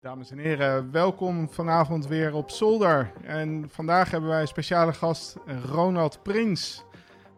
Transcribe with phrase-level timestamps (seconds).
[0.00, 3.12] Dames en heren, welkom vanavond weer op Zolder.
[3.22, 6.84] En vandaag hebben wij een speciale gast, Ronald Prins.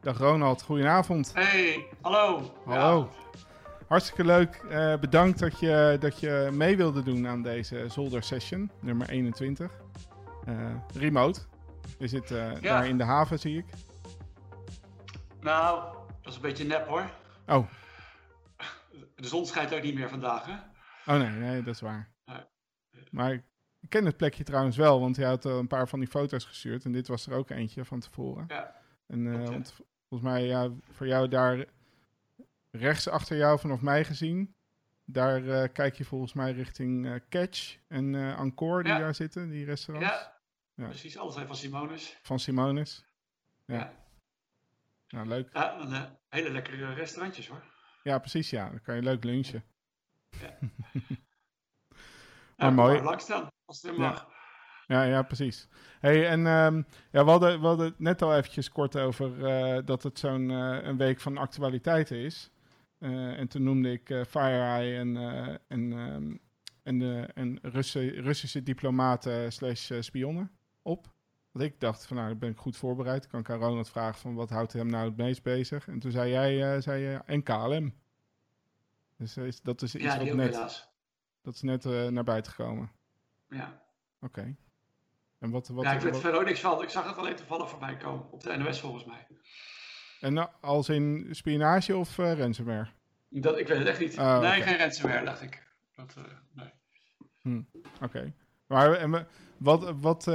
[0.01, 1.33] Dag Ronald, goedenavond.
[1.35, 2.53] Hey, hallo.
[2.65, 3.11] Hallo.
[3.89, 4.55] Hartstikke leuk.
[4.71, 9.73] Eh, bedankt dat je, dat je mee wilde doen aan deze Zolder Session, nummer 21.
[10.45, 10.55] Eh,
[10.95, 11.41] remote.
[11.99, 13.67] Je zit eh, daar in de haven, zie ik.
[15.41, 15.83] Nou,
[16.23, 17.11] dat is een beetje nep hoor.
[17.47, 17.67] Oh.
[19.17, 20.55] De zon schijnt ook niet meer vandaag, hè?
[21.13, 22.09] Oh nee, nee dat is waar.
[23.11, 23.33] Maar
[23.81, 26.85] ik ken het plekje trouwens wel, want hij had een paar van die foto's gestuurd.
[26.85, 28.45] En dit was er ook eentje van tevoren.
[28.49, 28.77] Ja.
[29.07, 29.75] En uh, want
[30.09, 31.65] volgens mij, ja, voor jou daar
[32.71, 34.55] rechts achter jou vanaf mij gezien.
[35.05, 38.99] Daar uh, kijk je volgens mij richting uh, Catch en uh, Encore die Ja.
[38.99, 40.09] daar zitten, die restaurants.
[40.11, 40.41] Ja,
[40.75, 40.87] Ja.
[40.89, 41.19] precies.
[41.19, 42.19] Alles zijn van Simonis.
[42.23, 43.05] Van Simonis.
[43.65, 43.75] Ja.
[43.75, 43.93] Ja.
[45.09, 45.51] Nou, leuk.
[45.53, 47.63] Ja, een, eh, hele lekkere restaurantjes hoor.
[48.03, 48.69] Ja, precies, ja.
[48.69, 49.65] Dan kan je leuk lunchen.
[50.41, 50.59] Ja,
[52.61, 53.03] Maar mooi.
[53.03, 53.99] Langs staan, als het Ja.
[53.99, 54.29] mag.
[54.87, 55.69] Ja, ja, precies.
[56.01, 59.83] Hey, en ehm, ja, we, hadden, we hadden het net al eventjes kort over eh,
[59.85, 62.51] dat het zo'n eh, een week van actualiteiten is.
[62.99, 65.17] Eh, en toen noemde ik FireEye en,
[65.69, 66.37] en, ehm,
[66.83, 70.51] en, de en Russen, Russische diplomaten slash spionnen
[70.83, 71.13] op.
[71.53, 73.27] Want ik dacht van nou, ben ik goed voorbereid.
[73.27, 75.89] Kan ik aan Ronald vragen van wat houdt hem nou het meest bezig?
[75.89, 77.95] En toen zei jij, zei je, en KLM.
[79.17, 80.90] Dus is, dat is iets Ja, wat net, helaas.
[81.43, 82.91] Dat is net eh, naar buiten gekomen.
[83.49, 83.83] Ja.
[84.21, 84.57] Oké.
[85.39, 86.83] En wat, wat, ja, ik er wat- ook niks van.
[86.83, 88.31] Ik zag het alleen toevallig voorbij komen.
[88.31, 89.27] Op de NOS volgens mij.
[90.21, 92.89] En nou, als in spionage of eh ransomware?
[93.29, 94.19] Dat, ik weet het echt niet.
[94.19, 95.67] Ah, nee, geen ransomware, dacht ik.
[95.95, 96.17] Dat,
[97.43, 97.67] nee.
[98.03, 98.33] Oké.
[98.67, 100.27] Maar en, wat, wat,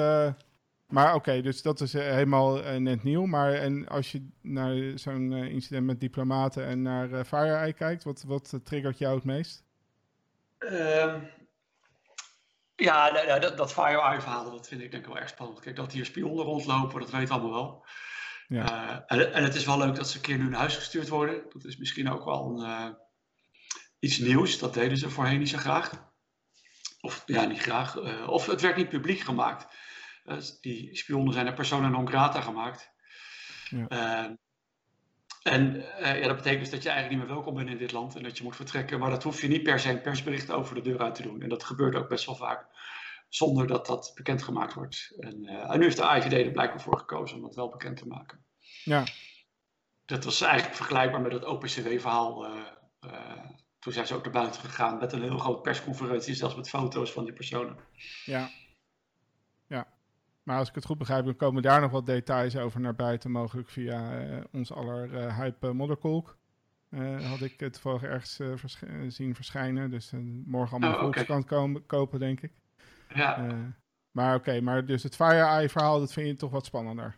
[0.88, 3.26] maar oké, dus dat is helemaal net nieuw.
[3.26, 8.24] Maar en als je naar zo'n incident met diplomaten en naar eh FireEye kijkt, wat,
[8.24, 9.65] wat triggert jou het meest?
[10.58, 11.24] Ehm,
[12.76, 15.60] ja, nou, nou, dat, dat FireEye-verhaal, dat vind ik denk ik wel erg spannend.
[15.60, 17.86] Kijk, dat hier spionnen rondlopen, dat weten we allemaal wel.
[18.48, 18.66] Ja.
[19.08, 21.08] Eh, en, en het is wel leuk dat ze een keer nu naar huis gestuurd
[21.08, 21.46] worden.
[21.50, 22.90] Dat is misschien ook wel een, eh,
[24.00, 24.60] iets nieuws.
[24.60, 26.14] Dat deden ze voorheen niet zo graag.
[27.00, 27.96] Of ja, niet graag.
[27.98, 29.68] eh, of het werd niet publiek gemaakt.
[30.62, 32.92] Die spionnen zijn er persona non grata gemaakt.
[33.70, 34.38] Ja.
[35.46, 37.92] En eh, ja, dat betekent dus dat je eigenlijk niet meer welkom bent in dit
[37.92, 39.00] land en dat je moet vertrekken.
[39.00, 41.42] Maar dat hoef je niet per se een persbericht over de deur uit te doen.
[41.42, 42.66] En dat gebeurt ook best wel vaak
[43.30, 45.14] zonder dat dat bekendgemaakt wordt.
[45.20, 47.98] En, eh, en nu heeft de AIVD er blijkbaar voor gekozen om dat wel bekend
[47.98, 48.46] te maken.
[48.84, 49.04] Ja,
[50.06, 52.46] Dat was eigenlijk vergelijkbaar met het OPCW-verhaal.
[52.46, 53.40] eh,
[53.80, 57.12] toen zijn ze ook naar buiten gegaan met een heel grote persconferentie, zelfs met foto's
[57.12, 57.78] van die personen.
[58.26, 58.50] Ja.
[60.46, 63.32] Maar als ik het goed begrijp, dan komen daar nog wat details over naar buiten,
[63.32, 66.38] mogelijk via eh, ons aller eh, hype uh, modderkolk.
[66.90, 69.90] Eh, had ik het toevallig ergens eh, eh, zien verschijnen.
[69.90, 71.04] Dus eh, morgen allemaal Oh, de.
[71.04, 72.52] Volkskrant komen, kopen, denk ik.
[73.14, 73.54] Ja, Eh,
[74.12, 77.16] maar oké, maar dus het FireEye verhaal, dat vind je toch wat spannender.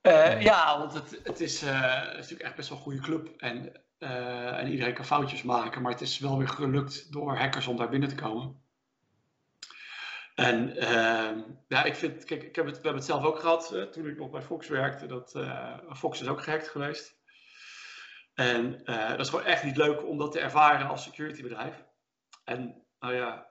[0.00, 3.00] Eh, ja want het, het, is, eh, het is natuurlijk echt best wel een goede
[3.00, 3.28] club.
[3.38, 7.66] En, eh, en iedereen kan foutjes maken, maar het is wel weer gelukt door hackers
[7.66, 8.60] om daar binnen te komen.
[10.36, 13.72] En ehm, ja, ik vind, kijk, ik heb het, we hebben het zelf ook gehad
[13.72, 15.06] eh, toen ik nog bij Fox werkte.
[15.06, 17.20] Dat, eh, Fox is ook gehackt geweest.
[18.34, 21.84] En eh, dat is gewoon echt niet leuk om dat te ervaren als securitybedrijf.
[22.44, 23.50] En nou ja,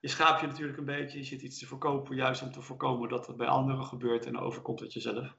[0.00, 1.18] je schaapt je natuurlijk een beetje.
[1.18, 4.38] Je zit iets te verkopen, juist om te voorkomen dat het bij anderen gebeurt en
[4.38, 5.36] overkomt het jezelf.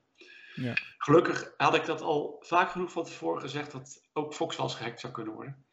[0.55, 0.73] Ja.
[0.97, 4.75] Gelukkig had ik dat al vaak genoeg van tevoren gezegd dat ook Fox wel eens
[4.75, 5.65] gehackt zou kunnen worden.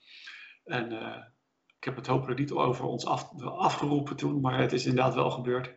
[0.65, 0.93] En
[1.79, 5.31] ik heb het hopelijk niet over ons af, afgeroepen toen, maar het is inderdaad wel
[5.31, 5.77] gebeurd.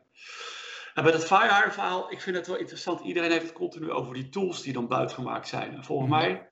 [0.93, 3.01] En bij dat FireEye verhaal, ik vind het wel interessant.
[3.01, 5.73] Iedereen heeft het continu over die tools die dan buitengemaakt zijn.
[5.75, 6.19] En volgens Mhm.
[6.19, 6.51] mij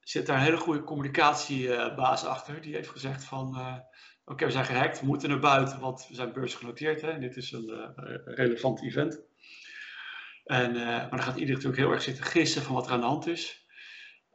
[0.00, 2.60] zit daar een hele goede communicatiebaas achter.
[2.60, 3.76] Die heeft gezegd van, eh,
[4.24, 7.00] oké, we zijn gehackt, we moeten naar buiten, want we zijn beursgenoteerd.
[7.00, 7.10] Hè?
[7.10, 9.22] En dit is een eh, relevant event.
[10.44, 13.00] En, eh, maar dan gaat iedereen natuurlijk heel erg zitten gissen van wat er aan
[13.00, 13.66] de hand is.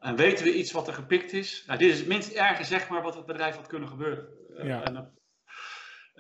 [0.06, 1.64] En weten we iets wat er gepikt is?
[1.68, 4.28] Nou, dit is het minst erge, zeg maar, wat het bedrijf had kunnen gebeuren.
[4.58, 4.84] Eh, Ja.
[4.84, 5.04] En, eh,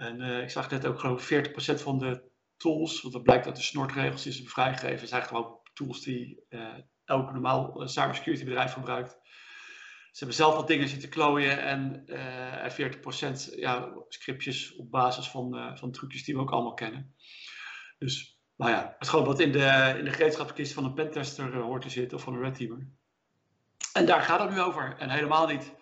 [0.05, 2.23] en eh, ik zag net ook, geloof ik, 40% van de
[2.57, 6.73] tools, want dat blijkt uit de snortregels die ze vrijgegeven, zijn gewoon tools die eh,
[7.05, 9.11] elk normaal cybersecurity bedrijf gebruikt.
[10.11, 15.27] Ze hebben zelf wat dingen zitten klooien en eh, en 40% ja, scriptjes op basis
[15.27, 17.15] van, van trucjes die we ook allemaal kennen.
[17.97, 21.55] Dus, nou ja, het is gewoon wat in de, in de gereedschapskist van een pentester
[21.55, 22.87] hoort te zitten of van een red teamer.
[23.93, 24.95] En daar gaat het nu over.
[24.97, 25.73] En helemaal niet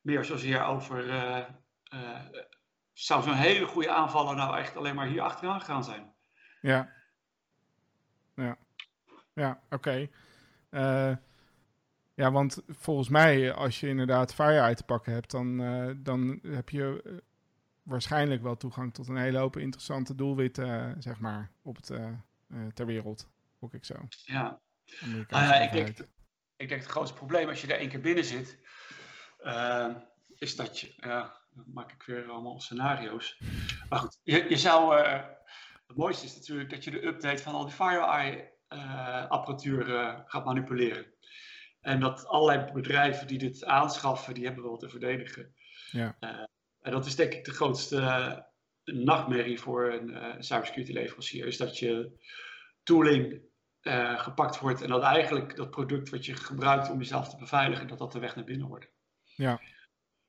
[0.00, 1.10] meer zozeer over.
[1.10, 1.38] eh,
[1.84, 2.26] eh,
[2.92, 6.12] zou zo'n hele goede aanvaller nou echt alleen maar hier achteraan gaan zijn?
[6.60, 6.92] Ja.
[8.34, 8.56] Ja.
[9.34, 10.08] Ja, oké.
[10.70, 11.12] Eh,
[12.14, 15.56] Ja, want volgens mij, als je inderdaad FireEye te pakken hebt, dan,
[16.02, 17.20] dan heb je
[17.82, 21.92] waarschijnlijk wel toegang tot een hele hoop interessante doelwitten, zeg maar, op het,
[22.74, 23.28] ter wereld.
[23.60, 23.94] Ook ik zo.
[24.24, 24.60] Ja,
[25.28, 25.98] ah, ik, denk,
[26.58, 28.58] ik denk het grootste probleem als je er één keer binnen zit,
[30.38, 33.40] is dat je, ja, dan maak ik weer allemaal scenario's.
[33.88, 34.96] Maar goed, je, je zou,
[35.86, 38.52] het mooiste is natuurlijk dat je de update van al die FireEye
[39.28, 39.84] apparatuur
[40.26, 41.06] gaat manipuleren.
[41.80, 45.54] En dat allerlei bedrijven die dit aanschaffen, die hebben wel te verdedigen.
[45.90, 46.16] Ja.
[46.80, 48.46] En dat is denk ik de grootste
[48.84, 51.46] nachtmerrie voor een cybersecurity leverancier.
[51.46, 52.20] Is dat je
[52.82, 53.42] tooling
[54.16, 57.98] gepakt wordt en dat eigenlijk dat product wat je gebruikt om jezelf te beveiligen, dat
[57.98, 58.88] dat de weg naar binnen wordt.
[59.24, 59.60] Ja.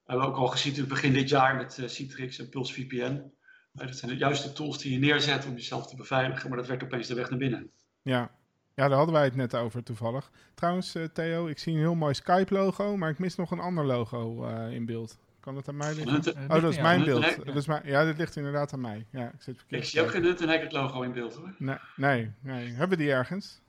[0.03, 3.31] We hebben ook al gezien in het begin dit jaar met Citrix en Pulse VPN.
[3.71, 6.83] dat zijn de juiste tools die je neerzet om jezelf te beveiligen, maar dat werd
[6.83, 7.71] opeens de weg naar binnen.
[8.01, 8.31] Ja,
[8.75, 10.31] ja, daar hadden wij het net over toevallig.
[10.53, 14.45] Trouwens, Theo, ik zie een heel mooi Skype-logo, maar ik mis nog een ander logo
[14.69, 15.17] in beeld.
[15.39, 16.33] Kan dat aan mij liggen?
[16.37, 17.45] Uh, oh, dat is mijn beeld.
[17.45, 19.05] Dat is mijn, ja, dit ligt inderdaad aan mij.
[19.11, 21.53] Ja, ik, zit ik zie ook geen Hunt Hackett logo in beeld hoor.
[21.57, 22.67] Nee, nee, nee.
[22.67, 23.61] Hebben we die ergens?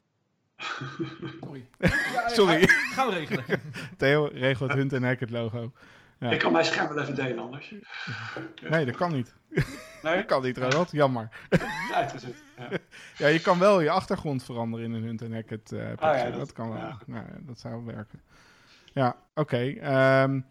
[1.41, 1.69] Sorry.
[2.37, 2.67] Sorry.
[2.69, 3.45] Gaan we regelen.
[3.97, 5.73] Theo, regel het Hunt Hackett logo.
[6.19, 6.31] Ja.
[6.31, 7.75] Ik kan mijn scherm wel even delen anders.
[8.69, 9.35] Nee, dat kan niet.
[10.03, 10.17] Nee?
[10.17, 10.91] dat kan niet, Ronald.
[10.91, 11.29] Jammer.
[11.95, 12.43] Uitgezet.
[12.57, 12.69] Ja.
[13.17, 16.25] ja, je kan wel je achtergrond veranderen in een Hunt en Hackett uh, ah, ja,
[16.25, 16.79] dat, dat, kan wel.
[16.79, 16.99] Ja.
[17.07, 18.21] Nou, dat zou werken.
[18.93, 19.41] Ja, oké.
[19.41, 20.23] Okay.
[20.23, 20.47] Um,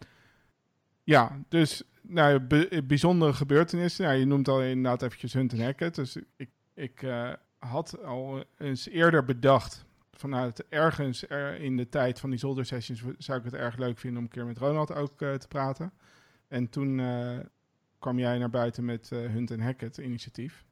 [1.10, 2.40] ja, dus nou,
[2.82, 4.04] bijzondere gebeurtenissen.
[4.04, 5.94] Nou, je noemt al inderdaad eventjes Hunt en Hackett.
[5.94, 12.20] Dus ik, ik uh, had al eens eerder bedacht vanuit ergens er in de tijd
[12.20, 14.94] van die zolder sessions zou ik het erg leuk vinden om een keer met Ronald
[14.94, 15.92] ook uh, te praten.
[16.48, 17.38] En toen uh,
[17.98, 20.64] kwam jij naar buiten met Hunt en Hackett initiatief.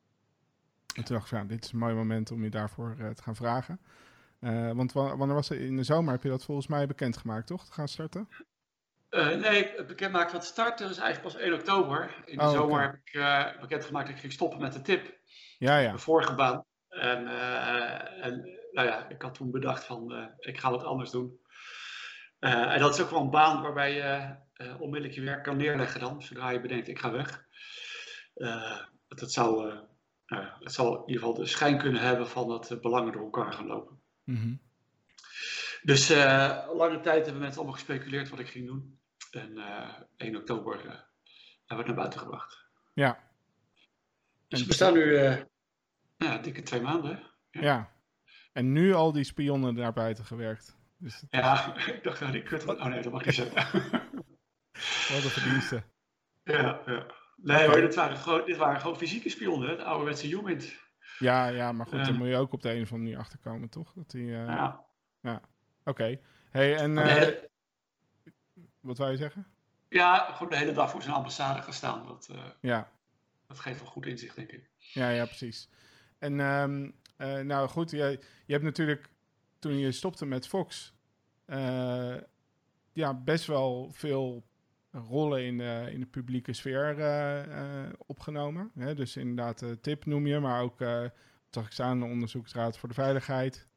[0.95, 3.37] En toen dacht ik, ja, dit is een mooi moment om je daarvoor te gaan
[3.37, 3.81] vragen.
[4.75, 6.13] want wanneer was in de zomer?
[6.13, 7.65] Heb je dat volgens mij bekendgemaakt, toch?
[7.65, 8.29] Te gaan starten?
[9.11, 12.23] Nee, het bekendmaken van het starten is eigenlijk pas 1 oktober.
[12.25, 13.43] In de oh, zomer okay.
[13.43, 15.19] heb ik bekendgemaakt dat ik ging stoppen met de tip.
[15.59, 15.93] Ja, ja.
[15.93, 16.65] De vorige baan.
[16.89, 17.27] En,
[18.23, 21.41] en nou ja, ik had toen bedacht van uh, ik ga wat anders doen.
[22.41, 25.57] Uh, en dat is ook wel een baan waarbij je uh, onmiddellijk je werk kan
[25.57, 27.47] neerleggen dan, zodra je bedenkt ik ga weg.
[29.09, 29.75] dat zou,
[30.59, 33.53] het zal in ieder geval de schijn kunnen hebben van dat de belangen door elkaar
[33.53, 34.01] gaan lopen.
[34.25, 34.61] Mm -hmm.
[35.83, 36.09] Dus
[36.73, 38.98] lange tijd hebben mensen allemaal gespeculeerd wat ik ging doen.
[39.31, 39.59] En
[40.17, 41.07] 1 oktober hebben
[41.67, 42.67] we het naar buiten gebracht.
[42.95, 43.19] Ja.
[44.49, 45.17] Dus we staan nu
[46.17, 47.23] ja, dikke twee maanden.
[47.51, 47.61] Ja.
[47.61, 47.93] ja.
[48.53, 50.77] En nu al die spionnen naar buiten gewerkt.
[50.97, 52.67] Dus ja, ik dacht, nou, die kut.
[52.67, 53.83] Oh nee, dat mag niet zeggen.
[55.13, 55.85] Wat een verdiensten.
[56.45, 57.07] Ja, ja.
[57.37, 60.77] Nee hoor, dit waren, gewoon, dit waren gewoon fysieke spionnen, de ouderwetse Humint.
[61.19, 63.19] Ja, ja, maar goed, uh, dan moet je ook op de een of andere manier
[63.19, 63.93] achterkomen, toch?
[63.93, 64.85] Dat die, uh, ja.
[65.21, 65.91] Ja, oké.
[65.91, 66.21] Okay.
[66.51, 66.97] Hey, en...
[66.97, 67.29] Uh.
[68.81, 69.47] Wat wou je zeggen?
[69.89, 72.07] Ja, gewoon de hele dag voor zijn ambassade gaan staan.
[72.07, 72.31] Dat,
[72.61, 72.91] ja.
[73.47, 74.71] dat geeft wel goed inzicht, denk ik.
[74.77, 75.69] Ja, ja, precies.
[76.19, 79.11] En um, uh, nou goed, je, je hebt natuurlijk
[79.59, 80.95] toen je stopte met Fox,
[81.47, 82.17] uh,
[82.93, 84.47] ja, best wel veel
[84.91, 88.71] rollen in de, in de publieke sfeer uh, opgenomen.
[88.75, 88.95] Hè?
[88.95, 90.79] Dus inderdaad, tip noem je, maar ook,
[91.51, 93.69] zag ik staan, de Onderzoeksraad voor de Veiligheid.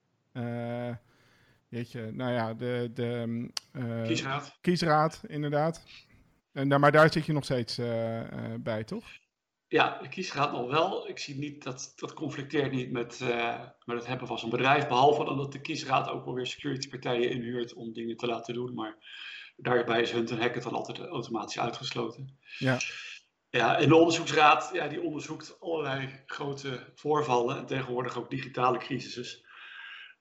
[1.72, 3.50] Weet je, nou ja, de, de
[4.06, 4.58] kiesraad.
[4.62, 5.84] kiesraad, inderdaad.
[6.52, 7.76] En, maar daar zit je nog steeds
[8.60, 9.04] bij, toch?
[9.72, 11.08] Ja, de kiesraad nog wel.
[11.08, 14.88] Ik zie niet dat dat conflicteert niet met, uh, met het hebben van zo'n bedrijf.
[14.88, 18.54] Behalve dan dat de kiesraad ook wel weer security partijen inhuurt om dingen te laten
[18.54, 18.74] doen.
[18.74, 18.96] Maar
[19.56, 22.40] daarbij is Hunt en Hackett dan altijd automatisch uitgesloten.
[22.58, 22.78] Ja.
[23.50, 29.50] Ja, en de onderzoeksraad, ja, die onderzoekt allerlei grote voorvallen en tegenwoordig ook digitale crisissen.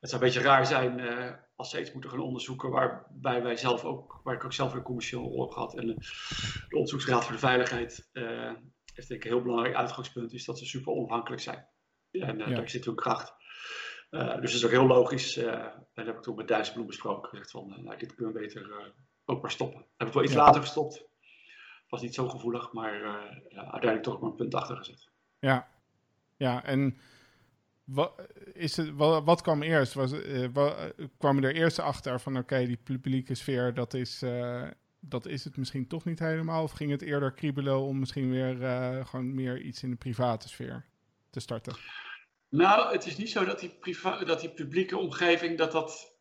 [0.01, 3.57] Het zou een beetje raar zijn uh, als ze iets moeten gaan onderzoeken waarbij wij
[3.57, 5.95] zelf ook, waar ik ook zelf een commerciële rol heb gehad en de,
[6.69, 8.53] de onderzoeksraad voor de veiligheid uh,
[8.95, 11.67] is denk ik een heel belangrijk uitgangspunt, is dat ze super onafhankelijk zijn.
[12.11, 12.55] En uh, ja.
[12.55, 13.35] daar zit hun kracht.
[14.11, 15.37] Uh, dus het is ook heel logisch.
[15.37, 17.29] En dat heb ik toen met Dijsselbloem besproken.
[17.29, 18.93] Gezegd van, nou, dit kunnen we beter
[19.25, 19.87] ook maar stoppen.
[19.97, 20.39] heb ik wel iets ja.
[20.39, 21.09] later gestopt.
[21.89, 23.01] Was niet zo gevoelig, maar
[23.49, 25.11] ja, uiteindelijk toch maar een punt achter gezet.
[25.39, 25.69] Ja,
[26.37, 27.01] ja en
[27.91, 28.13] wat,
[28.53, 29.95] is wat, wat kwam eerst?
[29.95, 30.13] Was,
[30.53, 34.23] wat, kwam er eerst achter van, oké, die publieke sfeer, dat is
[35.01, 36.63] dat is het misschien toch niet helemaal?
[36.63, 40.49] Of ging het eerder kriebelen om misschien weer uh, gewoon meer iets in de private
[40.49, 40.87] sfeer
[41.31, 41.77] te starten?
[42.49, 43.79] Nou, het is niet zo dat die,
[44.25, 46.19] dat die publieke omgeving dat dat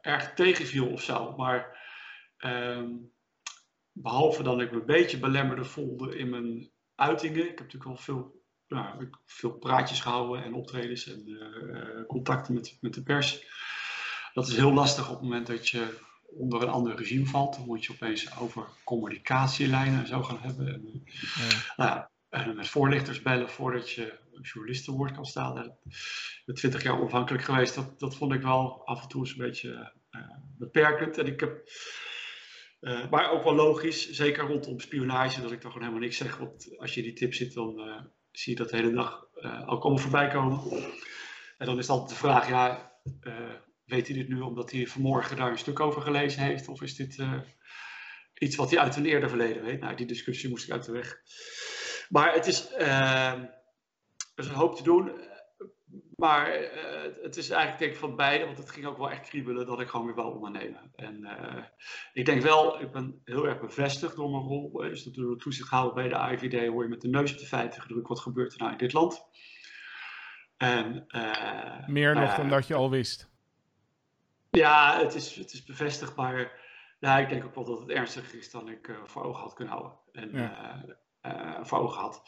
[0.00, 1.36] erg tegenviel of zo.
[1.36, 1.78] Maar
[2.38, 3.12] um,
[3.92, 7.42] behalve dat ik me een beetje belemmerde voelde in mijn uitingen.
[7.42, 12.78] Ik heb natuurlijk wel veel, nou, veel praatjes gehouden en optredens en uh, contacten met,
[12.80, 13.46] met de pers.
[14.32, 15.98] dat is heel lastig op het moment dat je
[16.36, 17.54] onder een ander regime valt.
[17.54, 20.66] Dan moet je opeens over communicatielijnen en zo gaan hebben.
[20.66, 21.02] En,
[21.36, 21.74] ja.
[21.76, 25.64] Nou ja, en met voorlichters bellen voordat je journalist te woord kan staan.
[25.64, 27.74] Ik ben twintig jaar onafhankelijk geweest.
[27.74, 30.20] Dat, dat vond ik wel af en toe eens een beetje uh,
[30.58, 31.18] beperkend.
[31.18, 31.68] En ik heb,
[32.80, 36.36] uh, maar ook wel logisch, zeker rondom spionage, dat ik toch gewoon helemaal niks zeg.
[36.36, 38.00] Want als je die tip zit, dan uh,
[38.38, 39.26] zie je dat de hele dag
[39.66, 40.60] ook allemaal voorbij komen.
[41.58, 42.92] En dan is altijd de vraag, ja,
[43.84, 46.68] weet hij dit nu omdat hij vanmorgen daar een stuk over gelezen heeft?
[46.68, 47.24] Of is dit
[48.38, 49.80] iets wat hij uit een eerder verleden weet?
[49.80, 51.20] Nou, die discussie moest ik uit de weg.
[52.08, 53.50] Maar het is, uh, er
[54.36, 55.12] is een hoop te doen.
[56.16, 59.28] Maar uh, het is eigenlijk denk ik van beide, want het ging ook wel echt
[59.28, 60.92] kriebelen dat ik gewoon weer wel ondernemen.
[60.96, 61.64] En uh,
[62.12, 64.72] ik denk wel, ik ben heel erg bevestigd door mijn rol.
[64.72, 67.46] Dus dat door de toezichthouder bij de AIVD hoor je met de neus op de
[67.46, 69.24] feiten gedrukt wat gebeurt er nou in dit land.
[70.56, 73.32] En, uh, Meer nog dan dat je al wist.
[74.50, 76.62] Ja, het is, het is bevestigd, maar
[77.00, 79.74] nou, ik denk ook wel dat het ernstiger is dan ik voor ogen had kunnen
[79.74, 79.98] houden.
[80.12, 80.84] En, ja
[81.62, 82.22] voor ogen had.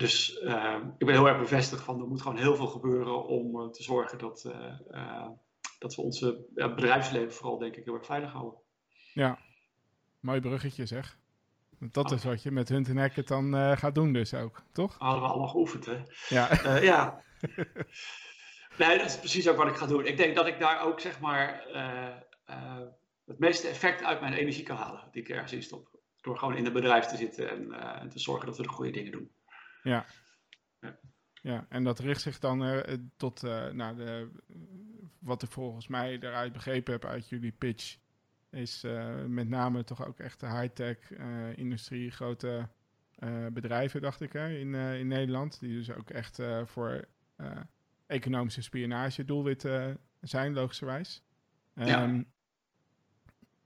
[0.00, 3.60] Dus uh, ik ben heel erg bevestigd van er moet gewoon heel veel gebeuren om
[3.60, 4.50] uh, te zorgen dat,
[5.78, 8.60] dat we onze bedrijfsleven vooral denk ik heel erg veilig houden.
[9.14, 9.38] Ja,
[10.20, 11.18] mooi bruggetje zeg.
[11.78, 14.98] Dat is wat je met Hunt en Hackett dan gaat doen dus ook, toch?
[14.98, 16.02] Hadden we allemaal geoefend hè.
[16.28, 16.78] Ja.
[16.80, 17.22] ja.
[18.78, 20.06] nee, dat is precies ook wat ik ga doen.
[20.06, 21.64] Ik denk dat ik daar ook zeg maar
[23.30, 25.88] het meeste effect uit mijn energie kan halen die ik ergens in stop.
[26.20, 28.90] Door gewoon in het bedrijf te zitten en, uh, te zorgen dat we de goede
[28.90, 29.30] dingen doen.
[29.82, 30.06] Ja.
[30.80, 30.98] Ja,
[31.42, 32.80] ja en dat richt zich dan uh,
[33.16, 34.30] tot uh, nou, de,
[35.18, 37.98] wat ik volgens mij eruit begrepen heb uit jullie pitch.
[38.50, 38.86] Is
[39.26, 41.12] met name toch ook echt de high-tech
[41.56, 42.68] industrie, grote
[43.52, 45.60] bedrijven, dacht ik, hè, in, in Nederland.
[45.60, 47.08] Die dus ook echt voor
[48.06, 51.22] economische spionage doelwitten zijn, logischerwijs.
[51.74, 52.02] Ja.
[52.02, 52.32] Um,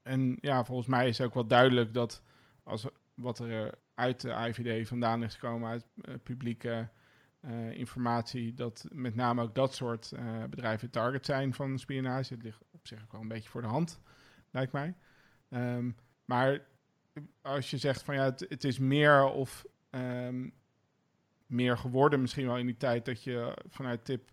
[0.03, 2.23] en ja, volgens mij is ook wel duidelijk dat
[2.63, 6.89] als wat er uit de IVD vandaan is gekomen, uit uh, publieke
[7.41, 12.35] uh, informatie, dat met name ook dat soort uh, bedrijven target zijn van spionage.
[12.35, 14.01] Het ligt op zich ook wel een beetje voor de hand,
[14.51, 14.95] lijkt mij.
[15.49, 16.67] Um, maar
[17.43, 20.53] als je zegt van ja, het, het is meer of um,
[21.47, 24.33] meer geworden misschien wel in die tijd dat je vanuit tip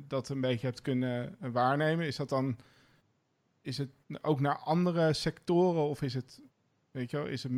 [0.00, 2.58] dat een beetje hebt kunnen waarnemen, is dat dan
[3.66, 3.90] is het
[4.22, 6.40] ook naar andere sectoren of is het
[6.96, 7.52] Weet je wel, is het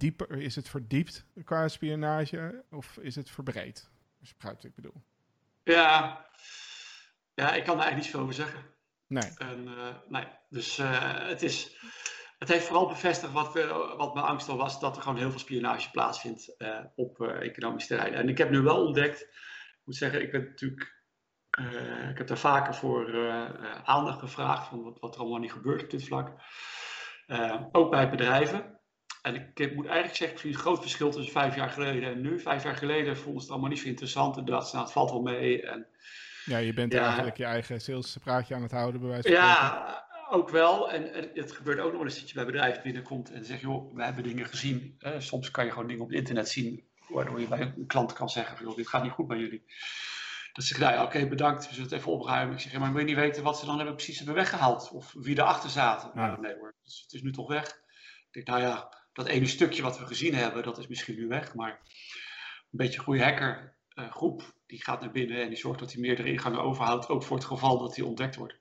[0.00, 3.90] dieper, is het verdiept qua spionage of is het verbreed?
[4.20, 5.02] Als je begrijpt wat ik bedoel.
[5.62, 6.26] Ja,
[7.34, 8.64] ja ik kan er eigenlijk niet veel over zeggen.
[9.06, 9.30] Nee.
[9.36, 10.26] En, uh, nee.
[10.48, 11.76] Dus uh, het, is,
[12.38, 15.30] het heeft vooral bevestigd wat, we, wat mijn angst al was, dat er gewoon heel
[15.30, 18.14] veel spionage plaatsvindt uh, op economisch terrein.
[18.14, 20.96] En ik heb nu wel ontdekt, ik moet zeggen, ik ben natuurlijk
[22.10, 23.30] ik heb daar vaker voor
[23.84, 26.32] aandacht gevraagd van wat, wat, er allemaal niet gebeurt op dit vlak.
[27.72, 28.77] ook bij bedrijven.
[29.22, 32.20] En ik moet eigenlijk zeggen, ik zie een groot verschil tussen vijf jaar geleden en
[32.20, 32.40] nu.
[32.40, 35.10] Vijf jaar geleden vonden ze het allemaal niet zo interessant en dachten nou, het valt
[35.10, 35.62] wel mee.
[35.62, 35.86] En,
[36.44, 40.06] ja, je bent ja, eigenlijk je eigen salespraatje aan het houden, bij wijze van Ja,
[40.30, 40.90] ook wel.
[40.90, 43.94] En, en, het gebeurt ook nog eens dat je bij bedrijven binnenkomt en zegt, joh,
[43.94, 44.94] we hebben dingen gezien.
[44.98, 48.12] Eh, soms kan je gewoon dingen op het internet zien, waardoor je bij een klant
[48.12, 49.64] kan zeggen, joh, dit gaat niet goed bij jullie.
[50.52, 52.54] Dan zeg ik, nou ja, oké, okay, bedankt, we zullen het even opruimen.
[52.54, 54.90] Ik zeg, ja, maar wil je niet weten wat ze dan hebben precies hebben weggehaald?
[54.90, 56.10] Of wie erachter zaten?
[56.14, 56.26] Ja.
[56.26, 57.66] Nou, nee hoor, dus het is nu toch weg.
[57.66, 61.26] Ik denk, nou ja, dat ene stukje wat we gezien hebben, dat is misschien nu
[61.26, 61.54] weg.
[61.54, 65.92] Maar een beetje een goede hackergroep, uh, die gaat naar binnen en die zorgt dat
[65.92, 68.58] hij meerdere ingangen overhoudt, ook voor het geval dat hij ontdekt wordt.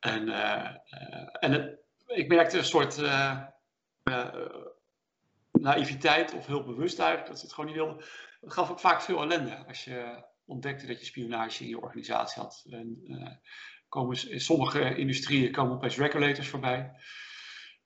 [0.00, 3.00] En, uh, uh, en ik merkte een soort
[5.52, 8.04] naïviteit of heel bewust dat ze het gewoon niet wilden.
[8.40, 12.42] Dat gaf ook vaak veel ellende als je ontdekte dat je spionage in je organisatie
[12.42, 12.64] had.
[12.70, 13.02] En,
[13.88, 16.92] komen, in sommige industrieën komen opeens regulators voorbij.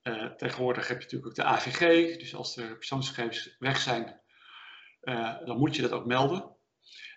[0.06, 4.20] Uh, tegenwoordig heb je natuurlijk ook de AVG, dus als er persoonsgegevens weg zijn,
[5.02, 6.56] uh, dan moet je dat ook melden.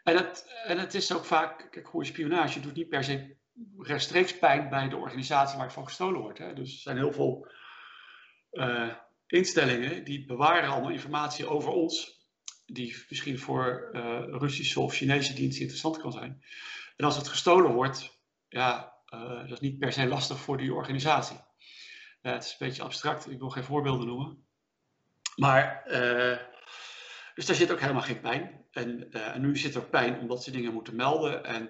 [0.04, 3.38] En het, en het is ook vaak, kijk, goede spionage doet niet per se
[3.78, 6.38] rechtstreeks pijn bij de organisatie waar het van gestolen wordt.
[6.38, 6.54] Hè.
[6.54, 7.52] Dus er zijn heel veel
[8.52, 8.94] uh,
[9.28, 12.28] instellingen die bewaren allemaal informatie over ons,
[12.66, 13.90] die misschien voor
[14.32, 16.44] Russische of Chinese diensten interessant kan zijn.
[16.96, 21.48] En als het gestolen wordt, ja, dat is niet per se lastig voor die organisatie.
[22.22, 24.46] Uh, het is een beetje abstract, ik wil geen voorbeelden noemen.
[25.36, 26.38] Maar, uh,
[27.36, 28.66] dus daar zit ook helemaal geen pijn.
[28.72, 31.44] En, uh, en, nu zit er pijn omdat ze dingen moeten melden.
[31.44, 31.70] En,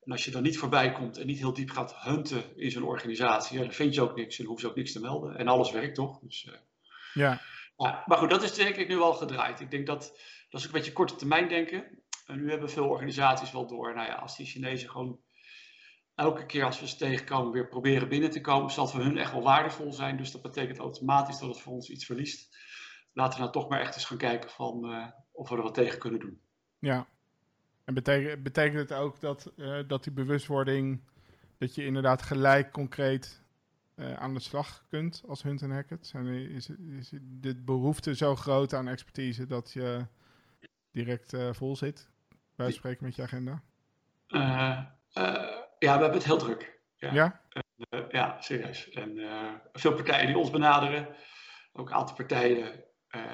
[0.00, 2.82] en, als je dan niet voorbij komt en niet heel diep gaat hunten in zo'n
[2.82, 5.36] organisatie, ja, dan vind je ook niks en hoef je ook niks te melden.
[5.36, 6.18] En alles werkt toch?
[6.20, 6.60] Dus, ja.
[7.14, 7.40] ja.
[8.06, 9.60] Maar goed, dat is denk ik nu al gedraaid.
[9.60, 10.00] Ik denk dat
[10.54, 12.02] dat is ook een beetje korte termijn denken.
[12.26, 15.20] En nu hebben veel organisaties wel door, nou ja, als die Chinezen gewoon
[16.14, 19.32] elke keer als we ze tegenkomen weer proberen binnen te komen, zodat we hun echt
[19.32, 20.16] wel waardevol zijn.
[20.16, 22.56] Dus dat betekent automatisch dat het voor ons iets verliest.
[23.12, 25.74] Laten we nou toch maar echt eens gaan kijken van, uh, of we er wat
[25.74, 26.40] tegen kunnen doen.
[26.78, 27.06] Ja,
[27.84, 31.00] en betekent, betekent het ook dat, uh, dat die bewustwording,
[31.58, 33.42] dat je inderdaad gelijk concreet
[33.96, 36.06] uh, aan de slag kunt als Hunt en Hackett?
[36.06, 36.68] Zijn, is,
[36.98, 40.06] is de behoefte zo groot aan expertise dat je
[40.90, 42.10] direct vol zit?
[42.56, 43.62] Bij spreken met je agenda?
[45.78, 46.80] Ja, we hebben het heel druk.
[46.96, 47.12] Ja?
[47.12, 48.90] Ja, en, ja serieus.
[48.90, 49.18] En
[49.72, 51.16] veel partijen die ons benaderen.
[51.72, 52.84] Ook een aantal partijen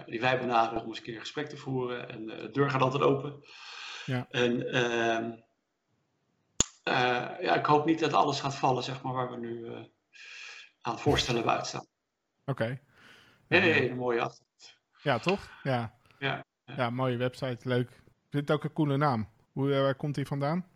[0.06, 2.08] die wij benaderen om eens een keer een gesprek te voeren.
[2.08, 3.44] En de deur gaat altijd open.
[4.06, 4.26] Ja.
[4.30, 5.32] En ehm,
[7.42, 9.68] ja, ik hoop niet dat alles gaat vallen, zeg maar, waar we nu
[10.80, 11.86] aan het voorstellen hebben uitstaan.
[12.44, 12.62] Oké.
[12.62, 12.80] Okay.
[13.48, 14.78] Nee, nee, een mooie achtergrond.
[15.02, 15.50] Ja, toch?
[15.62, 15.98] Ja.
[16.18, 16.74] Ja, ja.
[16.76, 17.90] ja mooie website, leuk.
[17.90, 19.28] Ik vind het ook een coole naam.
[19.52, 20.66] Hoe, waar komt die vandaan?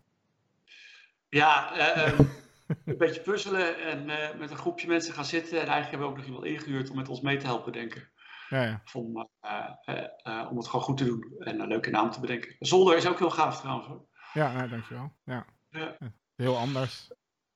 [1.35, 2.19] Ja, uh,
[2.85, 5.61] een beetje puzzelen en uh, met een groepje mensen gaan zitten.
[5.61, 8.11] En eigenlijk hebben we ook nog iemand ingehuurd om met ons mee te helpen denken.
[8.49, 8.81] Ja, ja.
[8.93, 12.55] Om, uh, om het gewoon goed te doen en een leuke naam te bedenken.
[12.59, 13.87] Zolder is ook heel gaaf trouwens.
[13.87, 14.07] Hoor.
[14.33, 15.15] Ja, nou, dankjewel.
[15.23, 15.45] Ja.
[15.69, 15.97] ja.
[16.35, 17.11] Heel anders.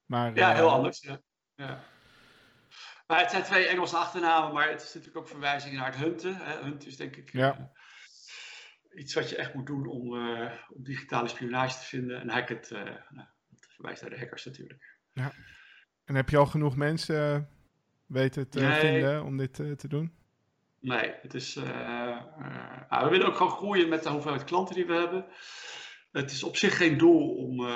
[0.06, 1.00] Maar, ja, heel anders.
[1.56, 1.84] Ja.
[3.08, 6.36] Maar het zijn twee Engelse achternamen, maar het is natuurlijk ook verwijzingen naar het hunten.
[6.36, 6.62] Hè.
[6.62, 7.72] Hunt is denk ik ja.
[8.96, 10.14] iets wat je echt moet doen om,
[10.70, 12.20] om digitale spionage te vinden.
[12.20, 13.39] En nou, dat
[13.80, 14.98] verwijst naar de hackers natuurlijk.
[15.14, 15.34] Ja.
[16.06, 17.50] En heb je al genoeg mensen
[18.06, 18.80] weten te nee.
[18.80, 20.14] vinden om dit te doen?
[20.80, 24.94] Nee, het is, ah, we willen ook gewoon groeien met de hoeveelheid klanten die we
[24.94, 25.26] hebben.
[26.12, 27.68] Het is op zich geen doel om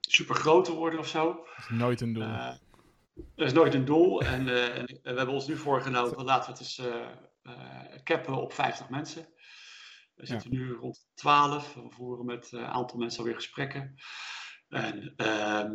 [0.00, 1.32] super groot te worden of zo.
[1.34, 2.56] Dat is nooit een doel.
[3.14, 4.22] Dat is nooit een doel.
[4.22, 6.94] En, uh, en, we hebben ons nu voorgenomen, van laten we het eens uh,
[7.42, 9.28] uh, cappen op 50 mensen.
[10.14, 10.58] We zitten ja.
[10.58, 11.74] nu rond 12.
[11.74, 13.94] We voeren met een aantal mensen alweer gesprekken.
[14.74, 15.72] En ehm,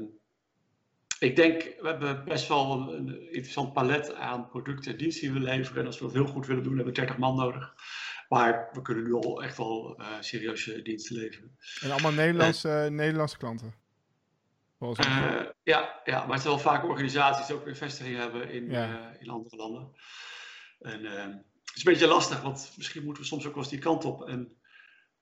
[1.20, 5.46] ik denk, we hebben best wel een, interessant palet aan producten en diensten die we
[5.46, 5.82] leveren.
[5.82, 7.74] En als we dat heel goed willen doen, hebben we 30 man nodig.
[8.30, 11.58] Maar we kunnen nu al echt wel serieuze diensten leveren.
[11.82, 13.74] En allemaal Nederlandse, Nederlandse klanten?
[14.82, 18.70] Uh, ja, ja, maar het zijn wel vaak organisaties die ook weer vestigingen hebben in,
[18.70, 19.16] ja.
[19.20, 19.92] in andere landen.
[20.80, 23.72] En uh, het is een beetje lastig, want misschien moeten we soms ook wel eens
[23.72, 24.28] die kant op.
[24.28, 24.59] En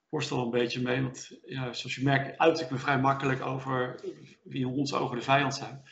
[0.10, 4.00] worstel een beetje mee, want ja, zoals je merkt, uit ik me vrij makkelijk over
[4.44, 5.84] wie in onze ogen de vijand zijn.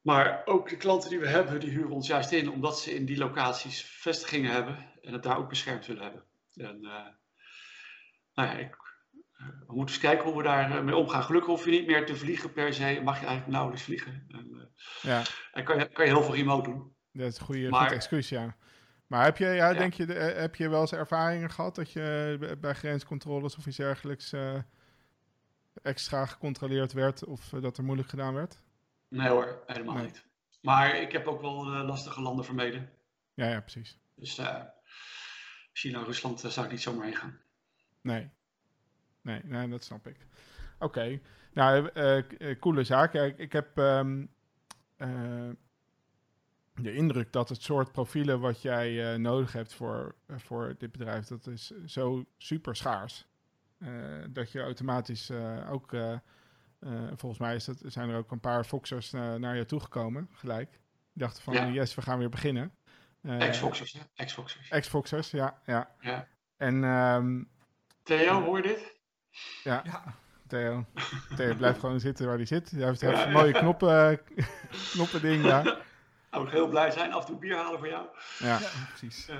[0.00, 3.04] Maar ook de klanten die we hebben, die huren ons juist in omdat ze in
[3.04, 6.24] die locaties vestigingen hebben en het daar ook beschermd willen hebben.
[6.54, 6.80] En
[8.34, 8.76] nou ja, ik
[9.36, 11.22] we moeten eens kijken hoe we daarmee mee omgaan.
[11.22, 13.00] Gelukkig hoef je niet meer te vliegen per se.
[13.04, 14.26] Mag je eigenlijk nauwelijks vliegen.
[14.28, 14.70] En,
[15.02, 15.22] ja.
[15.52, 16.94] en kan, je, kan je heel veel remote doen.
[17.12, 18.56] Dat is een goede, maar, goed excuus, ja.
[19.06, 19.72] Maar heb je, ja, ja.
[19.72, 24.32] Denk je, heb je wel eens ervaringen gehad dat je bij grenscontroles of iets dergelijks
[24.32, 24.58] uh,
[25.82, 28.58] extra gecontroleerd werd of uh, dat er moeilijk gedaan werd?
[29.08, 30.04] Nee hoor, helemaal nee.
[30.04, 30.24] niet.
[30.60, 32.90] Maar ik heb ook wel uh, lastige landen vermeden.
[33.34, 33.98] Ja, ja, precies.
[34.14, 34.40] Dus
[35.72, 37.40] China, Rusland zou ik niet zomaar heen gaan.
[38.00, 38.30] Nee,
[39.20, 40.16] nee, nee, dat snap ik.
[40.78, 41.22] Oké, okay.
[41.52, 41.90] nou,
[42.58, 43.14] coole zaak.
[43.14, 44.34] Ik, ik heb um,
[44.98, 45.50] uh,
[46.80, 51.26] de indruk dat het soort profielen wat jij uh, nodig hebt voor, voor dit bedrijf,
[51.26, 53.26] dat is zo super schaars.
[54.30, 55.30] dat je automatisch
[55.70, 55.90] ook,
[57.16, 60.70] volgens mij is dat, zijn er ook een paar Foxers naar je toegekomen, gelijk.
[60.70, 61.66] Die dachten van, ja.
[61.66, 62.72] yes, we gaan weer beginnen.
[63.22, 64.00] Ex-Foxers, hè?
[64.14, 64.68] Ex-Foxers.
[64.68, 65.90] Ex-Foxers, ja, ja.
[66.00, 66.28] ja.
[66.56, 66.84] En...
[66.84, 67.48] Um,
[68.02, 68.96] Theo, hoor je dit?
[69.62, 69.82] Ja.
[69.84, 70.14] ja.
[70.46, 70.84] Theo.
[71.36, 72.70] Theo blijft gewoon zitten waar hij zit.
[72.70, 74.20] Hij heeft, een mooie knoppen,
[74.92, 75.85] knoppen ding daar.
[76.44, 77.12] Ik heel blij zijn.
[77.12, 78.06] Af en toe bier halen voor jou.
[78.38, 79.30] Ja, ja precies.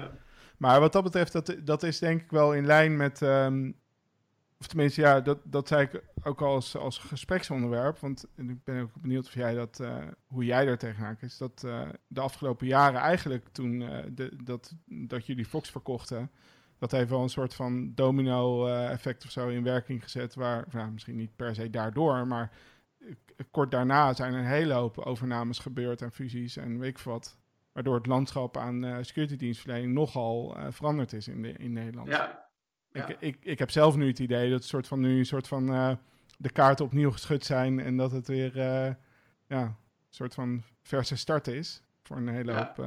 [0.56, 3.20] Maar wat dat betreft, dat, dat is denk ik wel in lijn met...
[3.20, 3.76] Um,
[4.60, 7.98] of tenminste, ja, dat, dat zei ik ook al als, als gespreksonderwerp.
[7.98, 11.38] Want ik ben ook benieuwd of jij dat, uh, hoe jij daar tegenaan kijkt.
[11.38, 16.30] Dat uh, de afgelopen jaren eigenlijk toen uh, de, dat, dat jullie Fox verkochten
[16.78, 20.34] dat heeft wel een soort van domino-effect of zo in werking gezet.
[20.34, 22.50] Waar, nou, misschien niet per se daardoor, maar
[23.50, 27.38] kort daarna zijn er een hele hoop overnames gebeurd en fusies en weet ik wat.
[27.72, 32.08] Waardoor het landschap aan uh, security dienstverlening nogal uh, veranderd is in, de, in Nederland.
[32.08, 32.48] Ja.
[32.92, 33.08] ja.
[33.08, 35.48] Ik, ik, ik heb zelf nu het idee dat het soort van nu een soort
[35.48, 35.92] van uh,
[36.38, 38.56] de kaarten opnieuw geschud zijn en dat het weer
[39.46, 39.76] ja, een
[40.10, 42.86] soort van verse start is voor een hele hoop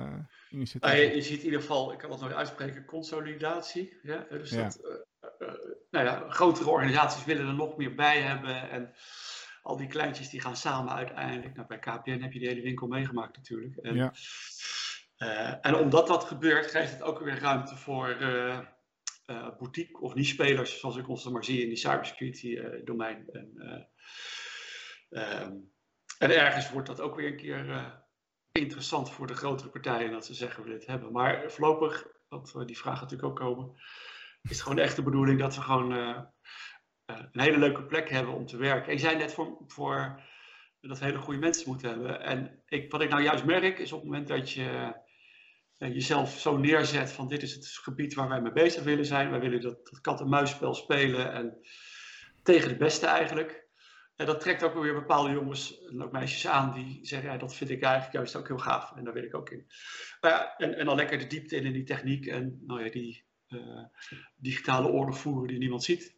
[0.50, 1.00] initiatieven.
[1.00, 4.00] Nou, je, je, ziet in ieder geval, ik kan het nog uitspreken, consolidatie.
[4.02, 4.26] Ja?
[4.30, 4.64] Dus ja.
[4.64, 5.54] Dat, uh, uh,
[5.92, 8.70] nou ja, grotere organisaties willen er nog meer bij hebben.
[8.70, 8.94] En
[9.70, 11.56] al die kleintjes die gaan samen uiteindelijk.
[11.56, 13.76] Nou, bij KPN heb je die hele winkel meegemaakt natuurlijk.
[13.76, 14.12] En, ja.
[15.62, 18.18] en omdat dat gebeurt, geeft het ook weer ruimte voor
[19.58, 23.30] boutique of niche-spelers, zoals ik ons maar zie in die cybersecurity domein.
[23.32, 23.88] En,
[25.10, 25.54] Ehm,
[26.18, 27.86] en ergens wordt dat ook weer een keer eh,
[28.52, 31.12] interessant voor de grotere partijen dat ze zeggen we dit hebben.
[31.12, 33.74] Maar voorlopig, want uh, die vraag natuurlijk ook komen,
[34.42, 36.20] is het gewoon echt de bedoeling dat we gewoon uh,
[37.32, 38.88] een hele leuke plek hebben om te werken.
[38.88, 40.22] En je zei net voor, voor
[40.82, 42.22] dat hele goede mensen moeten hebben.
[42.22, 44.96] En ik, wat ik nou juist merk is op het moment dat je
[45.78, 49.30] jezelf zo neerzet van dit is het gebied waar wij mee bezig willen zijn.
[49.30, 51.58] Wij willen dat, kat-en-muisspel spelen en
[52.44, 53.68] tegen de beste eigenlijk.
[54.16, 57.56] En dat trekt ook weer bepaalde jongens en ook meisjes aan die zeggen, ja, dat
[57.56, 58.92] vind ik eigenlijk juist ook heel gaaf.
[58.96, 59.68] En daar wil ik ook in.
[60.22, 63.24] Ja, en, en dan lekker de diepte in in die techniek en nou ja, die
[63.48, 63.84] uh,
[64.36, 66.18] digitale oorlog voeren die niemand ziet.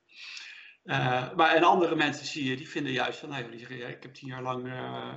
[0.83, 3.77] Uh, maar en andere mensen zie je, die vinden juist van, nou ja, die zeggen,
[3.77, 5.13] ja, ik heb tien jaar lang, uh,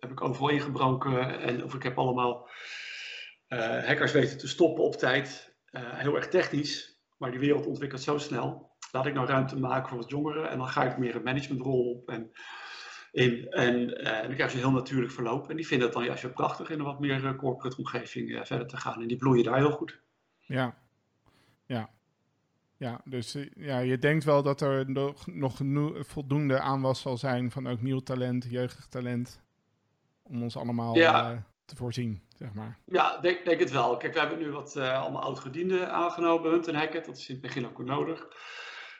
[0.00, 2.48] heb ik overal ingebroken en of ik heb allemaal
[3.48, 5.54] hackers weten te stoppen op tijd.
[5.70, 9.98] heel erg technisch, maar die wereld ontwikkelt zo snel laat ik nou ruimte maken voor
[9.98, 12.30] wat jongeren en dan ga ik meer een managementrol op en,
[13.12, 15.50] in, en, uh, dan krijg je een heel natuurlijk verloop.
[15.50, 18.66] En die vinden het dan juist weer prachtig in een wat meer corporate omgeving verder
[18.66, 19.02] te gaan.
[19.02, 20.00] En die bloeien daar heel goed.
[20.40, 20.76] Ja,
[21.66, 21.90] ja.
[22.78, 25.60] Ja, dus ja, je denkt wel dat er nog, nog
[25.98, 29.42] voldoende aanwas zal zijn van ook nieuw talent, jeugdig talent,
[30.22, 31.46] om ons allemaal ja.
[31.64, 32.78] te voorzien, zeg maar.
[32.84, 33.96] Ja, denk, denk het wel.
[33.96, 37.44] Kijk, we hebben nu wat allemaal oud-gedienden aangenomen, Hunt en Hackett, dat is in het
[37.44, 38.26] begin ook nodig.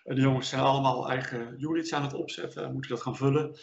[0.04, 3.58] En de jongens zijn allemaal eigen units aan het opzetten, moeten dat gaan vullen.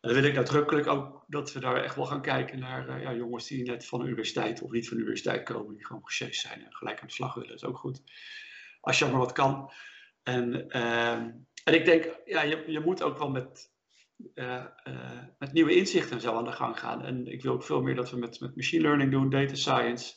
[0.00, 3.02] En dan wil ik nadrukkelijk ook dat we daar echt wel gaan kijken naar uh,
[3.02, 6.04] ja, jongens die net van de universiteit of niet van de universiteit komen, die gewoon
[6.04, 7.48] gesjeest zijn en gelijk aan de slag willen.
[7.48, 8.02] Dat is ook goed.
[8.84, 9.70] Als je maar wat kan.
[10.22, 11.12] En, uh,
[11.64, 13.72] en ik denk, ja, je, je moet ook wel met,
[14.34, 14.64] uh,
[15.38, 17.04] met nieuwe inzichten zo aan de gang gaan.
[17.04, 20.14] En ik wil ook veel meer dat we met, met machine learning doen, data science.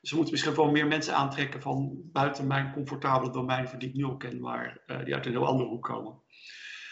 [0.00, 3.94] Dus we moeten misschien wel meer mensen aantrekken van buiten mijn comfortabele domein, die ik
[3.94, 6.22] nu al ken, maar uh, die uit een heel andere hoek komen.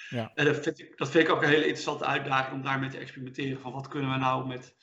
[0.08, 0.30] Ja.
[0.34, 2.98] En dat vind, ik, dat vind ik ook een hele interessante uitdaging om daarmee te
[2.98, 3.60] experimenteren.
[3.60, 4.76] Van wat kunnen we nou met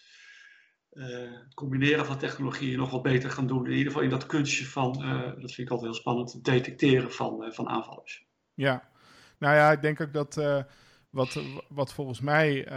[0.89, 3.65] het combineren van technologieën nog wat beter gaan doen.
[3.65, 7.12] In ieder geval in dat kunstje van, uh, dat vind ik altijd heel spannend, detecteren
[7.12, 8.28] van, van aanvallers.
[8.54, 8.89] Ja,
[9.38, 10.65] nou ja, ik denk ook dat
[11.10, 12.69] wat, wat volgens mij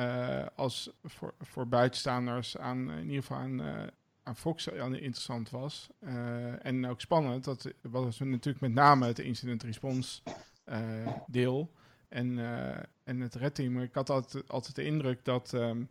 [0.54, 3.90] als voor, voor buitenstaanders aan in ieder geval aan
[4.22, 5.88] aan Fox interessant was.
[6.62, 10.22] En ook spannend, dat was natuurlijk met name het incident response
[11.26, 11.72] deel
[12.12, 13.80] en, uh, en het red team.
[13.80, 15.88] Ik had altijd, altijd de indruk dat um,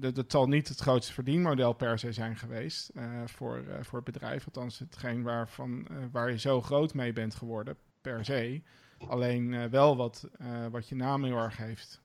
[0.00, 2.90] dat het zal niet het grootste verdienmodel per se zijn geweest
[3.24, 4.44] voor, voor het bedrijf.
[4.46, 8.62] Althans, hetgeen waarvan, waar je zo groot mee bent geworden, per se.
[9.08, 10.28] Alleen wel wat,
[10.70, 12.02] wat je naam heel erg heeft,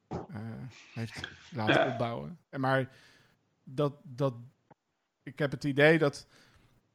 [0.93, 2.39] heeft laten opbouwen.
[2.49, 2.89] En maar
[3.63, 4.33] dat, dat
[5.23, 6.27] ik heb het idee dat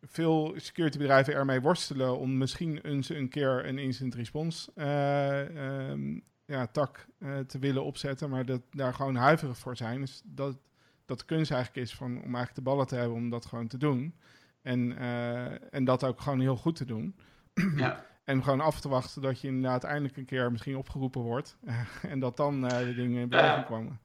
[0.01, 6.67] veel securitybedrijven ermee worstelen om misschien eens een keer een incident response uh, um, ja,
[6.67, 10.01] tak uh, te willen opzetten, maar dat daar gewoon huiverig voor zijn.
[10.01, 10.57] Dus dat,
[11.05, 13.67] dat de kunst eigenlijk is van, om eigenlijk de ballen te hebben om dat gewoon
[13.67, 14.15] te doen.
[14.63, 17.17] En, uh, en dat ook gewoon heel goed te doen.
[17.77, 18.07] Ja.
[18.25, 21.59] en gewoon af te wachten dat je inderdaad eindelijk een keer misschien opgeroepen wordt.
[22.03, 23.63] en dat dan de dingen in beweging ja.
[23.63, 24.01] komen.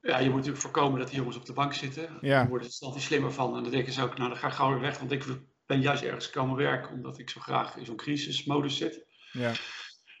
[0.00, 2.18] Ja, je moet natuurlijk voorkomen dat die jongens op de bank zitten.
[2.20, 2.38] Ja.
[2.38, 3.56] Daar worden ze altijd slimmer van.
[3.56, 4.98] En dan denken ze ook, nou dan ga ik gauw weer weg.
[4.98, 5.24] Want ik
[5.66, 9.06] ben juist ergens komen werken omdat ik zo graag in zo'n crisismodus zit.
[9.32, 9.52] Ja.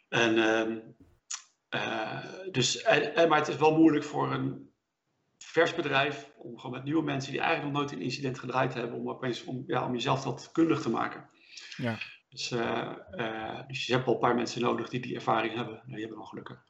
[0.08, 0.76] En, uh,
[1.74, 4.67] uh, dus, en, maar het is wel moeilijk voor een
[5.38, 8.98] vers bedrijf om gewoon met nieuwe mensen die eigenlijk nog nooit een incident gedraaid hebben,
[8.98, 11.28] om, opeens, om, ja, om jezelf dat kundig te maken.
[11.76, 11.98] Ja.
[12.28, 15.74] Dus, uh, dus je hebt wel een paar mensen nodig die die ervaring hebben.
[15.74, 16.64] Nou, die hebben wel gelukkig.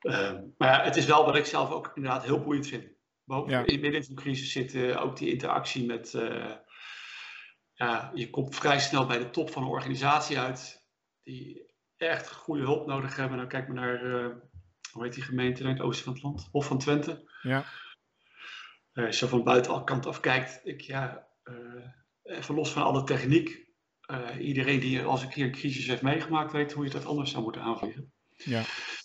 [0.00, 2.88] Uh, maar ja, het is wel wat ik zelf ook inderdaad heel boeiend vind.
[3.24, 3.66] Boven, ja.
[3.66, 6.10] in, midden zo'n crisis zit ook die interactie met.
[7.72, 10.88] Ja, je komt vrij snel bij de top van een organisatie uit.
[11.22, 13.38] Die echt goede hulp nodig hebben.
[13.38, 14.00] Dan kijk maar naar.
[14.92, 16.48] Hoe heet die gemeente in het oosten van het land?
[16.50, 17.29] Hof van Twente.
[17.42, 17.64] Ja.
[18.94, 21.28] als je van buitenkant af kijkt, ik, ja,
[22.22, 23.68] even los van alle techniek.
[24.38, 27.42] iedereen die als een keer een crisis heeft meegemaakt, weet hoe je dat anders zou
[27.42, 28.12] moeten aanvliegen.
[28.30, 28.62] Ja.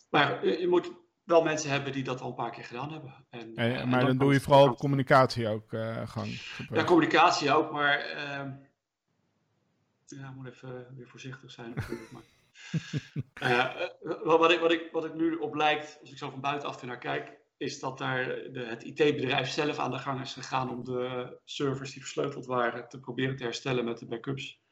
[0.09, 0.91] Maar je moet
[1.25, 3.25] wel mensen hebben die dat al een paar keer gedaan hebben.
[3.29, 6.29] En, maar dan, dan doe je vooral op communicatie ook uh, gewoon.
[6.71, 8.51] Ja, communicatie ook, maar uh,
[10.05, 12.11] ja, moet even weer voorzichtig zijn natuurlijk.
[12.11, 12.23] maar,
[14.03, 16.85] uh, wat, ik, wat, ik, wat ik nu op lijkt, als ik zo van buitenaf
[16.85, 20.83] naar kijk, is dat daar de, het IT-bedrijf zelf aan de gang is gegaan om
[20.83, 24.63] de servers die versleuteld waren te proberen te herstellen met de backups.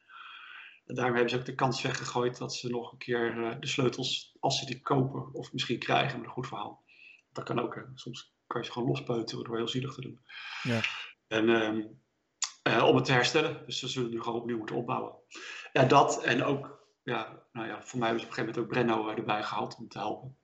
[0.85, 3.67] En daarom hebben ze ook de kans weggegooid dat ze nog een keer uh, de
[3.67, 6.83] sleutels, als ze die kopen of misschien krijgen met een goed verhaal.
[7.31, 7.75] Dat kan ook.
[7.75, 7.81] Hè.
[7.95, 10.21] Soms kan je ze gewoon lospeuteren door heel zielig te doen.
[10.63, 10.81] Ja.
[11.27, 12.01] En um,
[12.67, 13.65] uh, om het te herstellen.
[13.65, 15.15] Dus ze zullen nu gewoon opnieuw moeten opbouwen.
[15.71, 18.67] Ja, dat en ook, ja, nou ja, voor mij was op een gegeven moment ook
[18.67, 20.37] Brenno erbij gehaald om te helpen.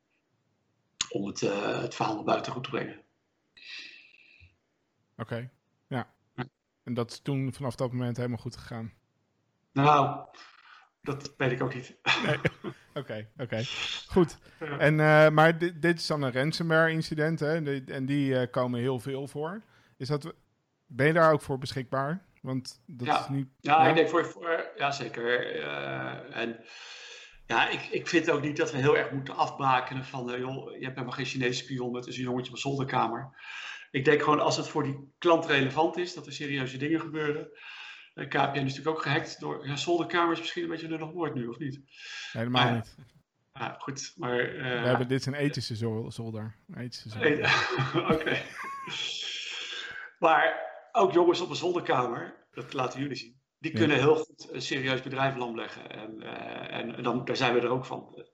[1.10, 3.02] Om het, uh, het verhaal naar buiten goed te brengen.
[5.17, 5.50] Oké,
[5.88, 6.13] ja.
[6.84, 8.93] En dat is toen vanaf dat moment helemaal goed gegaan?
[9.72, 10.26] Nou,
[11.02, 11.95] dat weet ik ook niet.
[12.93, 13.63] Oké, oké.
[14.08, 14.38] Goed.
[14.80, 17.82] En, uh, maar dit, dit, is dan een ransomware-incident, hè?
[17.86, 19.62] en die uh, komen heel veel voor.
[19.98, 20.34] Is dat,
[20.86, 22.26] ben je daar ook voor beschikbaar?
[22.41, 23.19] Want dat ja.
[23.19, 23.48] is niet...
[23.60, 25.56] Ja, ja, ik denk voor, voor ja zeker.
[25.56, 26.60] Uh, en
[27.49, 30.83] ja, ik, ik vind ook niet dat we heel erg moeten afbakenen van, joh, je
[30.83, 33.29] hebt helemaal geen Chinese spion met een jongetje op een zolderkamer.
[33.91, 37.49] Ik denk gewoon als het voor die klant relevant is, dat er serieuze dingen gebeuren,
[38.13, 39.67] KPN is natuurlijk ook gehackt door.
[39.67, 41.81] Ja, zolderkamer is misschien een beetje een woord nu, of niet?
[42.31, 42.95] Helemaal maar, niet.
[43.53, 44.55] Ja, goed, maar.
[44.55, 45.75] Uh, We hebben, dit is een ethische
[46.07, 46.55] zolder.
[46.75, 47.39] Ethische zolder.
[48.03, 48.13] Oké.
[48.13, 48.41] Okay.
[50.19, 54.62] maar ook jongens op een zolderkamer, dat laten jullie zien, die kunnen heel goed een
[54.62, 55.89] serieus bedrijf lamleggen.
[55.89, 58.26] En, uh, en, en dan, daar zijn we er ook van.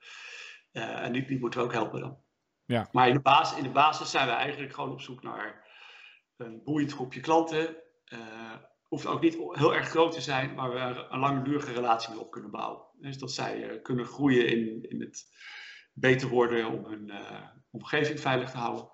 [0.71, 2.17] Uh, en die, die moeten we ook helpen dan.
[2.65, 2.89] Ja.
[2.91, 5.67] Maar in de, basis, in de basis zijn we eigenlijk gewoon op zoek naar
[6.37, 7.75] een boeiend groepje klanten
[8.95, 12.31] hoeft ook niet heel erg groot te zijn, maar we een langdurige relatie mee op
[12.31, 12.83] kunnen bouwen.
[12.99, 15.25] Dus dat zij uh, kunnen groeien in, in het
[15.93, 18.89] beter worden om hun uh, omgeving veilig te houden.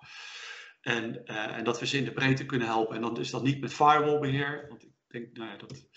[0.82, 2.96] En, uh, en dat we ze in de breedte kunnen helpen.
[2.96, 5.88] En dan is dat niet met firewallbeheer, want ik denk, nou ja, dat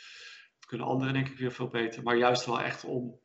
[0.74, 2.02] kunnen anderen denk ik weer veel beter.
[2.02, 3.20] Maar juist wel echt om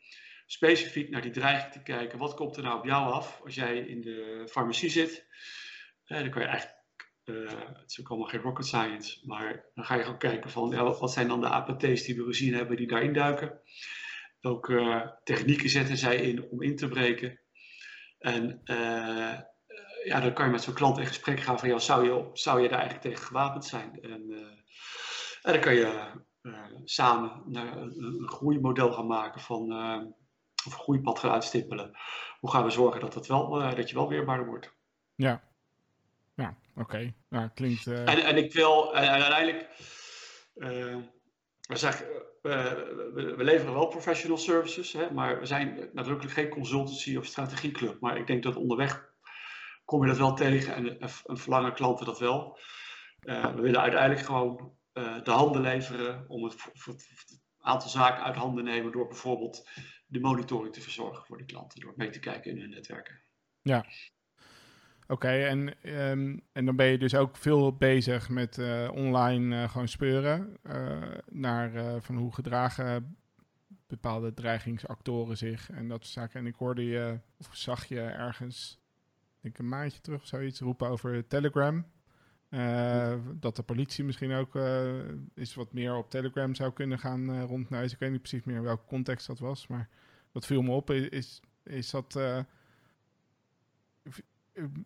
[0.45, 2.19] specifiek naar die dreiging te kijken.
[2.19, 5.27] Wat komt er nou op jou af als jij in de farmacie zit?
[6.05, 6.79] dan kan je eigenlijk
[7.25, 10.75] uh, het is ook allemaal geen rocket science, maar dan ga je gewoon kijken van
[10.99, 13.62] wat zijn dan de APT's die we gezien hebben die daarin duiken.
[14.39, 17.39] Welke uh, technieken zetten zij in om in te breken?
[18.19, 19.39] En uh,
[20.03, 22.62] ja, dan kan je met zo'n klant in gesprek gaan van ja, zou je, zou
[22.62, 24.01] je daar eigenlijk tegen gewapend zijn?
[24.01, 24.31] En,
[25.41, 26.12] en dan kan je
[26.83, 29.71] samen naar een, groeimodel gaan maken van
[30.65, 31.97] of een groeipad gaan uitstippelen.
[32.39, 34.71] Hoe gaan we zorgen dat, dat, wel, dat je wel weerbaarder wordt?
[35.15, 35.43] Ja,
[36.35, 36.81] ja, oké.
[36.81, 37.13] Okay.
[37.29, 37.88] Nou, klinkt...
[37.88, 39.67] En, en ik wil en, en uiteindelijk...
[41.69, 42.05] We, zeggen,
[42.41, 47.25] we, we, we, leveren wel professional services, hè, maar we zijn nadrukkelijk geen consultancy of
[47.25, 47.99] strategieclub.
[47.99, 49.09] Maar ik denk dat onderweg
[49.85, 52.59] kom je dat wel tegen en, en verlangen klanten dat wel.
[53.23, 54.77] Uh, we willen uiteindelijk gewoon
[55.23, 56.55] de handen leveren om het
[57.59, 59.69] aantal zaken uit handen nemen door bijvoorbeeld
[60.07, 63.21] de monitoring te verzorgen voor die klanten, door mee te kijken in hun netwerken.
[63.62, 63.85] Ja,
[65.07, 69.69] Oké, en, um, en dan ben je dus ook veel bezig met uh, online uh,
[69.69, 70.57] gewoon speuren
[71.29, 73.17] naar van hoe gedragen
[73.89, 76.39] bepaalde dreigingsactoren zich en dat soort zaken.
[76.39, 78.79] En ik hoorde je, of zag je ergens,
[79.41, 81.85] een maandje terug zoiets, roepen over Telegram.
[83.39, 84.55] Dat de politie misschien ook
[85.35, 87.93] eens wat meer op Telegram zou kunnen gaan rondneuzen.
[87.93, 89.89] Ik weet niet precies meer welke context dat was, maar
[90.31, 90.91] dat viel me op.
[90.91, 92.15] Is, is dat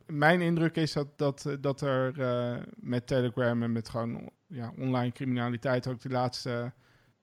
[0.05, 5.11] mijn indruk is dat, dat, dat er uh, met Telegram en met gewoon ja, online
[5.11, 6.73] criminaliteit ook de laatste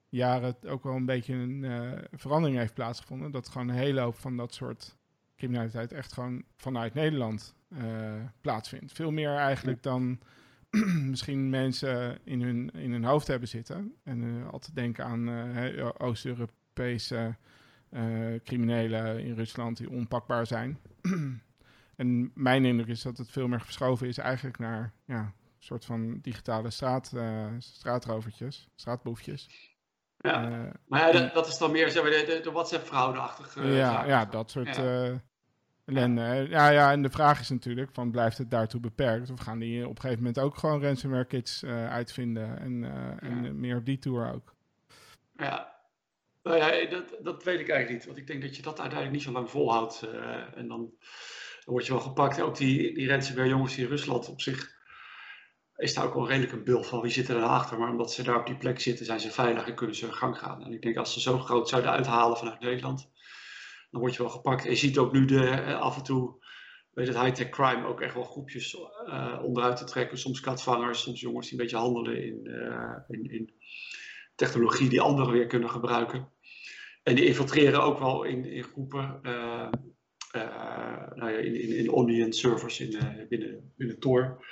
[0.09, 3.31] jaren ook wel een beetje een uh, verandering heeft plaatsgevonden.
[3.31, 4.95] Dat gewoon een hele hoop van dat soort
[5.41, 7.79] criminaliteit echt gewoon vanuit Nederland uh,
[8.41, 8.91] plaatsvindt.
[8.91, 10.19] Veel meer eigenlijk dan
[11.11, 13.93] misschien mensen in hun, in hun hoofd hebben zitten.
[14.03, 15.29] En altijd denken aan
[15.97, 17.35] Oost-Europese
[18.43, 20.77] criminelen in Rusland die onpakbaar zijn.
[22.01, 25.85] En mijn indruk is dat het veel meer verschoven is eigenlijk naar ja, een soort
[25.85, 29.47] van digitale straat, uh, straatrovertjes, straatboefjes.
[30.17, 33.67] Ja, uh, maar ja, dat, dat, is dan meer zeg maar, de, de, de WhatsApp-fraude-achtige
[33.67, 35.21] ja, ja, dat soort ja.
[35.85, 36.45] Ellende.
[36.49, 36.69] Ja.
[36.69, 39.29] ja, en de vraag is natuurlijk, van, blijft het daartoe beperkt?
[39.29, 42.59] Of gaan die op een gegeven moment ook gewoon ransomware kits uitvinden?
[42.59, 42.83] En,
[43.19, 44.55] en meer op die tour ook?
[45.37, 45.75] Ja,
[46.43, 48.05] nou ja, dat, dat weet ik eigenlijk niet.
[48.05, 50.07] Want ik denk dat je dat uiteindelijk niet zo lang volhoudt.
[50.55, 50.93] en dan
[51.65, 52.41] word je wel gepakt.
[52.41, 54.79] Ook die, die ransomware jongens in Rusland op zich
[55.75, 57.79] is daar ook wel redelijk een beeld van wie zit er daarachter.
[57.79, 60.13] Maar omdat ze daar op die plek zitten, zijn ze veilig en kunnen ze hun
[60.13, 60.63] gang gaan.
[60.63, 63.09] En ik denk als ze zo groot zouden uithalen vanuit Nederland,
[63.91, 64.63] dan word je wel gepakt.
[64.63, 66.43] En je ziet ook nu de, af en toe,
[66.93, 68.73] weet het, high-tech crime ook echt wel groepjes
[69.05, 70.17] uh, onderuit te trekken.
[70.17, 73.53] Soms katvangers, soms jongens die een beetje handelen in, uh, in, in
[74.35, 76.29] technologie die anderen weer kunnen gebruiken.
[77.03, 79.19] En die infiltreren ook wel in, in groepen.
[79.23, 79.69] Uh,
[81.15, 84.45] nou ja, in, in, Onion servers in, binnen, binnen Tor.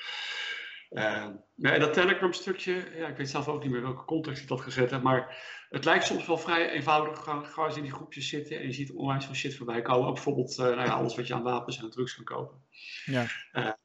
[0.90, 1.28] Uh,
[1.62, 4.62] en dat Telegram stukje, ja, ik weet zelf ook niet meer welke context ik dat
[4.62, 5.38] gezet heb, maar
[5.70, 7.24] het lijkt soms wel vrij eenvoudig.
[7.24, 10.08] Ga, ga eens in die groepjes zitten en je ziet onwijs veel shit voorbij komen.
[10.08, 12.58] Ook bijvoorbeeld nou ja, alles wat je aan wapens en drugs kan kopen.
[13.06, 13.28] Ja.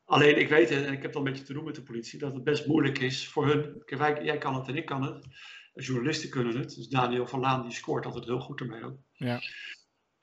[0.05, 2.35] alleen ik weet, en ik heb dan een beetje te doen met de politie, dat
[2.35, 3.83] het best moeilijk is voor hun.
[3.85, 5.27] Kijk, wij, jij kan het en ik kan het.
[5.75, 6.75] Journalisten kunnen het.
[6.75, 8.97] Dus Daniel van Laan die scoort altijd heel goed ermee ook.
[9.13, 9.41] Ja.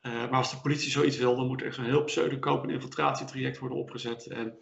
[0.02, 3.60] Eh, maar als de politie zoiets wil, dan moet er zo'n heel pseudokoop- en infiltratietraject
[3.60, 4.28] worden opgezet.
[4.28, 4.58] En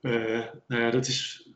[0.00, 1.50] uh, nou ja, dat is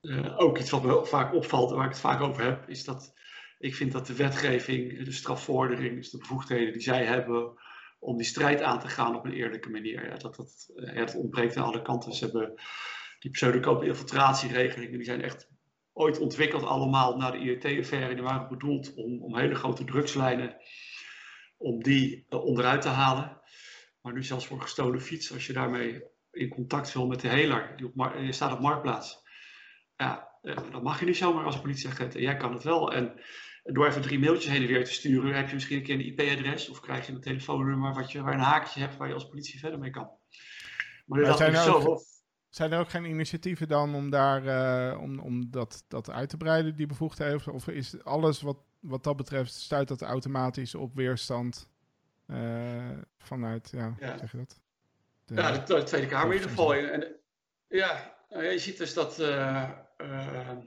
[0.00, 2.84] uh, ook iets wat me vaak opvalt en waar ik het vaak over heb, is
[2.84, 3.12] dat
[3.58, 7.52] ik vind dat de wetgeving, de strafvordering, dus de bevoegdheden die zij hebben
[7.98, 11.56] om die strijd aan te gaan op een eerlijke manier, dat, dat, ja, dat ontbreekt
[11.56, 12.12] aan alle kanten.
[12.12, 12.54] Ze hebben
[13.18, 15.48] die pseudokoop- infiltratieregelingen, die zijn echt
[15.92, 18.14] ooit ontwikkeld allemaal na de IET-affaire.
[18.14, 20.56] Die waren bedoeld om, om hele grote drugslijnen
[21.56, 23.40] om die uh, onderuit te halen.
[24.00, 27.76] Maar nu zelfs voor gestolen fiets, als je daarmee in contact wil met de heler,
[27.76, 29.22] die op je staat op marktplaats.
[29.96, 32.14] Ja, dat mag je niet zomaar als politieagent.
[32.14, 32.92] En jij kan het wel.
[32.92, 33.20] En
[33.62, 36.06] door even drie mailtjes heen en weer te sturen, heb je misschien een keer een
[36.06, 39.28] IP-adres of krijg je een telefoonnummer wat je, waar een haakje hebt waar je als
[39.28, 40.10] politie verder mee kan.
[41.06, 41.78] Maar, maar dat zijn, er zo.
[41.78, 42.02] ook,
[42.48, 46.36] zijn er ook geen initiatieven dan om, daar, uh, om, om dat, dat uit te
[46.36, 47.52] breiden, die bevoegdheden?
[47.52, 51.68] Of is alles wat wat dat betreft stuit dat automatisch op weerstand
[52.26, 54.18] uh, vanuit, ja, ja.
[54.18, 54.60] zeg je dat?
[55.24, 56.74] De, ja, de, de, Tweede Kamer in ieder geval.
[56.74, 57.16] En,
[57.68, 59.70] ja, je ziet dus dat uh,
[60.04, 60.58] uh,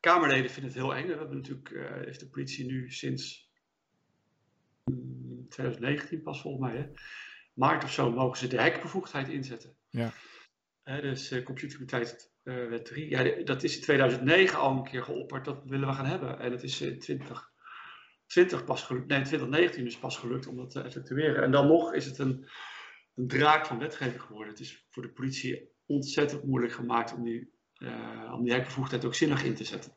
[0.00, 1.06] Kamerleden vinden het heel eng.
[1.06, 1.68] We hebben natuurlijk,
[2.04, 3.50] heeft de politie nu sinds
[5.48, 6.88] 2019 pas volgens mij, hè?
[7.54, 9.74] maart of zo, mogen ze de hekbevoegdheid inzetten.
[9.88, 10.12] Ja.
[10.84, 11.32] dus
[12.44, 13.10] uh, wet 3.
[13.10, 16.38] Ja, dat is in 2009 al een keer geopperd, dat willen we gaan hebben.
[16.38, 17.50] En het is in 20
[18.30, 21.42] 20 pas gelukt, nee, 2019 is pas gelukt om dat te effectueren.
[21.42, 22.48] En dan nog is het een,
[23.14, 24.48] een draak van wetgeving geworden.
[24.48, 27.52] Het is voor de politie ontzettend moeilijk gemaakt om die,
[28.32, 29.96] om die hekbevoegdheid ook zinnig in te zetten.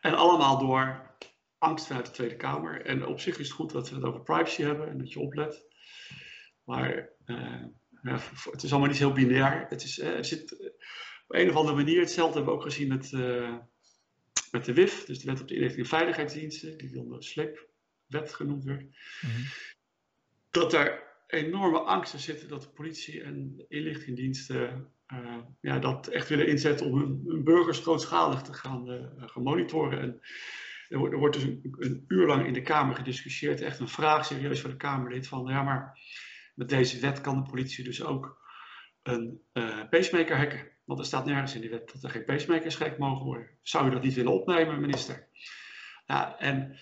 [0.00, 1.16] En allemaal door
[1.58, 2.84] angst vanuit de Tweede Kamer.
[2.84, 5.20] En op zich is het goed dat we het over privacy hebben en dat je
[5.20, 5.66] oplet.
[6.64, 7.64] Maar uh,
[8.02, 8.18] ja,
[8.50, 9.66] het is allemaal niet heel binair.
[9.68, 10.52] Het is, uh, er zit
[11.26, 13.12] op een of andere manier, hetzelfde hebben we ook gezien met
[14.54, 18.34] met de WIF, dus de Wet op de Inlichting en Veiligheidsdiensten, die onder de SLEP-wet
[18.34, 18.90] genoemd werd, mm
[19.30, 19.44] -hmm.
[20.50, 26.28] dat er enorme angsten zitten dat de politie en de inlichtingendiensten uh, ja, dat echt
[26.28, 30.00] willen inzetten om hun, burgers grootschalig te gaan, gaan monitoren.
[30.00, 30.20] En
[30.88, 34.24] er wordt, er wordt dus een, uur lang in de Kamer gediscussieerd, echt een vraag
[34.24, 35.98] serieus van de Kamerlid van, ja maar
[36.54, 38.42] met deze wet kan de politie dus ook
[39.02, 40.72] een uh, pacemaker hacken.
[40.84, 43.50] Want er staat nergens in de wet dat er geen pacemakers gek mogen worden.
[43.62, 45.28] Zou je dat niet willen opnemen, minister?
[46.06, 46.78] Ja, en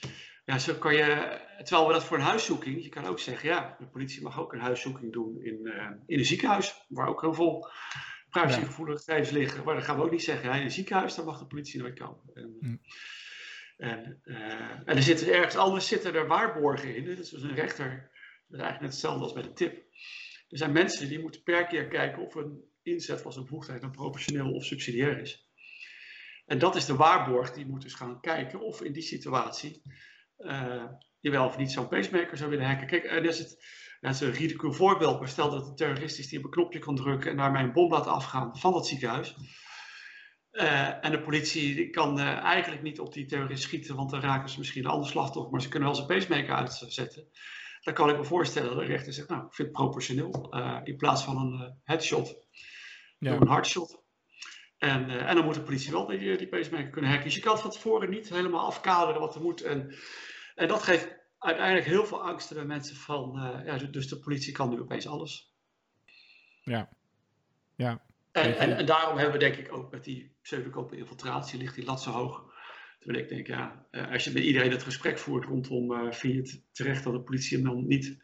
[0.53, 3.77] ja, zo kan je, terwijl we dat voor een huiszoeking, je kan ook zeggen, ja,
[3.79, 7.35] de politie mag ook een huiszoeking doen in, uh, in een ziekenhuis, waar ook heel
[7.35, 7.71] veel
[8.31, 9.65] privacygevoelige gegevens liggen.
[9.65, 11.81] Maar dan gaan we ook niet zeggen, ja, in een ziekenhuis, daar mag de politie
[11.81, 12.21] nooit komen.
[12.35, 12.77] En, Hm.
[13.77, 17.05] en, uh, en er zitten ergens anders zitten er waarborgen in.
[17.05, 18.11] Dus een rechter,
[18.49, 19.77] dat is eigenlijk net hetzelfde als bij de tip.
[20.49, 23.91] Er zijn mensen die moeten per keer kijken of een inzet van zijn bevoegdheid dan
[23.91, 25.51] proportioneel of subsidiair is.
[26.47, 29.83] En dat is de waarborg die moet dus gaan kijken of in die situatie
[31.21, 32.87] je wel of niet zo'n pacemaker zou willen hacken.
[32.87, 33.65] Kijk, en dat is, het,
[34.01, 36.79] dat is een ridicule voorbeeld, maar stel dat een terrorist is die op een knopje
[36.79, 39.35] kan drukken en daarmee een bom laat afgaan van dat ziekenhuis.
[40.53, 44.49] Uh, en de politie kan uh, eigenlijk niet op die terrorist schieten, want dan raken
[44.49, 47.29] ze misschien een ander slachtoffer, maar ze kunnen wel zijn pacemaker uitzetten.
[47.81, 50.81] Dan kan ik me voorstellen dat de rechter zegt, nou, ik vind het proportioneel, uh,
[50.85, 52.47] in plaats van een headshot,
[53.19, 53.33] Ja.
[53.33, 54.03] een hardshot.
[54.79, 57.27] En, en dan moet de politie wel die, die pacemaker kunnen hacken.
[57.27, 59.63] Dus je kan het van tevoren niet helemaal afkaderen wat er moet.
[59.63, 59.95] En,
[60.55, 64.53] en dat geeft uiteindelijk heel veel angsten bij mensen van, uh, ja, dus de politie
[64.53, 65.55] kan nu opeens alles.
[66.63, 66.89] Ja.
[67.77, 68.03] Ja.
[68.33, 71.85] En, en, en, daarom hebben we denk ik ook met die pseudokopen infiltratie ligt die
[71.85, 72.51] lat zo hoog.
[72.99, 76.33] Terwijl ik denk, ja, uh, als je met iedereen het gesprek voert rondom, uh, vind
[76.33, 78.23] je het terecht dat de politie hem dan niet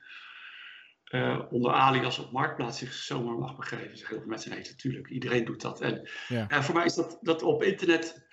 [1.10, 3.96] uh, onder alias op marktplaats zich zomaar mag begeven.
[3.96, 5.80] Zeggen heel veel mensen, nee, natuurlijk, iedereen doet dat.
[5.80, 6.62] En Ja.
[6.62, 8.26] voor mij is dat, dat op internet,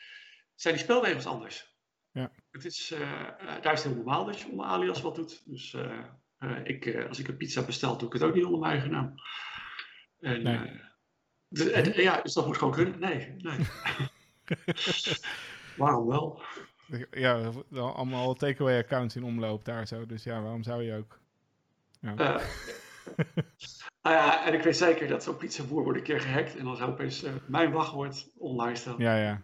[0.55, 1.74] zijn die spelregels anders.
[2.57, 2.61] Ja.
[2.61, 5.43] Het is, uh, daar is het heel normaal dat je onder alias wat doet.
[5.45, 5.75] Dus
[6.63, 9.13] ik, als ik een pizza bestel, doe ik het ook niet onder mijn eigen naam.
[10.19, 10.81] En, Nee.
[11.47, 12.99] de- en- ja, dus dat moet gewoon kunnen.
[12.99, 13.57] Nee, nee.
[15.77, 16.41] Waarom wel?
[17.11, 20.05] Ja, allemaal takeaway accounts in omloop daar zo.
[20.05, 21.19] Dus ja, waarom zou je ook?
[22.01, 22.15] Uh,
[24.01, 26.77] nou ja, en ik weet zeker dat zo'n pizzaboer wordt een keer gehackt en dan
[26.77, 28.95] zou opeens uh, mijn wachtwoord online staan.
[28.97, 29.41] Ja, ja.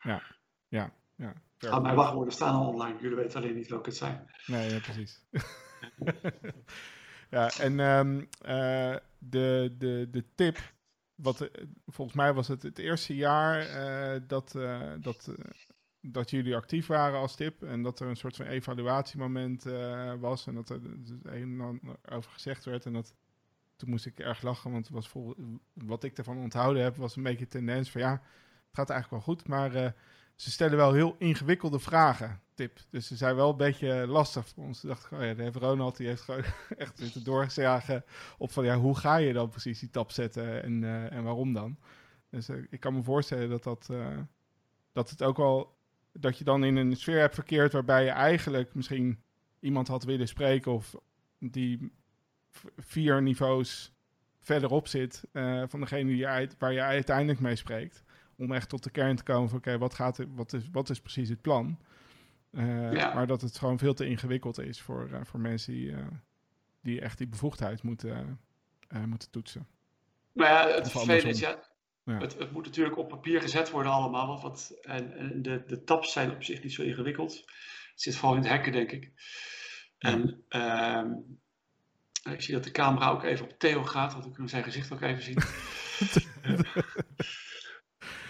[0.00, 0.22] Ja,
[0.68, 0.92] ja.
[1.16, 1.32] ja.
[1.70, 4.30] Ah, mijn wachtwoorden staan al online, jullie weten alleen niet welke het zijn.
[4.46, 5.20] Nee, ja, precies.
[7.30, 10.58] ja, en um, uh, de, de, de tip,
[11.14, 11.48] wat, uh,
[11.86, 14.52] volgens mij was het het eerste jaar uh, dat,
[15.00, 15.34] dat,
[16.00, 19.62] dat jullie actief waren als tip en dat er een soort van evaluatiemoment
[20.18, 23.14] was en dat er het een en ander over gezegd werd en dat
[23.76, 25.34] toen moest ik erg lachen, want was vol,
[25.72, 28.20] wat ik ervan onthouden heb was een beetje tendens van ja, het
[28.72, 29.94] gaat eigenlijk wel goed, maar
[30.34, 32.40] ze stellen wel heel ingewikkelde vragen.
[32.54, 32.78] tip.
[32.90, 34.80] Dus ze zijn wel een beetje lastig voor ons.
[34.80, 36.44] Toen dacht oh ja, de heeft Ronald die heeft gewoon
[36.76, 38.04] echt zitten doorgezagen
[38.38, 41.52] op van ja, hoe ga je dan precies die tap zetten en, eh, en waarom
[41.52, 41.78] dan?
[42.30, 44.18] Dus eh, ik kan me voorstellen dat dat, eh,
[44.92, 45.76] dat het ook wel,
[46.12, 49.18] dat je dan in een sfeer hebt verkeerd waarbij je eigenlijk misschien
[49.60, 50.94] iemand had willen spreken of
[51.38, 51.92] die
[52.76, 53.92] vier niveaus
[54.38, 55.22] verderop zit
[55.66, 58.04] van degene die je, waar je uiteindelijk mee spreekt.
[58.36, 60.90] Om echt tot de kern te komen van oké, wat gaat er- wat, is, wat
[60.90, 61.78] is precies het plan?
[62.50, 63.14] Eh, Ja.
[63.14, 66.06] Maar dat het gewoon veel te ingewikkeld is voor, eh, voor mensen die, eh,
[66.82, 68.40] die echt die bevoegdheid moeten,
[69.06, 69.66] moeten toetsen.
[70.32, 71.72] Maar ja, het vervelende is, ja,
[72.04, 72.18] Ja.
[72.18, 74.26] Het, het moet natuurlijk op papier gezet worden allemaal.
[74.26, 77.32] Want wat, en, en de, de tabs zijn op zich niet zo ingewikkeld.
[77.90, 79.12] Het zit vooral in het hacken, denk ik.
[79.98, 81.10] En ehm,
[82.30, 84.92] ik zie dat de camera ook even op Theo gaat, want we kunnen zijn gezicht
[84.92, 85.38] ook even zien.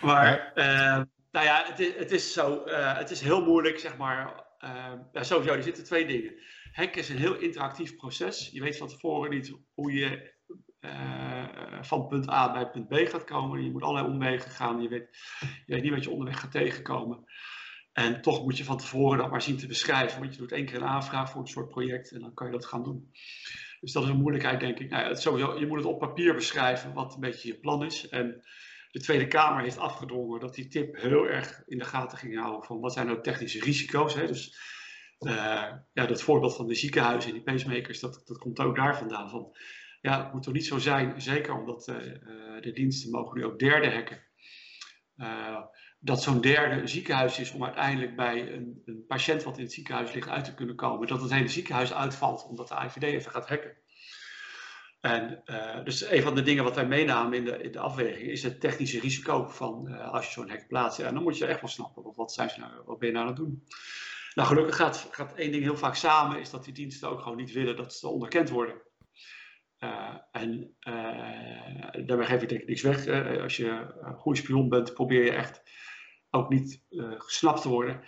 [0.04, 3.96] maar, eh, nou ja, het is, het is zo, eh, het is heel moeilijk, zeg
[3.96, 4.42] maar.
[4.58, 6.34] eh, ja, sowieso, er zitten twee dingen.
[6.72, 8.48] Hacken is een heel interactief proces.
[8.52, 10.32] Je weet van tevoren niet hoe je
[10.80, 13.64] eh, van punt A bij punt B gaat komen.
[13.64, 14.82] Je moet allerlei omwegen gaan.
[14.82, 15.08] Je weet,
[15.66, 17.24] je weet niet wat je onderweg gaat tegenkomen.
[17.92, 20.20] En toch moet je van tevoren dat maar zien te beschrijven.
[20.20, 22.52] Want je doet één keer een aanvraag voor een soort project en dan kan je
[22.52, 23.10] dat gaan doen.
[23.80, 24.90] Dus dat is een moeilijkheid, denk ik.
[24.90, 27.84] Nou, ja, het sowieso, je moet het op papier beschrijven wat een beetje je plan
[27.84, 28.08] is.
[28.08, 28.42] En
[28.94, 32.64] de Tweede Kamer heeft afgedrongen dat die tip heel erg in de gaten ging houden
[32.64, 34.14] van wat zijn nou technische risico's.
[34.14, 34.26] Hè?
[34.26, 34.58] Dus
[35.18, 38.98] eh, ja, dat voorbeeld van de ziekenhuizen en die pacemakers, dat, dat komt ook daar
[38.98, 39.30] vandaan.
[39.30, 39.56] Van,
[40.00, 43.44] ja, het moet toch niet zo zijn, zeker omdat eh, eh, de diensten mogen nu
[43.44, 44.22] ook derde hacken.
[46.00, 49.72] Dat zo'n derde een ziekenhuis is om uiteindelijk bij een, een patiënt wat in het
[49.72, 51.08] ziekenhuis ligt uit te kunnen komen.
[51.08, 53.76] Dat het hele ziekenhuis uitvalt omdat de IVD even gaat hacken.
[55.04, 58.30] En uh, dus een van de dingen wat wij meenamen in de, in de afweging
[58.30, 60.98] is het technische risico van uh, als je zo'n hack plaatst.
[60.98, 63.26] Ja, dan moet je echt wel snappen, wat, zijn ze nou, wat ben je nou
[63.26, 63.64] aan het doen?
[64.34, 67.36] Nou, gelukkig gaat, gaat één ding heel vaak samen, is dat die diensten ook gewoon
[67.36, 68.82] niet willen dat ze onderkend worden.
[69.78, 70.76] Uh, en
[72.06, 73.08] daarmee geef ik denk ik niks weg.
[73.40, 75.62] Als je een goede spion bent, probeer je echt
[76.30, 76.84] ook niet
[77.18, 78.00] gesnapt te worden.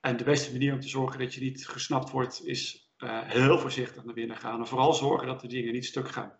[0.00, 4.04] En de beste manier om te zorgen dat je niet gesnapt wordt, is heel voorzichtig
[4.04, 4.60] naar binnen gaan.
[4.60, 6.32] En vooral zorgen dat de dingen niet stuk gaan.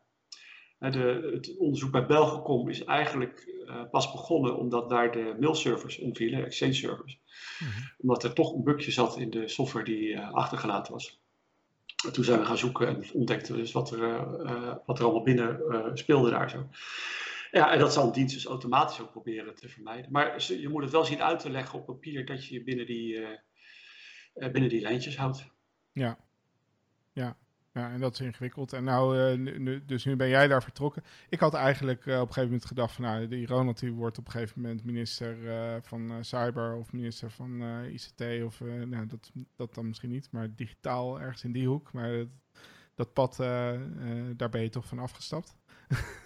[0.79, 3.55] De, het onderzoek bij Belgacom is eigenlijk
[3.91, 7.21] pas begonnen omdat daar de mailservers omvielen, exchange servers.
[7.59, 7.91] Mm-hmm.
[7.99, 11.21] Omdat er toch een bugje zat in de software die achtergelaten was.
[12.13, 15.23] Toen zijn we gaan zoeken en ontdekten we dus wat er, uh, wat er allemaal
[15.23, 16.69] binnen speelde daar zo.
[17.51, 20.13] Ja, en dat zal een dienst dus automatisch ook proberen te vermijden.
[20.13, 22.87] Maar je moet het wel zien uit te leggen op papier dat je je binnen
[22.87, 23.27] die,
[24.35, 25.47] binnen die lijntjes houdt.
[25.93, 26.19] Ja.
[27.77, 28.73] Ja, en dat is ingewikkeld.
[28.73, 31.03] En nou, nu, nu, dus nu ben jij daar vertrokken.
[31.29, 34.27] Ik had eigenlijk op een gegeven moment gedacht van, nou, die Ronald die wordt op
[34.27, 35.37] een gegeven moment minister
[35.83, 41.21] van Cyber of minister van ICT of, nou, dat, dat dan misschien niet, maar digitaal
[41.21, 41.93] ergens in die hoek.
[41.93, 42.29] Maar dat,
[42.95, 43.37] dat pad,
[44.37, 45.57] daar ben je toch van afgestapt.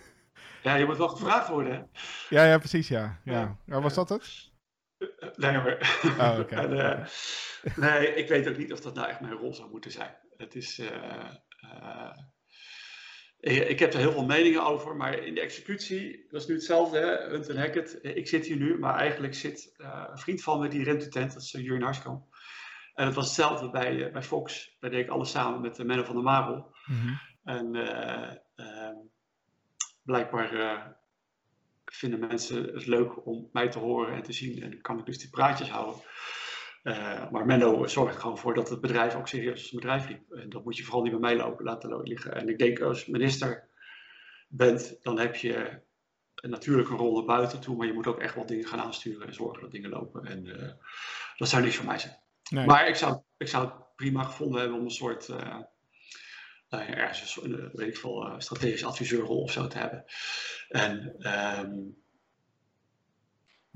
[0.63, 1.83] Ja, je moet wel gevraagd worden, hè?
[2.29, 3.21] Ja, ja, precies, ja.
[3.25, 3.57] ja.
[3.67, 4.51] ja was dat het?
[5.37, 5.57] Nee.
[5.59, 7.07] Oh, en,
[7.77, 10.15] nee, ik weet ook niet of dat nou echt mijn rol zou moeten zijn.
[10.41, 10.79] Het is...
[10.79, 11.31] Uh,
[11.65, 12.11] uh,
[13.71, 16.99] ik heb er heel veel meningen over, maar in de executie, dat is nu hetzelfde,
[16.99, 17.29] hè?
[17.29, 17.99] Hunt en Hackett.
[18.03, 21.33] Ik zit hier nu, maar eigenlijk zit een vriend van me die rent de tent,
[21.33, 22.25] dat is Jurgen Harskamp.
[22.95, 24.77] En het was hetzelfde bij, bij Fox.
[24.81, 26.75] Daar deed ik alles samen met Menno van der Marel.
[26.87, 27.21] Mm -hmm.
[27.45, 27.75] En
[28.55, 28.97] ehm,
[30.03, 30.97] blijkbaar
[31.85, 34.63] vinden mensen het leuk om mij te horen en te zien.
[34.63, 36.03] En dan kan ik dus die praatjes houden.
[36.83, 40.09] Uh, maar Menno zorgt er gewoon voor dat het bedrijf ook serieus als een bedrijf
[40.09, 40.33] liep.
[40.33, 42.35] En dat moet je vooral niet bij mij lopen, laten liggen.
[42.35, 43.69] En ik denk als minister
[44.49, 45.83] bent, dan heb je
[46.35, 47.77] natuurlijk een rol naar buiten toe.
[47.77, 50.25] Maar je moet ook echt wat dingen gaan aansturen en zorgen dat dingen lopen.
[50.25, 50.73] En uh,
[51.37, 52.19] dat zou niks voor mij zijn.
[52.51, 52.67] Nee.
[52.67, 55.59] Maar ik zou, ik zou het prima gevonden hebben om een soort uh,
[56.69, 60.05] nou ja, ergens een, weet ik veel, strategisch adviseurrol of zo te hebben.
[60.69, 61.17] En
[61.59, 62.00] um,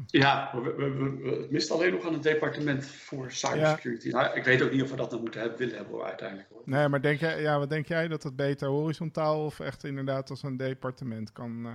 [0.06, 4.08] ja, we, we, we, het mist alleen nog aan het departement voor cybersecurity.
[4.08, 4.20] Ja.
[4.20, 6.48] Nou, ik weet ook niet of we dat dan moeten hebben, willen hebben hoor, uiteindelijk.
[6.48, 6.62] Hoor.
[6.64, 10.30] Nee, maar denk jij, ja, wat denk jij dat het beter horizontaal of echt inderdaad
[10.30, 11.74] als een departement kan uh,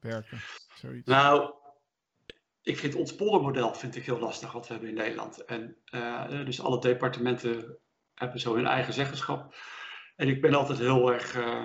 [0.00, 0.38] werken?
[0.74, 1.08] Zoiets.
[1.08, 1.52] Nou,
[2.62, 5.44] ik vind ons poldermodel vind ik heel lastig wat we hebben in Nederland.
[5.44, 7.76] En uh, dus alle departementen
[8.14, 9.54] hebben zo hun eigen zeggenschap.
[10.16, 11.36] En ik ben altijd heel erg.
[11.36, 11.64] Uh,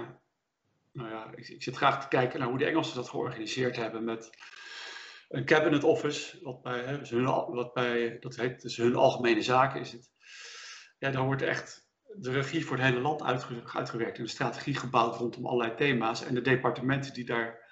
[0.91, 4.03] nou ja, ik, ik, zit graag te kijken naar hoe de Engelsen dat georganiseerd hebben
[4.03, 4.29] met
[5.29, 9.41] een cabinet office, wat bij, hè, dus hun, wat bij dat heet dus hun algemene
[9.41, 10.09] zaken is het.
[10.97, 14.75] Ja, daar wordt echt de regie voor het hele land uitge, uitgewerkt en een strategie
[14.75, 16.23] gebouwd rondom allerlei thema's.
[16.23, 17.63] En de departementen die daar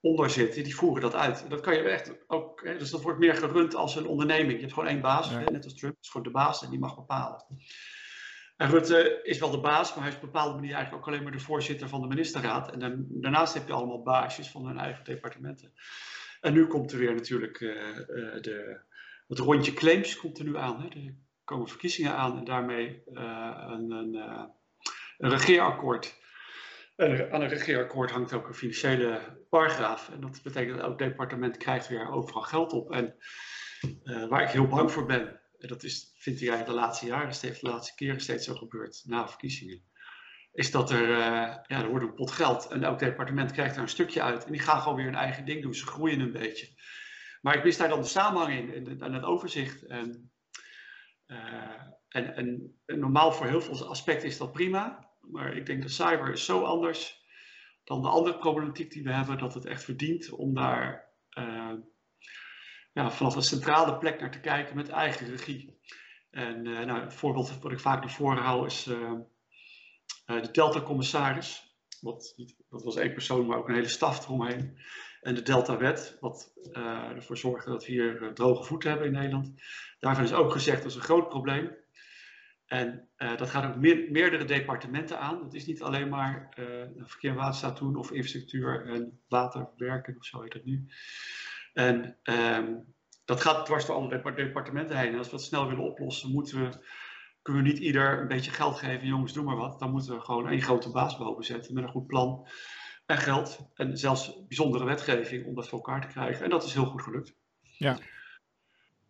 [0.00, 1.44] onder zitten, die voeren dat uit.
[1.48, 4.52] Dat kan je echt ook, hè, dus dat wordt meer gerund als een onderneming.
[4.52, 5.38] Je hebt gewoon één baas, Ja.
[5.50, 7.44] net als Trump, is gewoon de baas en die mag bepalen.
[8.56, 11.12] En Rutte is wel de baas, maar hij is op een bepaalde manier eigenlijk ook
[11.12, 12.72] alleen maar de voorzitter van de ministerraad.
[12.72, 15.72] En dan, daarnaast heb je allemaal baasjes van hun eigen departementen.
[16.42, 18.80] En nu komt er weer natuurlijk eh, eh, de,
[19.28, 20.80] het rondje claims komt er nu aan.
[20.80, 20.88] Hè.
[20.88, 21.14] Er
[21.44, 24.50] komen verkiezingen aan en daarmee eh, een, een,
[25.18, 26.20] regeerakkoord.
[26.96, 30.08] Aan een regeerakkoord hangt ook een financiële paragraaf.
[30.08, 32.90] En dat betekent dat elk departement krijgt weer overal geld op.
[32.90, 33.16] En
[34.28, 37.34] waar ik heel bang voor ben, en dat is, vind ik eigenlijk de laatste jaren
[37.34, 39.82] steeds, de laatste keren steeds zo gebeurd na verkiezingen,
[40.52, 43.82] is dat er, eh, ja, er wordt een pot geld en elk departement krijgt daar
[43.82, 44.44] een stukje uit.
[44.44, 45.74] En die gaan gewoon weer hun eigen ding doen.
[45.74, 46.68] Ze groeien een beetje.
[47.40, 49.86] Maar ik mis daar dan de samenhang in en, het- overzicht.
[49.86, 50.32] En,
[51.26, 55.10] eh, en, en, normaal voor heel veel aspecten is dat prima.
[55.20, 57.20] Maar ik denk dat cyber is zo anders
[57.84, 61.72] dan de andere problematiek die we hebben, dat het echt verdient om daar eh,
[62.94, 65.80] vanaf een centrale plek naar te kijken met eigen regie.
[66.30, 68.90] En nou, een voorbeeld wat ik vaak naar voren hou is
[70.40, 71.76] de Delta-commissaris.
[72.00, 72.34] Dat
[72.68, 74.78] was één persoon, maar ook een hele staf eromheen.
[75.20, 79.12] En de Delta-wet, wat eh, ervoor zorgde dat we hier eh, droge voeten hebben in
[79.12, 79.52] Nederland.
[79.98, 81.76] Daarvan is ook gezegd dat is een groot probleem.
[82.66, 85.44] En eh, dat gaat ook meer- meerdere departementen aan.
[85.44, 86.66] Het is niet alleen maar eh,
[86.96, 90.86] verkeer en waterstaat doen of infrastructuur en waterwerken of zo heet het nu.
[91.72, 92.74] En ehm,
[93.24, 95.12] dat gaat dwars door alle depart- departementen heen.
[95.12, 96.86] En als we dat snel willen oplossen, moeten we,
[97.42, 99.06] kunnen we niet ieder een beetje geld geven.
[99.06, 99.78] Jongens, doe maar wat.
[99.78, 102.48] Dan moeten we gewoon één grote baas boven zetten met een goed plan
[103.06, 103.70] en geld.
[103.74, 106.44] En zelfs bijzondere wetgeving om dat voor elkaar te krijgen.
[106.44, 107.34] En dat is heel goed gelukt.
[107.60, 107.98] Ja.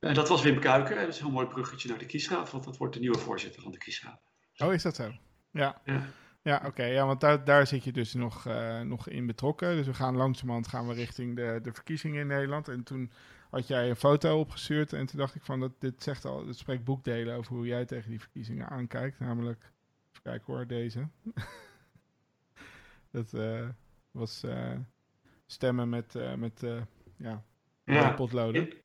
[0.01, 0.97] En dat was Wim Kuiken.
[0.97, 3.63] Dat is een heel mooi bruggetje naar de kiesraad, want dat wordt de nieuwe voorzitter
[3.63, 4.21] van de kiesraad.
[4.57, 5.13] Oh, is dat zo?
[5.51, 5.81] Ja.
[5.85, 6.07] Ja.
[6.43, 6.85] Ja, oké.
[6.85, 9.77] Ja, want daar, daar zit je dus nog, eh, nog in betrokken.
[9.77, 12.69] Dus we gaan langzamerhand gaan we richting de, de verkiezingen in Nederland.
[12.69, 13.13] En toen
[13.53, 14.93] had jij een foto opgestuurd.
[14.93, 17.85] En toen dacht ik van, dat, dit zegt al, het spreekt boekdelen over hoe jij
[17.85, 19.19] tegen die verkiezingen aankijkt.
[19.21, 19.59] Namelijk,
[20.11, 21.09] even kijken hoor, deze.
[23.11, 23.69] dat eh,
[24.11, 24.79] was eh,
[25.47, 26.61] stemmen met, eh, met
[27.17, 27.45] ja,
[27.85, 28.13] Ja.
[28.13, 28.63] potloden.
[28.71, 28.83] In,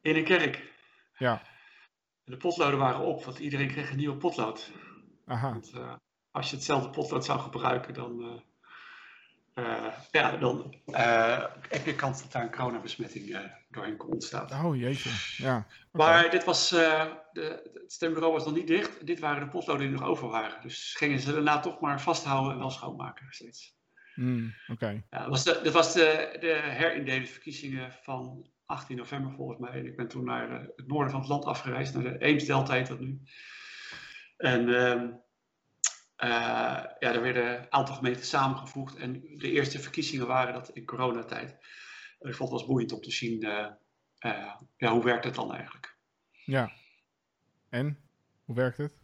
[0.00, 0.72] in een kerk.
[1.18, 1.42] Ja,
[2.24, 4.72] De potloden waren op, want iedereen kreeg een nieuwe potlood.
[5.26, 5.50] aha.
[5.50, 5.72] Want
[6.30, 8.42] als je hetzelfde potlood zou gebruiken, dan,
[10.10, 13.40] ja, dan eh, heb je kans dat daar een coronabesmetting eh
[13.70, 14.64] doorheen kon ontstaan.
[14.64, 15.66] Oh jeetje, ja.
[15.92, 19.06] Maar dit was, eh, de, het stembureau was nog niet dicht.
[19.06, 20.62] Dit waren de potloden die nog over waren.
[20.62, 23.80] Dus gingen ze daarna toch maar vasthouden en wel schoonmaken steeds.
[24.14, 29.58] Hmm, Oké, Ja, dat was de, dat was de, de herindelingsverkiezingen van 18 november volgens
[29.58, 29.70] mij.
[29.70, 32.74] En ik ben toen naar eh, het noorden van het land afgereisd, naar de Eemsdelta
[32.74, 33.20] heet dat nu.
[34.36, 35.08] En ehm, eh,
[36.28, 38.96] ja, er werden een aantal gemeenten samengevoegd.
[38.96, 41.56] En de eerste verkiezingen waren dat in coronatijd.
[42.18, 43.66] En ik vond het wel boeiend om te zien, eh,
[44.18, 45.96] eh, ja, hoe werkt het dan eigenlijk?
[46.30, 46.72] ja.
[47.68, 47.98] En?
[48.44, 49.00] Hoe werkt het?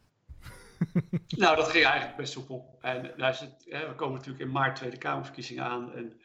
[1.36, 2.78] Nou, dat ging eigenlijk best soepel.
[2.80, 5.92] En nou is het, hè, we komen natuurlijk in maart Tweede Kamerverkiezingen aan.
[5.92, 6.20] En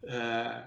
[0.00, 0.62] eh,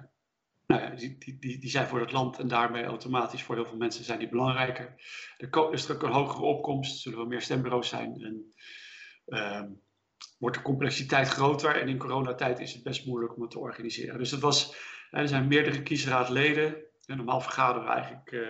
[0.65, 3.77] nou ja, die, die, die, zijn voor het land en daarmee automatisch voor heel veel
[3.77, 4.95] mensen zijn die belangrijker.
[5.37, 8.21] Er is er ook een hogere opkomst, zullen er meer stembureaus zijn.
[8.21, 8.53] En
[9.27, 9.69] ehm,
[10.37, 11.81] wordt de complexiteit groter.
[11.81, 14.17] En in coronatijd is het best moeilijk om het te organiseren.
[14.17, 14.75] Dus het was,
[15.11, 16.75] er zijn meerdere kiesraadleden.
[17.05, 18.47] En normaal vergaderen we eigenlijk eh,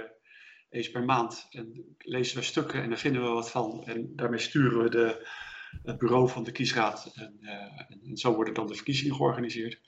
[0.69, 1.47] eens per maand.
[1.49, 3.83] En lezen we stukken en daar vinden we wat van.
[3.85, 5.27] En daarmee sturen we de,
[5.83, 7.11] het bureau van de kiesraad.
[7.15, 9.81] En, eh, en, zo worden dan de verkiezingen georganiseerd.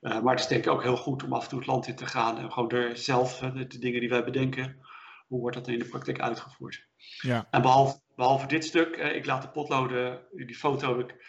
[0.00, 1.86] Eh, maar het is denk ik ook heel goed om af en toe het land
[1.86, 2.38] in te gaan.
[2.38, 4.80] En gewoon er zelf, de dingen die wij bedenken.
[5.26, 6.90] Hoe wordt dat in de praktijk uitgevoerd?
[7.20, 11.24] Ja, En behalve, behalve dit stuk, eh, ik laat de potloden, die foto heb ik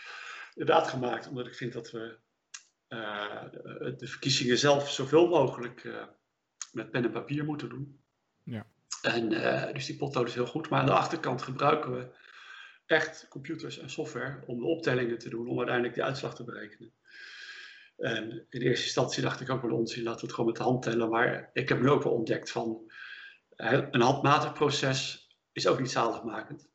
[0.53, 2.17] inderdaad gemaakt, omdat ik vind dat we
[2.87, 6.03] eh, de, de verkiezingen zelf zoveel mogelijk eh,
[6.71, 7.99] met pen en papier moeten doen.
[8.43, 8.65] Ja.
[9.01, 12.07] En eh, dus die potlood is heel goed, maar aan de achterkant gebruiken we
[12.85, 16.91] echt computers en software om de optellingen te doen, om uiteindelijk die uitslag te berekenen.
[17.97, 20.63] En in eerste instantie dacht ik ook wel onzin, laten we het gewoon met de
[20.63, 21.09] hand tellen.
[21.09, 22.91] Maar ik heb nu ook wel ontdekt van
[23.55, 25.22] eh, een handmatig proces
[25.53, 26.67] is ook niet zaligmakend.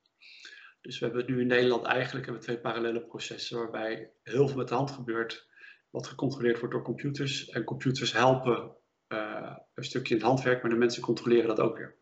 [0.81, 4.57] Dus we hebben nu in Nederland eigenlijk hebben we twee parallele processen waarbij heel veel
[4.57, 5.49] met de hand gebeurt,
[5.91, 7.49] wat gecontroleerd wordt door computers.
[7.49, 8.76] En computers helpen
[9.07, 11.97] eh, een stukje in het handwerk, maar de mensen controleren dat ook weer.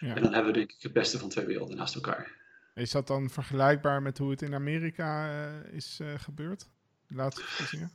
[0.00, 0.14] ja.
[0.14, 2.34] En dan hebben we denk ik het beste van twee werelden naast elkaar.
[2.74, 6.68] Is dat dan vergelijkbaar met hoe het in Amerika eh, is eh, gebeurd?
[7.06, 7.90] De laatste verkiezingen?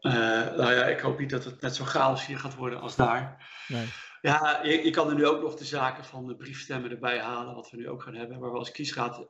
[0.00, 3.48] Nou ja, ik hoop niet dat het net zo chaos hier gaat worden als daar.
[3.68, 3.86] Nee.
[4.20, 7.70] Ja, je, kan er nu ook nog de zaken van de briefstemmen erbij halen, wat
[7.70, 9.28] we nu ook gaan hebben, waar we als kiesraad,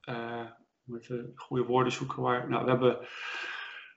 [0.00, 0.44] eh
[0.84, 3.08] moet goede woorden zoeken, waar, nou, we hebben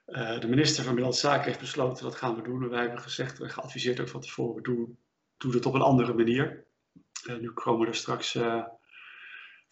[0.06, 2.62] Uh, de minister van Binnenlandse Zaken heeft besloten dat gaan we doen.
[2.62, 4.88] En wij hebben gezegd, en geadviseerd ook van tevoren, doe,
[5.36, 6.64] doe het op een andere manier.
[7.26, 8.64] Uh, nu komen er straks uh,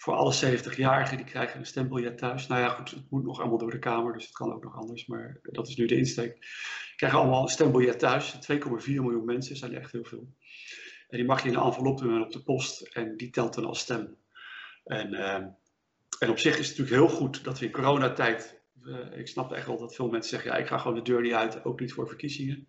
[0.03, 2.47] voor alle 70-jarigen, die krijgen een stembiljet thuis.
[2.47, 4.77] Nou ja, goed, het moet nog allemaal door de Kamer, dus het kan ook nog
[4.77, 5.07] anders.
[5.07, 6.33] Maar dat is nu de insteek.
[6.41, 8.35] Die krijgen allemaal een stembiljet thuis.
[8.35, 10.35] 2,4 miljoen mensen zijn echt heel veel.
[11.09, 13.65] En die mag je in een envelop doen op de post en die telt dan
[13.65, 14.17] als stem.
[14.85, 15.15] En,
[16.19, 19.53] en op zich is het natuurlijk heel goed dat we in coronatijd uh, ik snap
[19.53, 21.81] echt wel dat veel mensen zeggen, ja, ik ga gewoon de deur niet uit, ook
[21.81, 22.69] niet voor verkiezingen.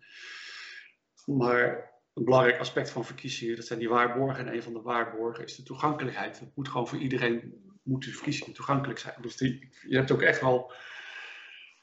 [1.24, 4.46] Maar een belangrijk aspect van verkiezingen, dat zijn die waarborgen.
[4.46, 6.40] En een van de waarborgen is de toegankelijkheid.
[6.40, 9.14] Het moet gewoon voor iedereen, moet de verkiezingen toegankelijk zijn.
[9.20, 10.72] Dus die, je hebt ook echt wel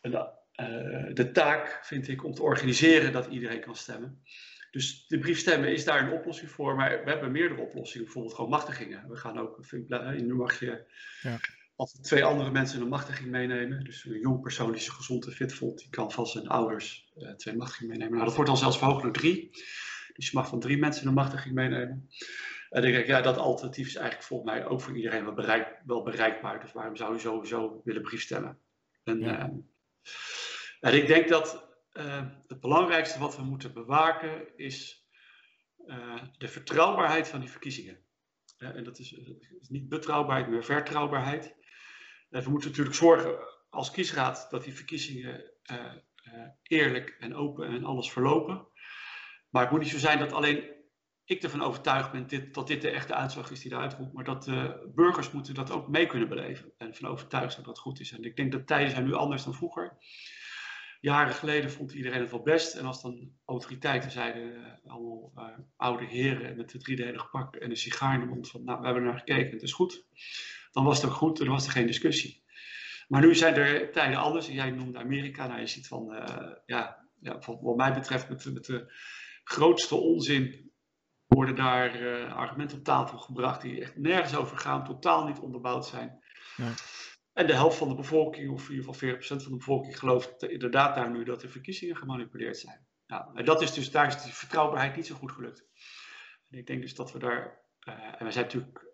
[0.01, 4.23] een, uh, de taak, vind ik, om te organiseren dat iedereen kan stemmen.
[4.71, 8.49] Dus de briefstemmen is daar een oplossing voor, maar we hebben meerdere oplossingen, bijvoorbeeld gewoon
[8.49, 9.09] machtigingen.
[9.09, 10.86] We gaan ook, vind ik, nu mag je
[11.21, 11.39] ja
[11.80, 13.84] altijd twee andere mensen een machtiging meenemen.
[13.84, 17.11] Dus een jong persoon die zich gezond en fit voelt, die kan van zijn ouders
[17.17, 18.13] uh, twee machtigingen meenemen.
[18.13, 19.49] Nou, dat wordt dan zelfs verhoogd naar drie.
[20.20, 22.09] Dus je mag van drie mensen een machtiging meenemen.
[22.70, 25.82] En ik denk, ja, dat alternatief is eigenlijk volgens mij ook voor iedereen wel, bereik,
[25.86, 26.59] wel bereikbaar.
[26.59, 28.59] Dus waarom zou je sowieso willen briefstemmen?
[29.03, 29.49] En, ja.
[29.49, 29.53] uh,
[30.80, 35.07] en ik denk dat uh, het belangrijkste wat we moeten bewaken is
[36.38, 37.99] de vertrouwbaarheid van die verkiezingen.
[38.57, 39.13] en dat is,
[39.59, 41.55] is niet betrouwbaarheid, maar vertrouwbaarheid.
[42.30, 43.38] Eh, we moeten natuurlijk zorgen
[43.70, 45.53] als kiesraad dat die verkiezingen
[46.63, 48.67] eerlijk en open en alles verlopen.
[49.50, 50.64] Maar het moet niet zo zijn dat alleen
[51.26, 54.14] ik ervan overtuigd ben dit, dat dit de echte uitslag is die eruit komt.
[54.14, 56.72] Maar dat de burgers moeten dat ook mee kunnen beleven.
[56.78, 58.12] En van overtuigd zijn dat het goed is.
[58.12, 59.97] En ik denk dat tijden zijn nu anders dan vroeger.
[61.02, 62.76] Jaren geleden vond iedereen het wel best.
[62.76, 65.43] En als dan autoriteiten zeiden, allemaal uh,
[65.76, 68.86] oude heren met het driedelige pak en een sigaar in de mond van, nou, we
[68.86, 70.08] hebben er naar gekeken, het is goed
[70.72, 72.43] dan was het ook goed, dan was er geen discussie.
[73.08, 74.47] Maar nu zijn er tijden anders.
[74.47, 75.47] Jij noemde Amerika.
[75.47, 78.93] Nou, je ziet van, uh, ja, ja, wat mij betreft, met, met de
[79.50, 80.72] grootste onzin
[81.28, 85.86] worden daar uh, argumenten op tafel gebracht die echt nergens over gaan, totaal niet onderbouwd
[85.86, 86.24] zijn.
[86.56, 86.74] Ja.
[87.34, 90.43] En de helft van de bevolking, of in ieder geval 40% van de bevolking, gelooft
[90.43, 92.88] inderdaad daar nu dat de verkiezingen gemanipuleerd zijn.
[93.08, 95.66] Nou, en dat is dus, daar is die vertrouwbaarheid niet zo goed gelukt.
[96.50, 98.88] En ik denk dus dat we daar, uh, en we zijn natuurlijk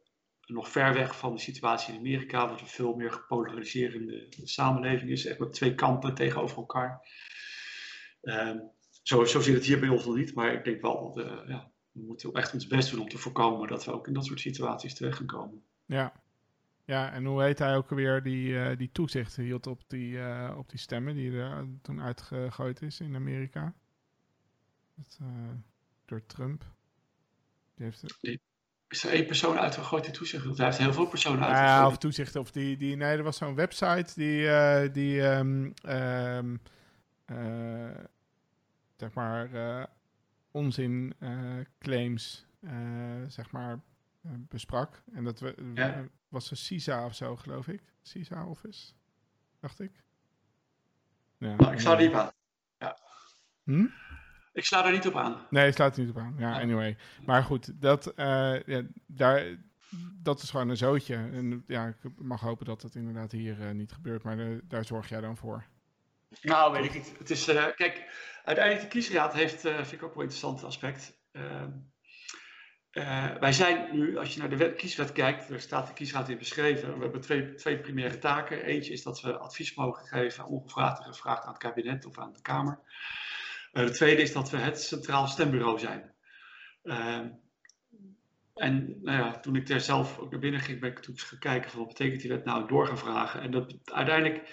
[0.46, 5.26] nog ver weg van de situatie in Amerika, wat een veel meer gepolariserende samenleving is,
[5.26, 7.08] echt met twee kampen tegenover elkaar.
[8.22, 8.56] Uh,
[9.08, 11.48] zo, zo zit het hier bij ons nog niet, maar ik denk wel dat uh,
[11.48, 14.26] ja, we moeten echt ons best doen om te voorkomen dat we ook in dat
[14.26, 15.64] soort situaties terecht gaan komen.
[15.86, 16.14] Ja,
[16.86, 20.56] ja en hoe heet hij ook alweer die, uh, die toezicht hield op die, uh,
[20.58, 23.74] op die stemmen die er toen uitgegooid is in Amerika?
[24.96, 25.20] Dat,
[26.06, 26.64] door Trump.
[27.76, 28.22] Die heeft...
[28.22, 28.42] Die,
[28.88, 30.58] is er één persoon uitgegooid die toezicht doet?
[30.58, 31.70] Hij heeft heel veel personen uitgegooid.
[31.70, 32.36] Ja, of toezicht.
[32.36, 36.62] Of die, die, nee, er was zo'n website die, die um, um,
[37.32, 37.90] uh,
[38.96, 39.84] zeg maar, uh,
[40.52, 41.14] onzin
[41.80, 42.46] claims,
[43.28, 43.80] zeg maar,
[44.22, 45.02] besprak.
[45.14, 46.08] En dat we, ja.
[46.28, 47.82] was een CISA of zo, geloof ik.
[48.02, 48.94] CISA Office,
[49.60, 50.04] dacht ik.
[51.38, 52.32] Ja, nou, ik zou die aan.
[52.80, 52.98] Ja.
[53.64, 53.88] Hm?
[54.54, 55.46] Ik sla er niet op aan.
[55.50, 56.36] Nee, ik sla er niet op aan.
[56.38, 56.98] Ja, anyway.
[57.26, 59.58] Maar goed, dat, ja, daar,
[60.22, 61.16] dat is gewoon een zootje.
[61.16, 64.24] En ja, ik mag hopen dat het inderdaad hier uh, niet gebeurt.
[64.24, 65.66] Maar de, daar zorg jij dan voor.
[66.42, 67.18] Nou, weet ik niet.
[67.18, 68.04] Het is, uh, kijk,
[68.44, 71.20] uiteindelijk de kiesraad heeft, vind ik ook wel een interessant aspect.
[71.32, 71.72] Ehm,
[73.40, 76.38] wij zijn nu, als je naar de wet, kieswet kijkt, daar staat de kiesraad in
[76.38, 76.96] beschreven.
[76.96, 78.64] We hebben twee, twee primaire taken.
[78.64, 82.34] Eentje is dat we advies mogen geven, ongevraagd en gevraagd aan het kabinet of aan
[82.34, 82.80] de Kamer.
[83.72, 86.14] De tweede is dat we het Centraal Stembureau zijn.
[86.84, 87.20] Uh,
[88.54, 91.40] en nou ja, toen ik daar zelf ook naar binnen ging, ben ik toen gaan
[91.40, 93.42] kijken van wat betekent die wet nou door vragen.
[93.42, 94.50] En dat, uiteindelijk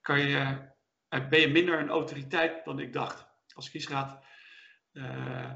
[0.00, 0.58] kan je,
[1.28, 3.26] ben je minder een autoriteit dan ik dacht.
[3.54, 4.24] Als kiesraad
[4.92, 5.52] uh,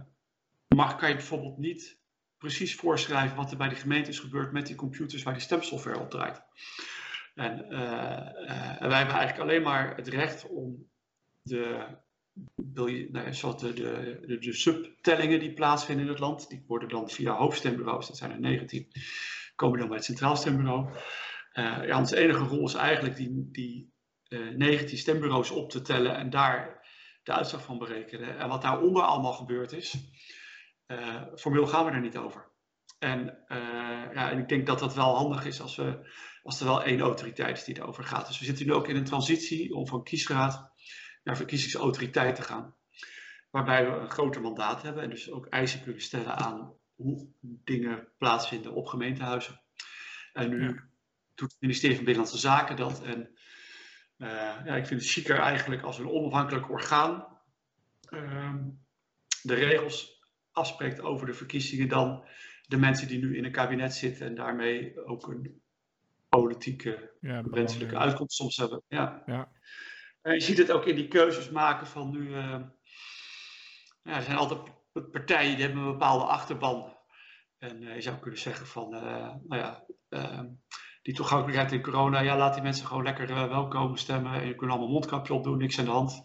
[0.68, 1.98] mag, kan je bijvoorbeeld niet
[2.38, 5.98] precies voorschrijven wat er bij de gemeente is gebeurd met die computers waar die stemsoftware
[5.98, 6.42] op draait.
[7.34, 10.90] En, en wij hebben eigenlijk alleen maar het recht om
[11.42, 11.86] de
[13.10, 17.32] nou, zoals de, de, de, subtellingen die plaatsvinden in het land, die worden dan via
[17.32, 18.88] hoofdstembureaus, dat zijn er 19,
[19.54, 20.88] komen dan bij het Centraal Stembureau.
[21.52, 23.99] Ja, onze enige rol is eigenlijk die, die eh,
[24.56, 26.88] 19 stembureaus op te tellen en daar
[27.22, 28.38] de uitslag van berekenen.
[28.38, 29.94] En wat daaronder allemaal gebeurd is,
[30.86, 32.48] uh, formeel gaan we er niet over.
[32.98, 33.44] En,
[34.14, 36.10] ja, en ik denk dat dat wel handig is als, we,
[36.42, 38.26] als er wel één autoriteit is die erover gaat.
[38.26, 40.72] Dus we zitten nu ook in een transitie om van kiesraad
[41.22, 42.74] naar verkiezingsautoriteit te gaan.
[43.50, 48.08] Waarbij we een groter mandaat hebben en dus ook eisen kunnen stellen aan hoe dingen
[48.18, 49.60] plaatsvinden op gemeentehuizen.
[50.32, 50.80] En nu
[51.34, 53.02] doet het ministerie van Binnenlandse Zaken dat.
[53.02, 53.38] En
[54.64, 57.26] ja, ik vind het chiquer eigenlijk als een onafhankelijk orgaan
[58.10, 58.54] uh,
[59.42, 62.24] de regels afspreekt over de verkiezingen dan
[62.62, 65.62] de mensen die nu in een kabinet zitten en daarmee ook een
[66.28, 68.82] politieke ja, wenselijke uitkomst soms hebben.
[68.88, 69.22] Ja.
[69.26, 69.52] Ja.
[70.22, 72.28] En je ziet het ook in die keuzes maken van nu.
[72.28, 72.60] Uh,
[74.02, 74.60] ja, er zijn altijd
[75.10, 76.96] partijen die hebben een bepaalde achterban.
[77.58, 80.46] En uh, je zou kunnen zeggen van, uh, nou ja, ehm,
[81.02, 84.32] die toegankelijkheid in corona, ja, laat die mensen gewoon lekker welkomen stemmen.
[84.32, 86.22] En je kunt allemaal mondkapje opdoen, niks aan de hand.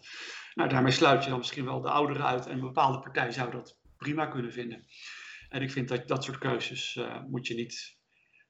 [0.54, 2.46] Nou, daarmee sluit je dan misschien wel de ouderen uit.
[2.46, 4.84] En een bepaalde partij zou dat prima kunnen vinden.
[5.48, 7.96] En ik vind dat dat soort keuzes moet je niet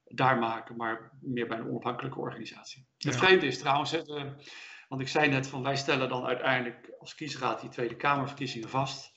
[0.03, 2.87] daar maken, maar meer bij een onafhankelijke organisatie.
[2.97, 3.91] Het vreemde is trouwens,
[4.87, 9.11] want ik zei net van wij stellen dan uiteindelijk als kiesraad die Tweede Kamerverkiezingen vast.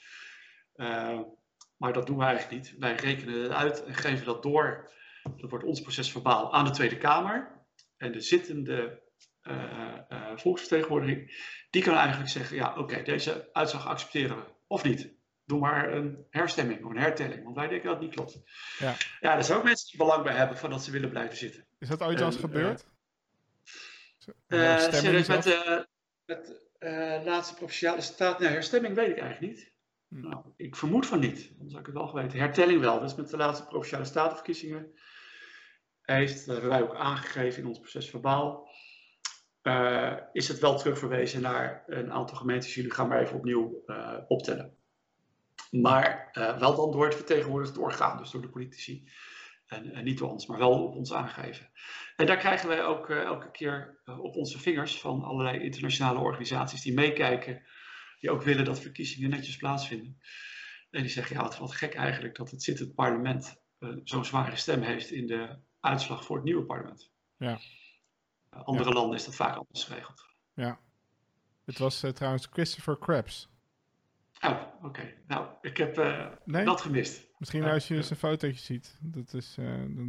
[0.75, 1.21] Uh,
[1.77, 2.79] maar dat doen we eigenlijk niet.
[2.79, 4.91] Wij rekenen het uit en geven dat door.
[5.37, 7.59] Dat wordt ons proces verbaal aan de Tweede Kamer.
[7.97, 9.03] En de zittende
[9.43, 11.33] uh, uh, volksvertegenwoordiging,
[11.71, 15.19] die kan eigenlijk zeggen: ja, oké, deze uitslag accepteren we of niet.
[15.45, 18.41] Doe maar een herstemming of een hertelling, want wij denken dat het niet klopt.
[18.79, 21.37] Ja, ja er zijn ook mensen die belang bij hebben van dat ze willen blijven
[21.37, 21.67] zitten.
[21.79, 22.87] Is dat ooit al eens gebeurd?
[24.49, 25.87] Uh, serieus, met de
[26.27, 26.71] met,
[27.25, 28.39] laatste provinciale staat.
[28.39, 29.73] Nee, herstemming weet ik eigenlijk niet.
[30.09, 30.29] Hm.
[30.29, 32.39] Nou, ik vermoed van niet, dan zou ik het wel geweten.
[32.39, 34.93] Hertelling wel, dus met de laatste provinciale statenverkiezingen
[36.17, 38.69] heeft, dat hebben wij ook aangegeven in ons proces verbaal,
[39.63, 42.75] uh, is het wel terugverwezen naar een aantal gemeentes.
[42.75, 44.77] Jullie gaan maar even opnieuw uh, optellen.
[45.71, 49.09] Maar uh, wel dan door het vertegenwoordigd orgaan, dus door de politici.
[49.67, 51.71] En, en, niet door ons, maar wel op ons aangegeven.
[52.17, 56.95] En daar krijgen wij ook elke keer op onze vingers van allerlei internationale organisaties die
[56.95, 57.63] meekijken
[58.21, 60.21] die ook willen dat verkiezingen netjes plaatsvinden.
[60.91, 63.63] En die zeggen, ja, wat, wat gek eigenlijk dat het zittend parlement
[64.05, 67.11] zo'n zware stem heeft in de uitslag voor het nieuwe parlement.
[67.37, 67.61] Ja.
[68.55, 68.95] Uh, andere ja.
[68.95, 70.27] landen is dat vaak anders geregeld.
[70.55, 70.79] Ja.
[71.65, 73.49] Het was uh, trouwens Christopher Krebs.
[74.41, 74.87] Oh, oké.
[74.87, 75.17] Okay.
[75.27, 75.97] Nou, ik heb
[76.45, 76.65] nee?
[76.65, 77.29] dat gemist.
[77.39, 79.57] Misschien als je eens een fotootje ziet, dat is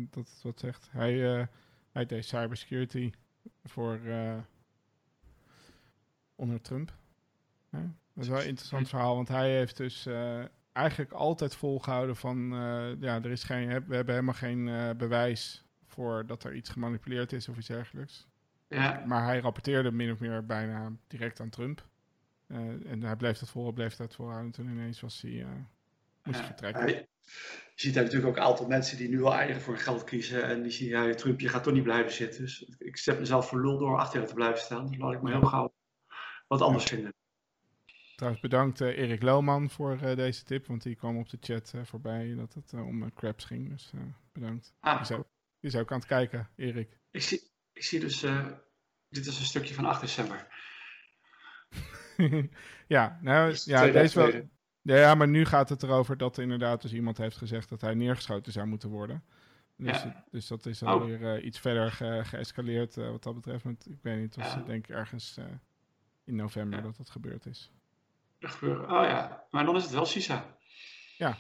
[0.10, 0.88] dat wat zegt.
[0.92, 1.48] Hij,
[1.92, 3.12] hij deed cybersecurity
[3.64, 4.00] voor
[6.36, 6.94] onder Trump.
[7.70, 10.08] Dat is wel een interessant verhaal, want hij heeft dus
[10.74, 15.66] eigenlijk altijd volgehouden van, uh, ja, er is geen, we hebben helemaal geen uh, bewijs
[15.86, 18.28] voor dat er iets gemanipuleerd is of iets dergelijks.
[18.68, 19.04] Ja.
[19.06, 21.88] Maar hij rapporteerde min of meer bijna direct aan Trump.
[22.48, 24.52] en hij bleef dat volgen, bleef dat volhouden.
[24.52, 25.46] Toen ineens was hij,
[26.24, 26.88] moest hij vertrekken.
[26.88, 27.08] je
[27.76, 30.44] ziet daar natuurlijk ook een aantal mensen die nu al eigen voor geld kiezen.
[30.44, 32.42] En die zien, ja, Trump, je gaat toch niet blijven zitten.
[32.42, 34.88] Dus ik zet mezelf voor lul door achter te blijven staan.
[34.88, 35.74] Dus laat ik me heel gauw
[36.48, 37.14] wat anders vinden.
[38.22, 41.72] Trouwens, bedankt uh, Erik Lohman voor uh, deze tip, want die kwam op de chat
[41.76, 43.70] uh, voorbij dat het om crabs ging.
[43.70, 43.92] Dus
[44.34, 44.74] bedankt.
[44.80, 45.28] Ah, die, is ook,
[45.60, 46.98] die is ook aan het kijken, Erik.
[47.12, 47.42] Ik zie,
[47.74, 48.20] ik zie dus,
[49.10, 50.48] dit is een stukje van 8 december.
[52.88, 54.20] ja, nou, dus ja, deze
[54.82, 57.94] wel, ja, maar nu gaat het erover dat inderdaad dus iemand heeft gezegd dat hij
[57.94, 59.24] neergeschoten zou moeten worden.
[59.78, 60.26] Dus, ja.
[60.32, 61.44] dus dat is alweer oh.
[61.44, 63.64] iets verder ge geëscaleerd wat dat betreft.
[63.64, 64.64] Want ik weet niet, het was ja.
[64.64, 65.38] denk ik ergens
[66.24, 66.86] in november ja.
[66.86, 67.72] dat dat gebeurd is
[68.50, 68.84] gebeuren.
[68.84, 70.46] Oh ja, maar dan is het wel Sisa.
[71.18, 71.38] Ja.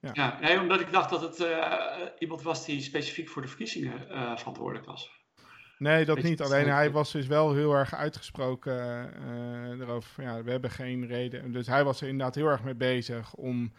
[0.00, 0.10] Ja.
[0.12, 1.74] ja nee, omdat ik dacht dat het uh,
[2.18, 5.20] iemand was die specifiek voor de verkiezingen uh, verantwoordelijk was.
[5.78, 6.40] Nee, dat Weet niet.
[6.40, 8.74] Alleen hij was dus wel heel erg uitgesproken
[9.26, 10.22] uh, erover.
[10.22, 11.52] Ja, we hebben geen reden.
[11.52, 13.72] Dus hij was er inderdaad heel erg mee bezig om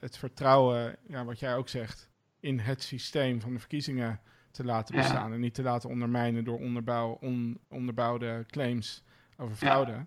[0.00, 2.10] het vertrouwen, ja, wat jij ook zegt,
[2.40, 4.20] in het systeem van de verkiezingen
[4.50, 5.28] te laten bestaan.
[5.28, 5.34] Ja.
[5.34, 9.02] En niet te laten ondermijnen door onderbouw, on, onderbouwde claims
[9.36, 9.92] over fraude.
[9.92, 10.06] Ja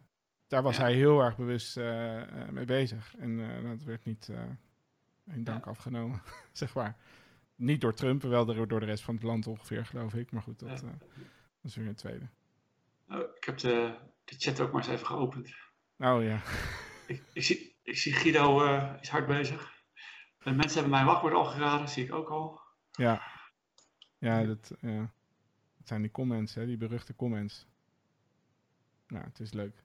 [0.49, 3.15] daar was hij heel erg bewust uh, mee bezig.
[3.17, 4.31] En uh, dat werd niet
[5.25, 5.71] in dank ja.
[5.71, 6.21] afgenomen,
[6.51, 6.95] zeg maar.
[7.55, 10.31] Niet door Trump, wel door, de rest van het land ongeveer, geloof ik.
[10.31, 10.97] Maar goed, dat, ja.
[11.61, 12.27] is weer een tweede.
[13.09, 15.47] Oh, ik heb de, de chat ook maar eens even geopend.
[15.97, 16.41] Oh ja.
[17.07, 18.63] ik, ik, zie, ik zie Guido
[19.01, 19.77] is hard bezig.
[20.39, 22.61] En mensen hebben mijn wachtwoord al geraden, zie ik ook al.
[22.91, 23.21] Ja.
[24.17, 25.11] Ja, dat, ja.
[25.77, 27.67] dat zijn die comments, hè, die beruchte comments.
[29.07, 29.83] Nou, het is leuk.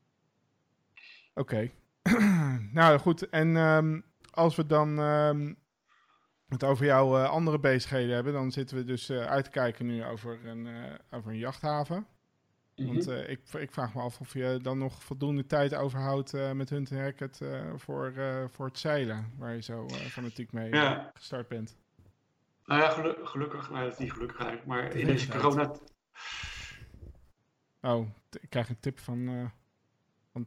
[1.35, 1.71] Oké.
[2.03, 2.69] Okay.
[2.73, 5.57] nou goed, en um, als we dan um,
[6.49, 9.87] het over jouw uh, andere bezigheden hebben, dan zitten we dus uh, uit te kijken
[9.87, 11.97] nu over een, uh, over een jachthaven.
[12.77, 12.95] Mm -hmm.
[12.95, 16.91] Want ik, ik, vraag me af of je dan nog voldoende tijd overhoudt met Hunt
[16.91, 17.41] en Hackett
[17.77, 18.13] voor,
[18.51, 21.11] voor het zeilen, waar je zo fanatiek mee ja.
[21.15, 21.77] gestart bent.
[22.65, 25.73] Nou ja, gelu gelukkig, nou, dat is niet gelukkig eigenlijk, maar in deze corona...
[27.81, 28.09] Oh,
[28.41, 29.51] ik krijg een tip van,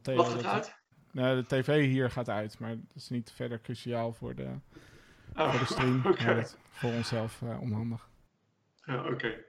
[0.02, 0.16] Theo.
[0.16, 0.76] Wat gaat uit?
[1.12, 4.60] Nee, de tv hier gaat uit, maar dat is niet verder cruciaal voor de,
[5.36, 6.02] oh, voor de stream.
[6.06, 6.46] Okay.
[6.68, 8.08] voor onszelf uh, onhandig.
[8.84, 9.12] Ja, oké.
[9.12, 9.44] Okay.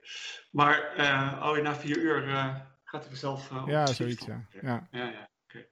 [0.51, 2.55] Maar uh, na vier uur uh,
[2.89, 4.45] Gaat hij vanzelf uh, Ja, zoiets, ja.
[4.61, 4.87] ja.
[4.91, 5.65] ja, ja oké.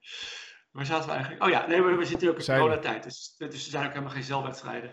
[0.71, 1.43] Waar zaten we eigenlijk?
[1.43, 3.03] Oh ja, nee, we, we zitten ook in coronatijd.
[3.03, 4.91] Dus, dus er zijn ook helemaal geen zeilwedstrijden.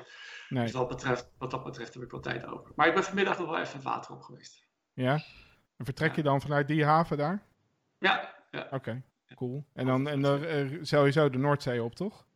[0.49, 0.63] Nee.
[0.63, 2.73] Dus wat, betreft, wat dat betreft heb ik wel tijd over.
[2.77, 4.67] Maar ik ben vanmiddag nog wel even het water op geweest.
[4.93, 5.13] Ja?
[5.77, 6.17] En vertrek Ja.
[6.17, 7.43] je dan vanuit die haven daar?
[7.99, 8.69] Ja, ja.
[8.71, 9.03] Oké,
[9.35, 9.65] cool.
[9.75, 12.27] En dan en dan eh, sowieso de Noordzee op, toch?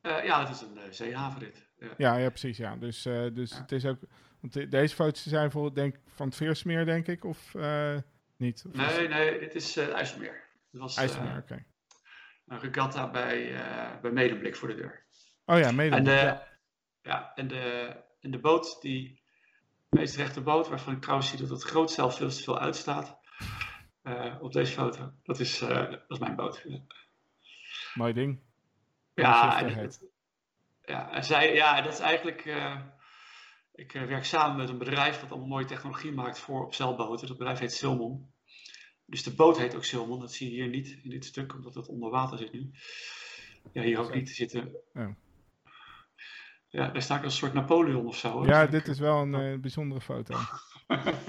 [0.00, 1.68] Eh, ja, het is een uh, zeehavenrit.
[1.78, 1.88] Ja.
[1.96, 2.76] Ja, ja precies, ja.
[2.76, 3.56] Dus, uh, dus Ja.
[3.60, 3.98] het is ook...
[4.40, 7.54] Want de- deze foto's zijn voor, denk, van het Veersmeer, denk ik, of
[8.36, 8.64] niet?
[8.66, 10.42] Of Nee, nee, dit is IJsselmeer.
[10.70, 11.64] Het was IJsselmeer, oké.
[12.46, 13.52] een regatta bij,
[14.02, 15.04] bij Medemblik voor de deur.
[15.44, 15.96] Oh ja, mede.
[15.96, 16.46] En de, ja.
[17.02, 19.22] ja, en de, en de boot, die
[19.90, 23.18] meest rechte boot, waarvan ik trouwens zie dat het grootzeil veel te veel uitstaat.
[24.04, 25.12] Eh, op deze foto.
[25.22, 26.64] Dat is, eh, dat is mijn boot.
[27.94, 28.38] Mooi ding.
[29.14, 30.04] Ja, en, het-
[30.84, 32.44] ja, en zij, ja, dat is eigenlijk.
[32.46, 32.80] eh,
[33.74, 37.28] ik werk samen met een bedrijf dat allemaal mooie technologie maakt voor op zeilboten.
[37.28, 38.30] Dat bedrijf heet Silmon.
[39.06, 40.20] Dus de boot heet ook Silmon.
[40.20, 42.70] Dat zie je hier niet in dit stuk, omdat het onder water zit nu.
[43.72, 44.28] Ja, hier ook niet.
[44.28, 44.74] Er zitten.
[46.68, 48.30] Ja, daar staat een soort Napoleon of zo.
[48.30, 48.46] hoor.
[48.46, 50.38] Ja, dit ik- is wel een bijzondere foto.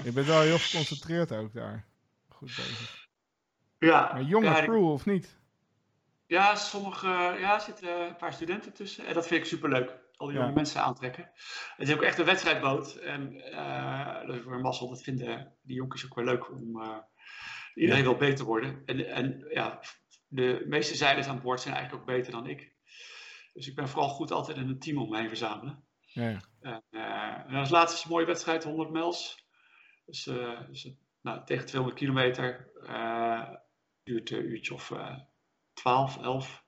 [0.04, 1.86] Je bent wel heel geconcentreerd ook daar.
[2.36, 3.08] Goed bezig.
[3.78, 5.38] Ja, Maar jonge ja, crew, of niet?
[6.26, 7.06] Ja, sommige,
[7.38, 9.06] ja, er zitten een paar studenten tussen.
[9.06, 10.04] En dat vind ik superleuk.
[10.16, 10.42] Al die Ja.
[10.42, 11.30] jonge mensen aantrekken.
[11.76, 12.94] Het is ook echt een wedstrijdboot.
[12.94, 14.88] En eh, dat is weer mazzel.
[14.88, 16.82] Dat vinden die jonkies ook wel leuk om...
[16.82, 16.96] eh,
[17.74, 18.82] iedereen wil beter worden.
[18.86, 19.80] En, en ja,
[20.28, 22.74] de meeste zeilers aan boord zijn eigenlijk ook beter dan ik.
[23.52, 25.84] Dus ik ben vooral goed altijd in een team om heen verzamelen.
[26.00, 26.40] Ja, ja.
[26.60, 29.46] En, eh, en als laatste is een mooie wedstrijd, 100 mijls.
[30.06, 30.90] Dus, eh, dus
[31.26, 32.70] nou, tegen 200 kilometer.
[32.82, 33.54] eh
[34.02, 35.16] duurt een uurtje of eh
[35.72, 36.64] 12, 11.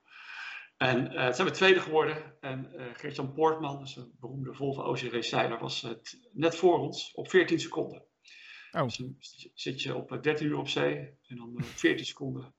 [0.77, 2.37] En eh, het zijn we tweede geworden.
[2.41, 6.79] En eh Gert-Jan Poortman, dus een beroemde Volvo Ocean Race zeiler, was het net voor
[6.79, 8.07] ons op 14 seconden.
[8.71, 8.83] Oh.
[8.83, 9.17] Dus dan
[9.55, 10.97] zit je op eh, 13 uur op zee
[11.27, 12.43] en dan eh, 14 seconden.
[12.45, 12.53] En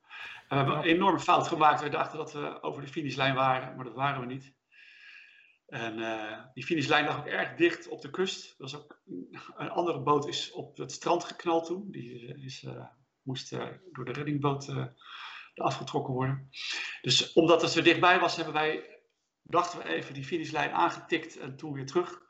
[0.48, 1.82] we hebben een enorme fout gemaakt.
[1.82, 4.54] We dachten dat we over de finishlijn waren, maar dat waren we niet.
[5.70, 8.50] En eh, die finishlijn lag ook erg dicht op de kust.
[8.50, 9.02] Er was ook
[9.58, 11.92] een andere boot is op het strand geknald toen.
[11.92, 12.86] Die eh, is, eh,
[13.22, 13.50] moest
[13.92, 14.86] door de reddingboot eh,
[15.54, 16.50] eraf getrokken worden.
[17.02, 19.00] Dus omdat het zo dichtbij was, hebben wij,
[19.44, 22.28] dachten we even, die finishlijn aangetikt en toen weer terug.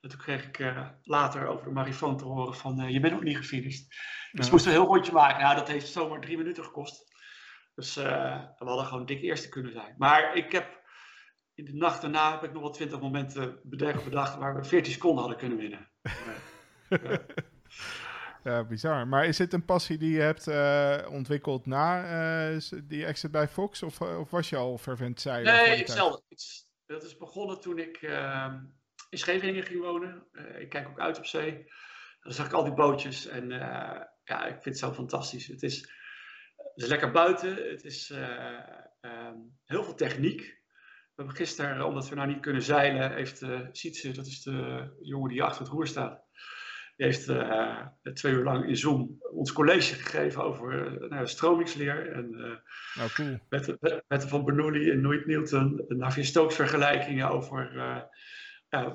[0.00, 0.72] En toen kreeg ik
[1.02, 3.88] later over de marifoon te horen van, je bent nog niet gefinished.
[3.88, 3.98] Dus
[4.32, 4.44] Ja.
[4.44, 5.42] we moesten een heel rondje maken.
[5.42, 7.16] Nou, dat heeft zomaar drie minuten gekost.
[7.74, 9.94] Dus we hadden gewoon dik eerste kunnen zijn.
[9.98, 10.77] Maar ik heb
[11.58, 14.92] in de nacht daarna heb ik nog wel twintig momenten bedacht, bedacht waar we 14
[14.92, 15.88] seconden hadden kunnen winnen.
[18.44, 19.08] Ja, bizar.
[19.08, 22.04] Maar is dit een passie die je hebt eh, ontwikkeld na
[22.52, 23.82] eh, die exit bij Fox?
[23.82, 25.52] Of, eh, of was je al fervent zeiler?
[25.52, 25.98] Nee, die ik tijd?
[25.98, 26.20] zelf.
[26.28, 28.54] Ik- Dat is begonnen toen ik ehm,
[29.10, 30.26] in Scheveningen ging wonen.
[30.58, 31.72] Ik kijk ook uit op zee.
[32.20, 33.48] Dan zag ik al die bootjes en
[34.24, 35.46] ja, ik vind het zo fantastisch.
[35.46, 35.76] Het is,
[36.74, 37.54] het is lekker buiten.
[37.70, 38.58] Het is eh,
[39.00, 40.57] ehm, heel veel techniek.
[41.18, 44.88] We hebben gisteren, omdat we nou niet kunnen zeilen, heeft uh, Sietse, dat is de
[45.02, 46.22] jongen die achter het roer staat,
[46.96, 52.12] die heeft uh, twee uur lang in Zoom ons college gegeven over uh, nou, stromingsleer
[52.12, 52.34] en
[52.96, 57.72] uh, oh, wetten, wetten van Bernoulli en Newton, Navier-Stokes vergelijkingen over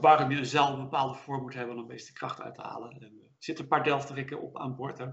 [0.02, 2.62] waarom je een zeil een bepaalde vorm moet hebben om de meeste kracht uit te
[2.62, 2.92] halen.
[2.92, 4.98] En, er zitten een paar delftrikken op aan boord.
[4.98, 5.06] Hè.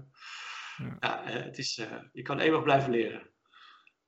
[0.99, 1.21] Ja.
[1.23, 3.30] het is, je kan eeuwig blijven leren.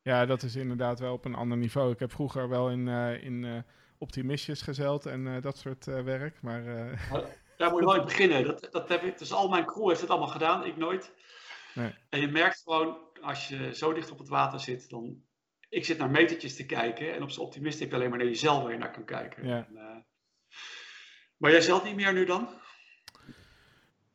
[0.03, 1.91] Ja, dat is inderdaad wel op een ander niveau.
[1.91, 3.57] Ik heb vroeger wel in, uh, in uh,
[3.97, 6.63] optimistjes gezeild en uh, dat soort werk, maar...
[7.57, 8.45] Daar moet je wel in beginnen.
[8.45, 11.13] Dat, dat heb ik, dus al mijn crew heeft het allemaal gedaan, ik nooit.
[11.73, 11.95] Nee.
[12.09, 15.23] En je merkt gewoon, als je zo dicht op het water zit, dan...
[15.69, 18.27] Ik zit naar metertjes te kijken en op zijn optimist heb je alleen maar naar
[18.27, 19.47] jezelf waar je naar kan kijken.
[19.47, 19.67] Ja.
[19.67, 20.05] En.
[21.37, 22.49] Maar jij zelf niet meer nu dan?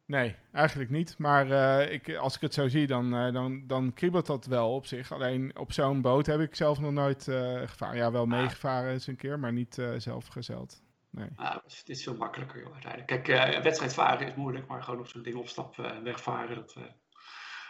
[0.09, 1.19] Nee, eigenlijk niet.
[1.19, 4.75] Maar uh, ik, als ik het zo zie, dan, uh, dan, dan kriebelt dat wel
[4.75, 5.13] op zich.
[5.13, 7.97] Alleen op zo'n boot heb ik zelf nog nooit uh, gevaren.
[7.97, 10.83] Ja, wel meegevaren eens een keer, maar niet zelf gezeild.
[11.11, 11.29] Nee.
[11.37, 13.05] Nou, het is veel makkelijker, joh.
[13.05, 16.83] Kijk, uh, wedstrijdvaren is moeilijk, maar gewoon op zo'n ding opstappen en wegvaren, dat, ja,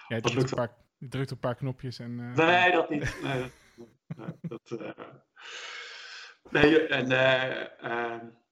[0.08, 2.32] je dat drukt, een paar, drukt een paar knopjes en...
[2.32, 3.18] Nee, dat niet.
[3.22, 3.50] Nee,
[4.40, 4.70] dat,
[6.50, 7.08] nee, en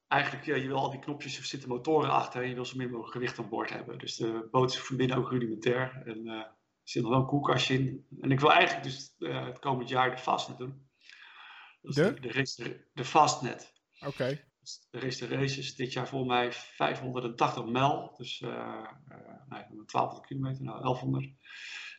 [0.09, 2.77] eigenlijk, ja, je wil al die knopjes, er zitten motoren achter en je wil zo
[2.77, 3.99] min mogelijk gewicht aan boord hebben.
[3.99, 6.53] Dus de boot is van binnen ook rudimentair en uh, er
[6.83, 8.07] zit nog wel een koelkastje in.
[8.21, 10.89] En ik wil eigenlijk dus het komend jaar de Fastnet doen.
[11.81, 11.93] de?
[11.93, 13.73] De, de, race, de Fastnet.
[13.99, 14.09] Oké.
[14.09, 14.45] Okay.
[14.91, 18.57] Is de race is dit jaar voor mij 580 mijl, dus uh, uh,
[19.49, 21.25] nee, 1200 kilometer, nou 1100.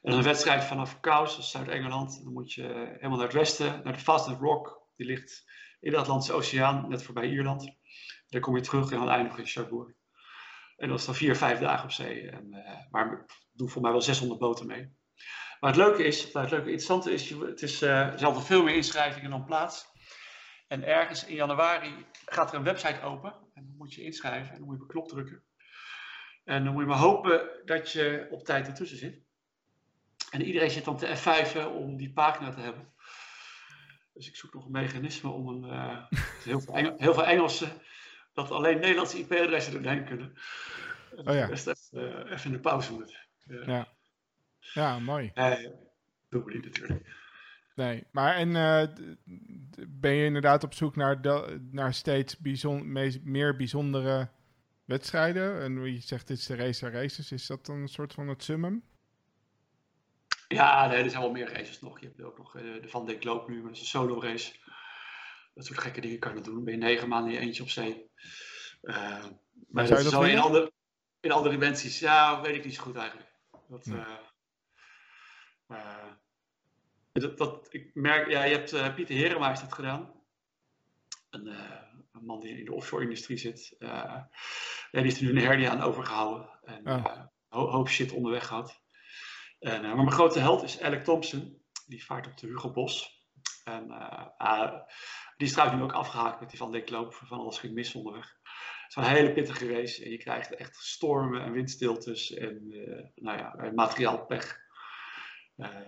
[0.02, 2.24] En een wedstrijd vanaf Kous, dat is Zuid-Engeland.
[2.24, 4.82] Dan moet je helemaal naar het westen, naar de Fastnet Rock.
[4.96, 5.46] Die ligt
[5.80, 7.77] in de Atlantische Oceaan, net voorbij Ierland.
[8.30, 9.92] Dan kom je terug en dan eindig je in Cherbourg.
[10.78, 12.30] En dat is dan vier, vijf dagen op zee.
[12.30, 14.96] En, uh, maar doen voor mij wel 600 boten mee.
[15.60, 19.30] Maar het leuke is, het leuke interessante is, het is, eh, er veel meer inschrijvingen
[19.30, 19.86] dan plaats.
[20.68, 23.34] En ergens in januari gaat er een website open.
[23.54, 25.44] En dan moet je inschrijven en dan moet je op een knop drukken.
[26.44, 29.22] En dan moet je maar hopen dat je op tijd ertussen zit.
[30.32, 32.94] En iedereen zit dan te F5'en om die pagina te hebben.
[34.14, 35.72] Dus ik zoek nog een mechanisme om een.
[35.72, 36.04] eh,
[36.44, 37.82] heel, veel heel veel Engelsen.
[38.38, 40.34] Dat alleen Nederlandse IP-adressen er doorheen kunnen.
[41.16, 41.48] Oh ja.
[41.48, 43.18] Dus dat even, even in de pauze moet.
[43.48, 43.88] Eh, Ja.
[44.60, 45.32] Ja, mooi.
[45.34, 45.72] Nee,
[46.30, 47.16] doen we niet natuurlijk.
[47.76, 48.88] Nee, maar en eh,
[49.88, 54.30] ben je inderdaad op zoek naar, de- naar steeds bijzon, meest- meer bijzondere
[54.86, 55.62] wedstrijden?
[55.62, 58.28] En wie je zegt, dit is de race races, is dat dan een soort van
[58.28, 58.84] het summum?
[60.48, 62.00] Ja, nee, er zijn wel meer races nog.
[62.00, 64.22] Je hebt ook nog eh, de Van Dijk Loop nu, maar dat is een solo
[64.22, 64.54] race.
[65.58, 66.64] Dat soort gekke dingen kan je doen.
[66.64, 68.12] Ben je negen maanden in je eentje op zee.
[68.82, 69.26] Eh,
[69.68, 70.72] maar dat je is wel in andere,
[71.20, 72.00] in andere dimensies.
[72.00, 73.30] Ja, weet ik niet zo goed eigenlijk.
[73.68, 74.18] Dat, eh,
[75.68, 76.14] eh,
[77.12, 80.14] dat, dat, ik merk, ja, je hebt Pieter Herema heeft dat gedaan.
[81.30, 81.46] Een,
[82.12, 83.76] een man die in de offshore-industrie zit.
[83.80, 84.30] Ja,
[84.92, 86.50] die heeft er nu een hernia aan overgehouden.
[86.64, 87.02] En
[87.48, 88.82] ho- hoop shit onderweg gehad.
[89.60, 91.66] En, maar mijn grote held is Alec Thompson.
[91.88, 93.26] Die vaart op de Hugo Bos.
[93.64, 93.92] En
[94.38, 94.82] ah,
[95.38, 97.14] die is trouwens nu ook afgehaakt met die Van Dijk Loop.
[97.14, 98.36] Van alles ging mis onderweg.
[98.44, 100.04] Het is wel een hele pittige race.
[100.04, 102.34] En je krijgt echt stormen en windstiltes.
[102.34, 104.60] En eh, nou ja, eh, materiaalpech.
[105.56, 105.88] Eh,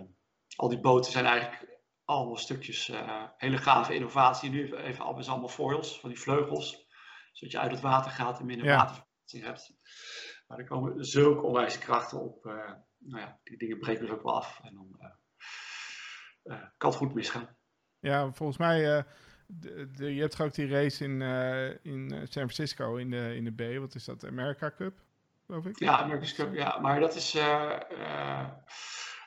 [0.55, 2.91] al die boten zijn eigenlijk allemaal stukjes
[3.37, 4.49] hele gave innovatie.
[4.49, 6.87] Nu even al allemaal foils van die vleugels.
[7.31, 8.75] Zodat je uit het water gaat en minder Ja.
[8.75, 9.77] waterverplaatsing hebt.
[10.47, 12.43] Maar er komen zulke onwijze krachten op.
[12.97, 14.59] nou ja, die dingen breken dus ook wel af.
[14.63, 15.17] En dan
[16.77, 17.57] kan het goed misgaan.
[17.99, 19.05] Ja, volgens mij,
[19.51, 23.35] de, de- je hebt ook die race in, eh, in eh, San Francisco in de,
[23.35, 24.99] in de B, wat is dat, America Cup,
[25.45, 25.79] geloof ik?
[25.79, 26.79] Ja, America's Cup, ja.
[26.79, 27.35] Maar dat is...
[27.35, 27.77] eh,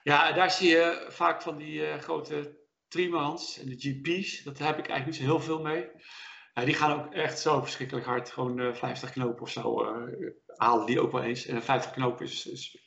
[0.02, 2.56] ja, daar zie je vaak van die grote
[2.88, 4.42] trimans en de GP's.
[4.42, 5.88] Dat heb ik eigenlijk niet zo heel veel mee.
[6.64, 8.30] Die gaan ook echt zo verschrikkelijk hard.
[8.30, 11.46] Gewoon eh 50 knopen of zo eh, halen die ook wel eens.
[11.46, 12.86] En 50 knopen is, is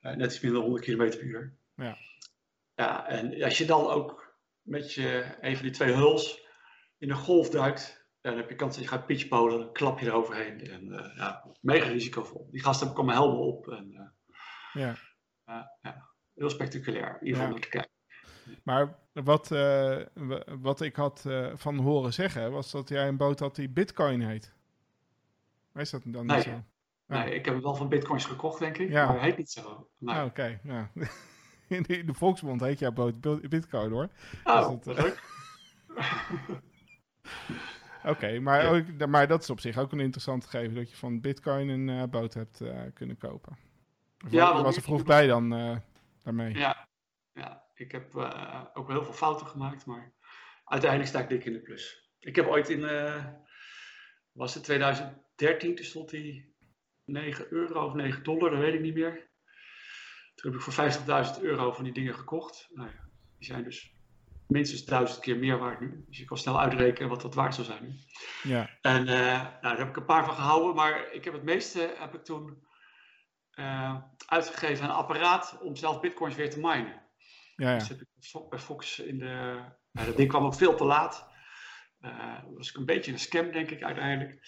[0.00, 1.56] net iets minder dan 100 km per uur.
[1.76, 1.96] Ja.
[2.74, 4.21] Ja, en als je dan ook
[4.62, 6.46] met je, een van die twee huls
[6.98, 10.06] in een golf duikt, dan heb je kans dat je gaat pitchpolen, dan klap je
[10.06, 10.60] eroverheen.
[10.70, 12.48] En eh, ja, mega risicovol.
[12.50, 13.68] Die gasten komen helmen op.
[13.68, 14.94] En, eh, Ja.
[15.46, 17.16] ja, ja, heel spectaculair.
[17.20, 17.90] In ieder geval te kijken.
[18.64, 19.98] Maar wat, eh,
[20.60, 24.54] wat ik had van horen zeggen, was dat jij een boot had die Bitcoin heet.
[25.74, 26.36] Is dat dan Nee.
[26.36, 26.64] niet zo?
[27.06, 28.88] Nee, ik heb wel van bitcoins gekocht, denk ik.
[28.90, 29.06] Ja.
[29.06, 29.90] Maar hij heet niet zo.
[29.98, 30.14] Nee.
[30.16, 30.90] Ah, Oké, ja.
[31.76, 34.08] In de, in de Volksmond heet jouw boot Bitcoin hoor.
[34.44, 35.22] oh, dat, wat eh, leuk.
[38.04, 38.68] Oké, maar, Ja.
[38.68, 41.88] ook, maar dat is op zich ook een interessant gegeven dat je van Bitcoin een
[41.88, 43.56] eh, boot hebt eh, kunnen kopen.
[44.24, 45.50] Of Ja, je was er vroeg bij dan
[46.22, 46.54] daarmee.
[46.54, 46.88] Ja,
[47.32, 48.16] ja, ik heb
[48.74, 50.12] ook wel heel veel fouten gemaakt, maar
[50.64, 52.10] uiteindelijk sta ik dik in de plus.
[52.18, 52.80] Ik heb ooit in,
[54.32, 56.52] was het 2013, toen stond hij
[57.04, 59.30] 9 euro of 9 dollar, dat weet ik niet meer.
[60.34, 62.68] Toen heb ik voor 50.000 euro van die dingen gekocht.
[62.70, 63.08] Nou ja,
[63.38, 63.92] die zijn dus
[64.46, 66.04] minstens duizend keer meer waard nu.
[66.08, 67.94] Dus je kan snel uitrekenen wat dat waard zou zijn nu.
[68.42, 71.42] Ja, En eh, nou, daar heb ik een paar van gehouden, maar ik heb het
[71.42, 72.66] meeste heb ik toen
[73.50, 77.02] eh, uitgegeven aan een apparaat om zelf bitcoins weer te minen.
[77.56, 77.94] ja, Dus ja.
[77.94, 79.60] heb ik bij Fox in de.
[79.92, 81.30] Nou, dat ding kwam ook veel te laat.
[82.02, 84.40] Eh was ik een beetje een scam, denk ik, uiteindelijk.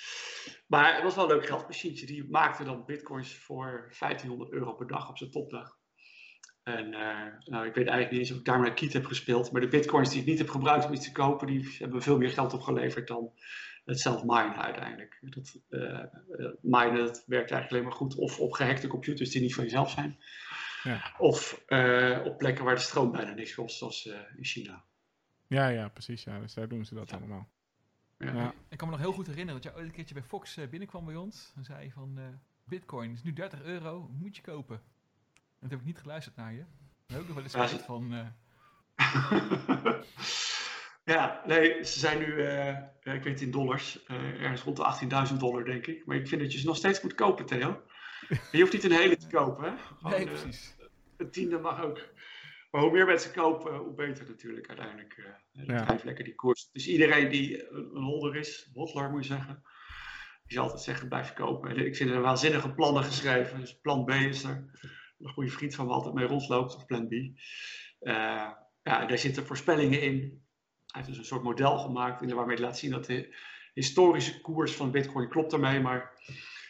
[0.66, 2.07] Maar het was wel een leuk geldmachientje.
[2.07, 5.78] Die maakte dan bitcoins voor 1500 euro per dag op zijn topdag.
[6.62, 9.52] En eh, nou, ik weet eigenlijk niet eens of ik daar naar Kiet heb gespeeld.
[9.52, 12.18] Maar de bitcoins die ik niet heb gebruikt om iets te kopen, die hebben veel
[12.18, 13.32] meer geld opgeleverd dan
[13.84, 15.18] het zelf minen uiteindelijk.
[15.20, 16.05] Dat, eh,
[16.61, 19.90] minen dat werkt eigenlijk alleen maar goed of op gehackte computers die niet van jezelf
[19.90, 20.18] zijn.
[20.82, 21.14] Ja.
[21.18, 21.64] Of
[22.24, 24.84] op plekken waar de stroom bijna niks kost, zoals in China.
[25.47, 26.24] Ja, ja, precies.
[26.24, 27.16] Ja, dus daar doen ze dat Ja.
[27.16, 27.49] allemaal.
[28.18, 28.32] Ja.
[28.32, 28.55] Ja.
[28.68, 30.68] Ik kan me nog heel goed herinneren dat jij ooit een keertje bij Fox eh,
[30.68, 31.53] binnenkwam bij ons.
[31.57, 32.24] En zei van, eh,
[32.64, 34.76] bitcoin is nu 30 euro, moet je kopen.
[35.36, 36.64] En toen heb ik niet geluisterd naar je.
[37.07, 38.26] Dan heb ik nog wel eens Ja, gezegd ze- van, eh,
[41.14, 45.40] ja, nee, ze zijn nu, eh, ik weet in dollars, eh, ergens rond de 18.000
[45.40, 46.07] dollar denk ik.
[46.07, 47.82] Maar ik vind dat je ze nog steeds moet kopen, Theo.
[48.53, 49.76] Je hoeft niet een hele te kopen, hè?
[49.78, 50.74] Gewoon, nee precies.
[51.16, 52.09] een tiende mag ook.
[52.74, 55.12] Maar hoe meer mensen kopen, hoe beter natuurlijk uiteindelijk.
[55.16, 55.98] eh dat Ja.
[56.04, 56.70] lekker die koers.
[56.72, 59.62] Dus iedereen die een holder is, hodler moet je zeggen,
[60.46, 61.70] die zal altijd zeggen blijf kopen.
[61.70, 63.60] En ik vind er waanzinnige plannen geschreven.
[63.60, 64.70] Dus plan B is er.
[65.18, 67.12] Een goede vriend van me altijd mee rondloopt, of plan B.
[67.12, 68.50] Eh,
[68.82, 70.12] ja, en daar zitten voorspellingen in.
[70.86, 73.36] Hij heeft dus een soort model gemaakt in waarmee hij laat zien dat de
[73.74, 76.20] historische koers van Bitcoin klopt ermee, maar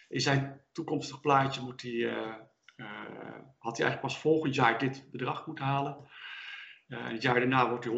[0.09, 2.35] in zijn toekomstig plaatje moet hij eh,
[3.59, 6.09] had hij eigenlijk pas volgend jaar dit bedrag moeten halen.
[6.89, 7.95] Uh, het jaar daarna wordt hij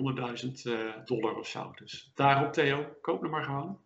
[0.97, 1.73] 100.000 dollar of zo.
[1.75, 3.85] Dus daarop, Theo, koop hem maar gewoon.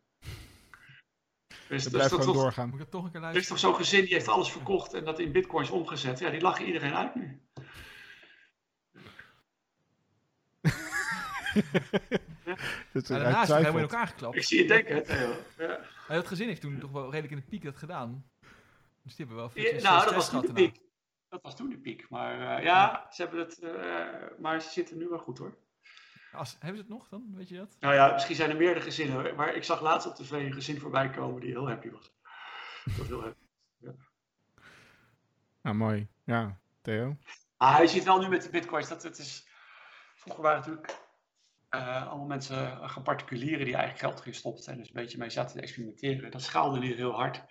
[1.69, 2.69] Dus, dus dat gewoon doorgaan.
[2.69, 5.05] Moet ik toch een keer Er is toch zo'n gezin die heeft alles verkocht en
[5.05, 6.19] dat in bitcoins omgezet.
[6.19, 7.43] Ja, die lachen iedereen uit nu.
[12.93, 14.37] dat is daarna is hij helemaal in elkaar geklapt.
[14.37, 15.35] Ik zie je denken, Theo.
[15.59, 15.81] Ja.
[16.09, 18.31] dat gezin heeft toen toch wel redelijk in de piek dat gedaan.
[19.03, 20.81] Dus die hebben wel veel Nou, dat was de piek.
[21.31, 22.09] Dat was toen de piek.
[22.09, 23.61] Maar uh, ja, ze hebben het.
[23.63, 25.57] Uh, maar ze zitten nu wel goed hoor.
[26.33, 27.27] Als, hebben ze het nog dan?
[27.35, 27.77] Weet je dat?
[27.81, 29.35] Nou ja, misschien zijn er meerdere gezinnen.
[29.35, 32.13] Maar ik zag laatst op tv een gezin voorbij komen die heel happy was.
[32.85, 33.45] Dat was heel happy.
[33.79, 33.93] Ja.
[35.63, 36.09] Nou, mooi.
[36.25, 37.17] Ja, Theo.
[37.57, 39.49] Ah, je ziet wel nu met de bitcoins dat het is.
[40.15, 40.99] Vroeger waren natuurlijk
[41.71, 45.57] uh, allemaal mensen, uh, particulieren die eigenlijk geld gestopt zijn, dus een beetje mee zaten
[45.57, 46.31] te experimenteren.
[46.31, 47.43] Dat schaalde niet heel hard.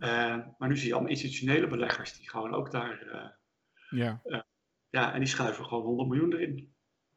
[0.00, 3.34] Uh, maar nu zie je allemaal institutionele beleggers die gewoon ook daar.
[3.90, 4.22] ja.
[4.90, 6.74] ja, en die schuiven gewoon 100 miljoen erin.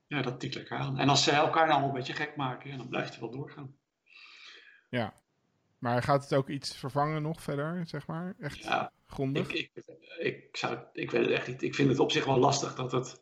[0.07, 0.99] Ja, dat tikt lekker aan.
[0.99, 3.75] En als ze elkaar nou een beetje gek maken, ja, dan blijft het wel doorgaan.
[4.89, 5.13] Ja.
[5.77, 8.35] Maar gaat het ook iets vervangen nog verder, zeg maar?
[8.39, 9.53] Echt ja, grondig?
[9.53, 9.85] Ik, ik,
[10.19, 11.61] ik, zou, ik weet het echt niet.
[11.61, 13.19] Ik vind het op zich wel lastig dat het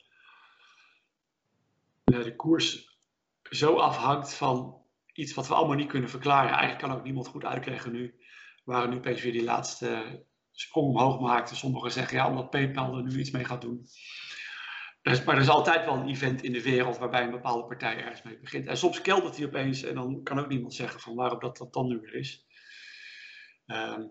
[2.03, 2.97] de koers
[3.43, 4.81] zo afhangt van
[5.13, 6.49] iets wat we allemaal niet kunnen verklaren.
[6.49, 8.20] Eigenlijk kan ook niemand goed uitleggen nu.
[8.63, 11.55] Waar nu weer die laatste sprong omhoog maakte.
[11.55, 13.85] Sommigen zeggen ja, omdat PayPal er nu iets mee gaat doen.
[15.01, 17.97] Dus, maar er is altijd wel een event in de wereld waarbij een bepaalde partij
[17.97, 18.67] ergens mee begint.
[18.67, 21.73] En soms keldert hij opeens en dan kan ook niemand zeggen van waarom dat, dat
[21.73, 22.45] dan nu weer is.
[23.65, 24.01] Ehm,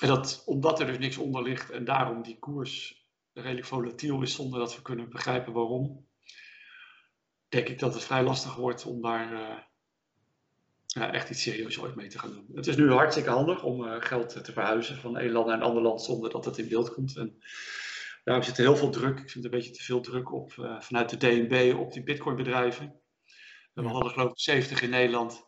[0.00, 4.34] en dat, omdat er dus niks onder ligt en daarom die koers redelijk volatiel is
[4.34, 6.06] zonder dat we kunnen begrijpen waarom
[7.48, 9.58] denk ik dat het vrij lastig wordt om daar uh,
[10.94, 12.46] echt iets serieus ooit mee te gaan doen.
[12.54, 15.62] Het is nu hartstikke handig om uh, geld te verhuizen van een land naar een
[15.62, 17.16] ander land zonder dat het in beeld komt.
[17.16, 17.42] En
[18.24, 19.18] daarom zit er heel veel druk.
[19.18, 22.36] Ik vind een beetje te veel druk op uh, vanuit de DNB op die bitcoin
[22.36, 23.00] bedrijven.
[23.72, 25.46] We hadden geloof ik 70 in Nederland.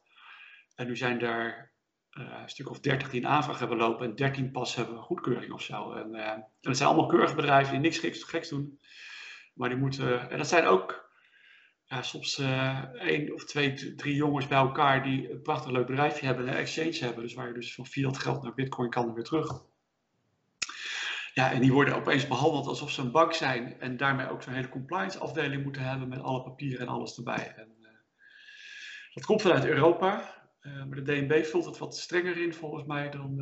[0.74, 1.72] En nu zijn er
[2.10, 5.62] een stuk of 30 die een aanvraag hebben lopen en 13 pas hebben goedkeuring of
[5.62, 5.92] zo.
[5.92, 8.80] En, en het zijn allemaal keurige bedrijven die niks geks, geks doen.
[9.54, 11.09] Maar die moeten, en dat zijn ook
[11.90, 16.26] ja, soms uh, één of twee, drie jongens bij elkaar die een prachtig leuk bedrijfje
[16.26, 17.22] hebben, een exchange hebben.
[17.22, 19.62] Dus waar je dus van fiat geld naar bitcoin kan en weer terug.
[21.34, 24.52] Ja, en die worden opeens behandeld alsof ze een bank zijn en daarmee ook zo'n
[24.52, 27.54] hele compliance afdeling moeten hebben met alle papieren en alles erbij.
[27.56, 27.88] En, uh,
[29.14, 33.10] dat komt vanuit Europa, uh, maar de DNB vult het wat strenger in volgens mij
[33.10, 33.38] dan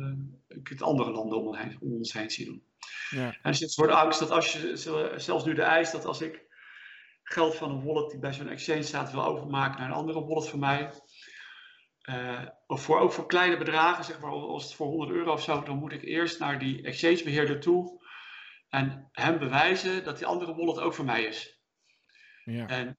[0.47, 2.63] ik het andere landen om, om ons heen zie doen.
[3.09, 3.25] Ja.
[3.25, 4.75] En er zit een soort angst dat als je,
[5.15, 6.47] zelfs nu de eis, dat als ik
[7.31, 10.49] geld van een wallet die bij zo'n exchange staat wil overmaken naar een andere wallet
[10.49, 10.91] van mij.
[12.09, 15.43] Uh, of voor, ook voor kleine bedragen, zeg maar, als het voor 100 euro of
[15.43, 18.07] zo, dan moet ik eerst naar die exchangebeheerder toe
[18.69, 21.59] en hem bewijzen dat die andere wallet ook voor mij is.
[22.43, 22.67] Ja.
[22.67, 22.97] En,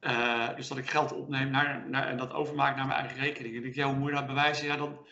[0.00, 3.56] uh, dus dat ik geld opneem naar, naar, en dat overmaak naar mijn eigen rekening.
[3.56, 4.66] En ik ja, hoe moet je dat bewijzen?
[4.66, 5.08] Ja, dan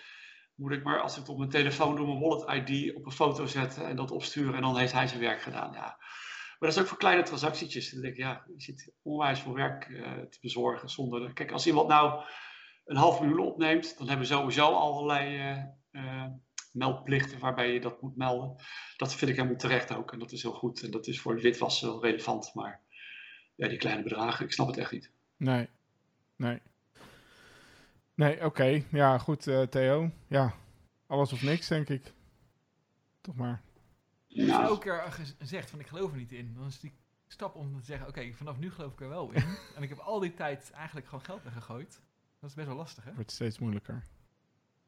[0.55, 3.13] moet ik maar, als ik het op mijn telefoon doe, mijn wallet ID op een
[3.13, 5.73] foto zetten en dat opsturen en dan heeft hij zijn werk gedaan.
[5.73, 5.99] Ja.
[6.61, 7.91] Maar dat is ook voor kleine transactietjes.
[7.91, 11.33] Dan denk ik, ja, je zit onwijs veel werk uh, te bezorgen zonder...
[11.33, 12.25] Kijk, als iemand nou
[12.85, 15.39] een half miljoen opneemt, dan hebben we sowieso allerlei
[15.91, 16.27] uh,
[16.73, 18.57] meldplichten waarbij je dat moet melden.
[18.97, 20.13] Dat vind ik helemaal terecht ook.
[20.13, 20.83] En dat is heel goed.
[20.83, 22.55] En dat is voor de witwas wel relevant.
[22.55, 22.81] Maar
[23.55, 25.11] ja, die kleine bedragen, ik snap het echt niet.
[25.37, 25.69] Nee,
[26.37, 26.61] nee.
[28.15, 28.83] Nee, oké.
[28.91, 30.11] Ja, goed, Theo.
[30.27, 30.55] Ja,
[31.07, 32.13] alles of niks, denk ik.
[33.21, 33.63] Toch maar.
[34.37, 36.93] Als je elke keer gezegd van ik geloof er niet in, dan is die
[37.29, 39.45] stap om te zeggen, oké, vanaf nu geloof ik er wel in.
[39.77, 42.01] en ik heb al die tijd eigenlijk gewoon geld weggegooid.
[42.41, 43.15] Dat is best wel lastig, hè?
[43.15, 44.05] Wordt steeds moeilijker.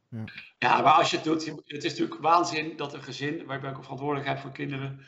[0.09, 0.25] Ja.
[0.59, 3.77] ja, maar als je het doet, het is natuurlijk waanzin dat een gezin, waarbij ik
[3.77, 5.07] ook verantwoordelijkheid voor kinderen,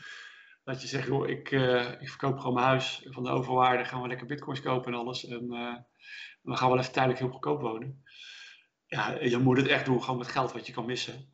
[0.64, 4.02] dat je zegt, joh, ik, uh, ik verkoop gewoon mijn huis van de overwaarde, gaan
[4.02, 5.26] we lekker bitcoins kopen en alles.
[5.26, 5.74] En uh,
[6.42, 8.04] we gaan wel even tijdelijk heel goedkoop wonen.
[8.86, 11.33] Ja, je moet het echt doen, gewoon met geld wat je kan missen.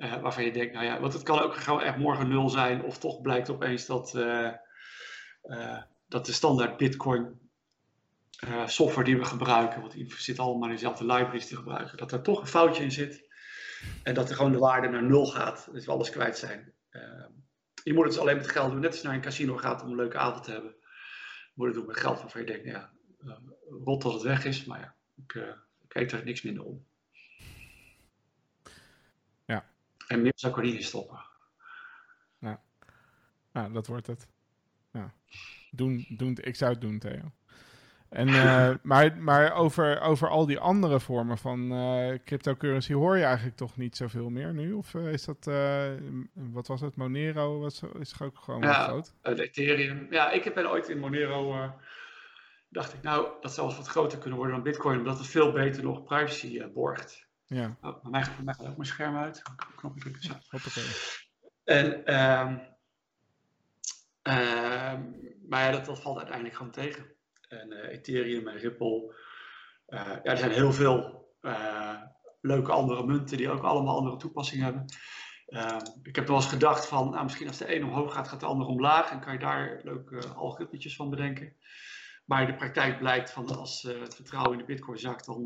[0.00, 2.82] Uh, waarvan je denkt, nou ja, want het kan ook gewoon echt morgen nul zijn,
[2.82, 4.52] of toch blijkt opeens dat, uh,
[5.42, 7.38] uh, dat de standaard Bitcoin
[8.66, 12.22] software die we gebruiken, want die zit allemaal in dezelfde libraries te gebruiken, dat er
[12.22, 13.28] toch een foutje in zit
[14.02, 16.72] en dat er gewoon de waarde naar nul gaat, dus we alles kwijt zijn.
[17.84, 19.90] je moet het dus alleen met geld doen, net als naar een casino gaat om
[19.90, 20.74] een leuke avond te hebben.
[21.54, 22.92] Moet het doen met geld waarvan je denkt, nou ja,
[23.84, 25.34] rot dat het weg is, maar ja, ik,
[25.82, 26.86] ik weet er niks minder om.
[30.10, 31.18] En meer er in stoppen.
[32.38, 32.60] Ja,
[33.52, 34.28] nou, dat wordt het.
[34.92, 35.14] Ja.
[35.70, 37.32] Doen, doen, ik zou het doen, Theo.
[38.08, 43.24] En, uh, maar maar over, over al die andere vormen van uh, cryptocurrency hoor je
[43.24, 44.72] eigenlijk toch niet zoveel meer nu?
[44.72, 45.50] Of uh, is dat,
[46.34, 49.14] wat was het, Monero was, is ook gewoon ja, groot?
[49.22, 50.06] Ethereum.
[50.10, 51.72] Ja, ik ben ooit in Monero,
[52.68, 55.82] dacht ik nou, dat zou wat groter kunnen worden dan Bitcoin, omdat het veel beter
[55.82, 57.28] nog privacy borgt.
[57.54, 57.76] Ja.
[57.80, 59.42] Oh, bij mij, bij mij gaat ook mijn scherm uit.
[59.76, 60.22] Knopje drukken.
[60.22, 60.32] Zo.
[60.48, 60.84] Hoppakee.
[61.64, 62.48] En, um,
[64.22, 65.16] um,
[65.48, 67.14] maar ja, dat, dat valt uiteindelijk gewoon tegen.
[67.48, 69.14] En uh, Ethereum en Ripple.
[69.88, 72.02] Uh, ja, er zijn heel veel uh,
[72.40, 74.84] leuke andere munten die ook allemaal andere toepassingen hebben.
[75.48, 78.40] Uh, ik heb wel eens gedacht van, nou, misschien als de een omhoog gaat, gaat
[78.40, 79.10] de ander omlaag.
[79.10, 81.56] En kan je daar leuke algoritmetjes van bedenken.
[82.30, 85.44] Maar in de praktijk blijkt van als het vertrouwen in de bitcoin zakt, dan,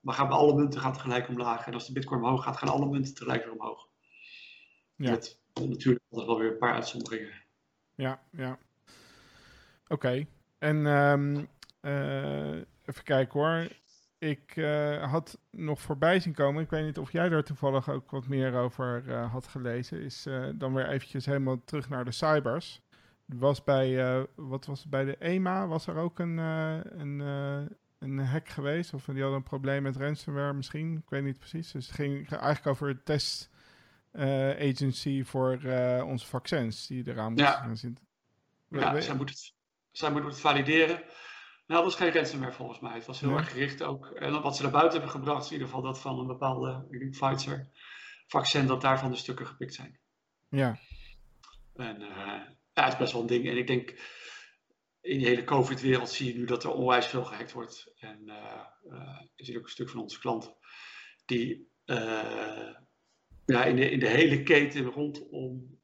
[0.00, 1.66] dan gaan bij alle munten gaat tegelijk omlaag.
[1.66, 3.88] En als de bitcoin omhoog gaat, gaan alle munten tegelijk weer omhoog.
[4.96, 5.10] Ja.
[5.10, 7.32] Met natuurlijk altijd wel weer een paar uitzonderingen.
[7.94, 8.58] Ja, ja.
[9.84, 9.92] Oké.
[9.92, 10.26] Okay.
[10.58, 11.48] En um,
[11.80, 12.54] uh,
[12.84, 13.68] even kijken hoor.
[14.18, 14.54] Ik
[15.00, 16.62] had nog voorbij zien komen.
[16.62, 20.00] Ik weet niet of jij daar toevallig ook wat meer over had gelezen.
[20.00, 22.82] Is dan weer eventjes helemaal terug naar de cybers.
[23.34, 27.20] Was bij, wat was het, bij de EMA was er ook een, een,
[27.98, 28.94] een hack geweest.
[28.94, 30.96] Of die hadden een probleem met ransomware misschien.
[30.96, 31.72] Ik weet niet precies.
[31.72, 33.50] Dus het ging eigenlijk over het test
[34.58, 35.60] agency voor
[36.04, 37.52] onze vaccins die eraan moeten ja.
[37.52, 38.04] gaan zitten.
[38.68, 39.54] Ja, zij moeten het
[39.92, 40.96] zij moeten het valideren.
[41.66, 42.94] Nou, dat was geen ransomware volgens mij.
[42.94, 44.06] Het was heel erg gericht ook.
[44.06, 46.86] En wat ze naar buiten hebben gebracht, is in ieder geval dat van een bepaalde
[46.90, 47.68] ik denk Pfizer
[48.26, 49.98] vaccin, dat daarvan de stukken gepikt zijn.
[50.48, 50.78] Ja,
[51.74, 52.40] En eh,
[52.72, 53.48] ja, het is best wel een ding.
[53.48, 53.90] En ik denk,
[55.00, 57.92] in die hele COVID-wereld zie je nu dat er onwijs veel gehackt wordt.
[57.98, 60.54] En eh eh, er ook een stuk van onze klanten
[61.24, 62.74] die eh,
[63.46, 65.80] ja, in, de, in de hele keten rondom,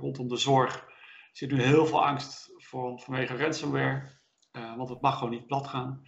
[0.00, 0.86] rondom de zorg
[1.32, 4.20] zit nu heel veel angst voor, vanwege ransomware.
[4.52, 6.02] Want het mag gewoon niet plat gaan.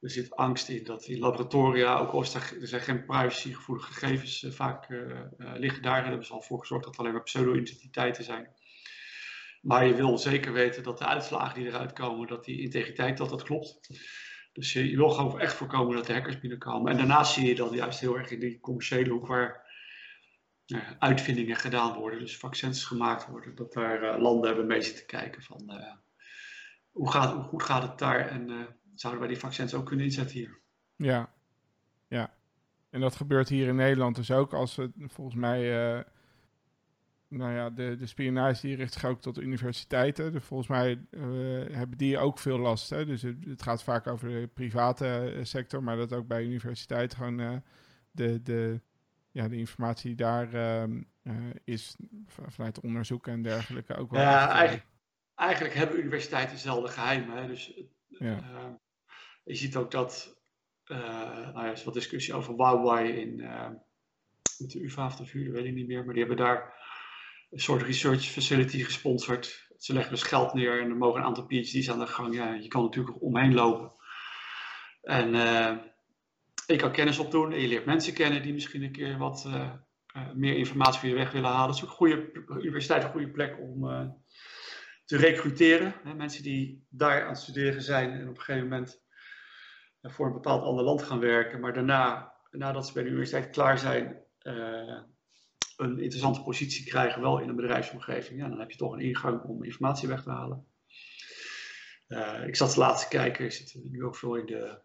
[0.00, 4.88] Er zit angst in dat in laboratoria, ook al er, zijn geen privacygevoelige gegevens vaak
[5.36, 6.02] liggen daar.
[6.02, 8.54] En hebben ze al voor gezorgd dat er alleen maar pseudo-identiteiten zijn.
[9.60, 13.30] Maar je wil zeker weten dat de uitslagen die eruit komen, dat die integriteit, dat
[13.30, 13.88] dat klopt.
[14.52, 16.90] Dus je, wil gewoon echt voorkomen dat de hackers binnenkomen.
[16.90, 19.68] En daarnaast zie je dan juist heel erg in die commerciële hoek waar
[20.66, 25.06] nou uitvindingen gedaan worden, dus vaccins gemaakt worden, dat daar eh, landen hebben mee zitten
[25.06, 25.92] kijken van eh,
[26.90, 28.56] hoe, gaat, hoe goed gaat het daar en eh,
[28.94, 30.60] zouden wij die vaccins ook kunnen inzetten hier.
[30.96, 31.32] ja,
[32.08, 32.38] ja.
[32.90, 36.04] En dat gebeurt hier in Nederland dus ook als we volgens mij,
[37.30, 40.32] nou ja, de, de spionage die richt zich ook tot universiteiten.
[40.32, 41.20] Dus volgens mij eh,
[41.76, 42.90] hebben die ook veel last.
[42.90, 43.06] Hè?
[43.06, 47.18] Dus het, het gaat vaak over de private eh, sector, maar dat ook bij universiteiten
[47.18, 47.56] gewoon eh,
[48.10, 48.80] de, de,
[49.30, 51.34] ja, de informatie die daar ehm, eh,
[51.64, 51.96] is
[52.26, 54.20] vanuit onderzoek en dergelijke ook wel.
[54.20, 54.86] Ja, eigenlijk,
[55.34, 57.36] eigenlijk hebben universiteiten dezelfde geheimen.
[57.36, 57.46] Hè?
[57.46, 57.72] Dus
[58.08, 58.36] Ja.
[58.38, 58.70] eh,
[59.44, 60.42] je ziet ook dat,
[60.86, 61.02] nou
[61.52, 63.68] ja, er is wat discussie over Huawei in eh,
[64.58, 66.78] met de UvA of de VU, dat weet ik niet meer, maar die hebben daar
[67.50, 69.68] een soort research facility gesponsord.
[69.78, 72.34] Ze leggen dus geld neer en er mogen een aantal PhD's aan de gang.
[72.34, 73.92] Ja, je kan natuurlijk omheen lopen.
[75.02, 75.76] En eh,
[76.66, 79.70] je kan kennis opdoen en je leert mensen kennen die misschien een keer wat eh,
[80.06, 81.66] eh, meer informatie voor je weg willen halen.
[81.66, 82.30] Dat is ook een goede
[82.62, 83.80] universiteit, een goede plek om
[85.04, 85.94] te recruteren.
[86.04, 89.02] Hè, mensen die daar aan het studeren zijn en op een gegeven moment
[90.02, 93.78] voor een bepaald ander land gaan werken, maar daarna, nadat ze bij de universiteit klaar
[93.78, 94.22] zijn,
[95.80, 98.40] een interessante positie krijgen, wel in een bedrijfsomgeving.
[98.40, 100.66] Ja, dan heb je toch een ingang om informatie weg te halen.
[102.06, 104.78] Eh, ik zat laatst te kijken, ik zit nu ook veel in de,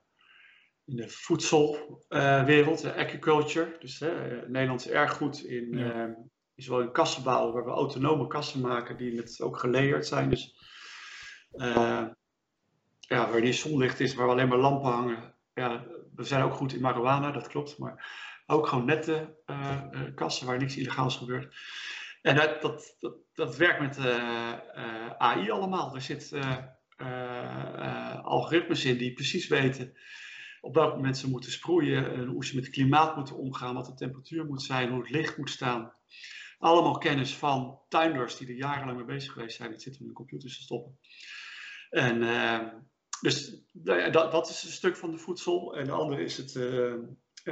[0.86, 3.76] in de voedselwereld, de agriculture.
[3.80, 4.00] Dus
[4.48, 5.94] Nederland is erg goed in, Ja.
[5.94, 6.14] eh,
[6.56, 10.30] in zowel in kassen bouwen, waar we autonome kassen maken die met ook geleerd zijn.
[10.30, 10.56] Dus
[13.00, 15.34] ja, waar die zonlicht is, waar we alleen maar lampen hangen.
[15.54, 15.86] Ja,
[16.16, 17.78] we zijn ook goed in marijuana, dat klopt.
[17.78, 18.06] Maar
[18.46, 19.82] ook gewoon nette eh,
[20.16, 21.56] kassen waar niks illegaals gebeurt.
[22.22, 25.96] En dat, dat, dat, dat werkt met eh, AI allemaal.
[25.96, 26.74] Er zitten
[28.24, 29.94] algoritmes in die precies weten
[30.62, 33.86] op welk moment ze moeten sproeien, en hoe ze met het klimaat moeten omgaan, wat
[33.86, 35.94] de temperatuur moet zijn, hoe het licht moet staan.
[36.58, 39.72] Allemaal kennis van tuinders die er jarenlang mee bezig geweest zijn.
[39.72, 41.00] Het zit in de computers te stoppen.
[41.90, 42.20] En
[43.22, 45.78] dus nou ja, dat, dat is een stuk van de voedsel.
[45.78, 46.56] En de andere is het,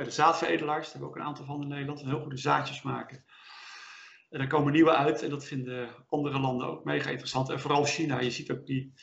[0.01, 0.83] de zaadveredelaars.
[0.83, 1.99] Daar hebben we ook een aantal van in Nederland.
[1.99, 3.23] Die heel goede zaadjes maken.
[4.29, 5.21] En er komen nieuwe uit.
[5.21, 7.49] En dat vinden andere landen ook mega interessant.
[7.49, 8.19] En vooral China.
[8.19, 8.93] Je ziet ook die...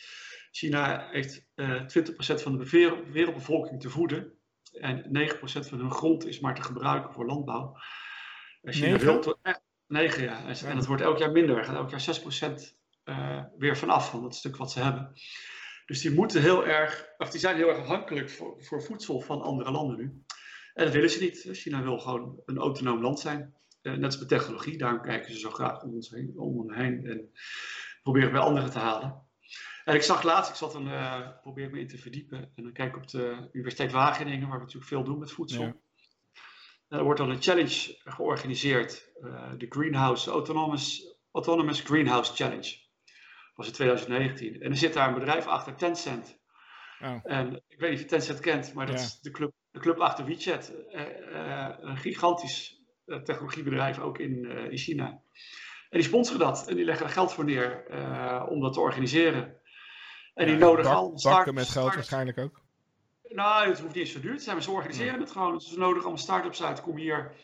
[0.50, 1.84] China heeft eh 20%
[2.16, 4.38] van de wereldbevolking te voeden.
[4.72, 7.76] En 9% van hun grond is maar te gebruiken voor landbouw.
[8.62, 9.06] En China Negen?
[9.06, 9.20] wil...
[9.20, 9.54] tot- eh,
[9.86, 10.44] 9, ja.
[10.46, 11.58] En, en dat wordt elk jaar minder.
[11.58, 12.20] Er gaat elk jaar
[12.60, 15.12] 6% eh, weer vanaf van dat stuk wat ze hebben.
[15.86, 19.42] Dus die moeten heel erg, of die zijn heel erg afhankelijk voor, voor voedsel van
[19.42, 20.22] andere landen nu.
[20.74, 21.48] En dat willen ze niet.
[21.52, 23.54] China wil gewoon een autonoom land zijn.
[23.82, 26.74] Uh, net als met technologie, daarom kijken ze zo graag om ons heen, om ons
[26.74, 27.30] heen en
[28.02, 29.28] proberen bij anderen te halen.
[29.84, 32.72] En ik zag laatst, ik zat een, uh, probeer me in te verdiepen en dan
[32.72, 35.62] kijk ik op de Universiteit Wageningen, waar we natuurlijk veel doen met voedsel.
[35.62, 35.76] Ja.
[36.88, 42.78] Er wordt dan een challenge georganiseerd, uh, de Greenhouse Autonomous, Autonomous Greenhouse Challenge.
[43.04, 44.60] Dat was in 2019.
[44.60, 46.38] En er zit daar een bedrijf achter, Tencent.
[47.00, 47.20] Oh.
[47.22, 49.04] En ik weet niet of je Tencent kent, maar dat ja.
[49.04, 50.72] is de club, de club achter WeChat.
[50.92, 51.00] Uh,
[51.32, 55.06] uh, een gigantisch technologiebedrijf ook in, in China.
[55.90, 57.84] En die sponsoren dat en die leggen er geld voor neer
[58.48, 59.60] om dat te organiseren.
[60.34, 62.60] En die ja, nodigen al start met geld waarschijnlijk ook.
[63.28, 65.52] Nou, het hoeft niet eens zo duur te zijn, maar ze organiseren het gewoon.
[65.52, 66.80] Dus ze nodigen allemaal start-ups uit.
[66.80, 67.36] Kom hier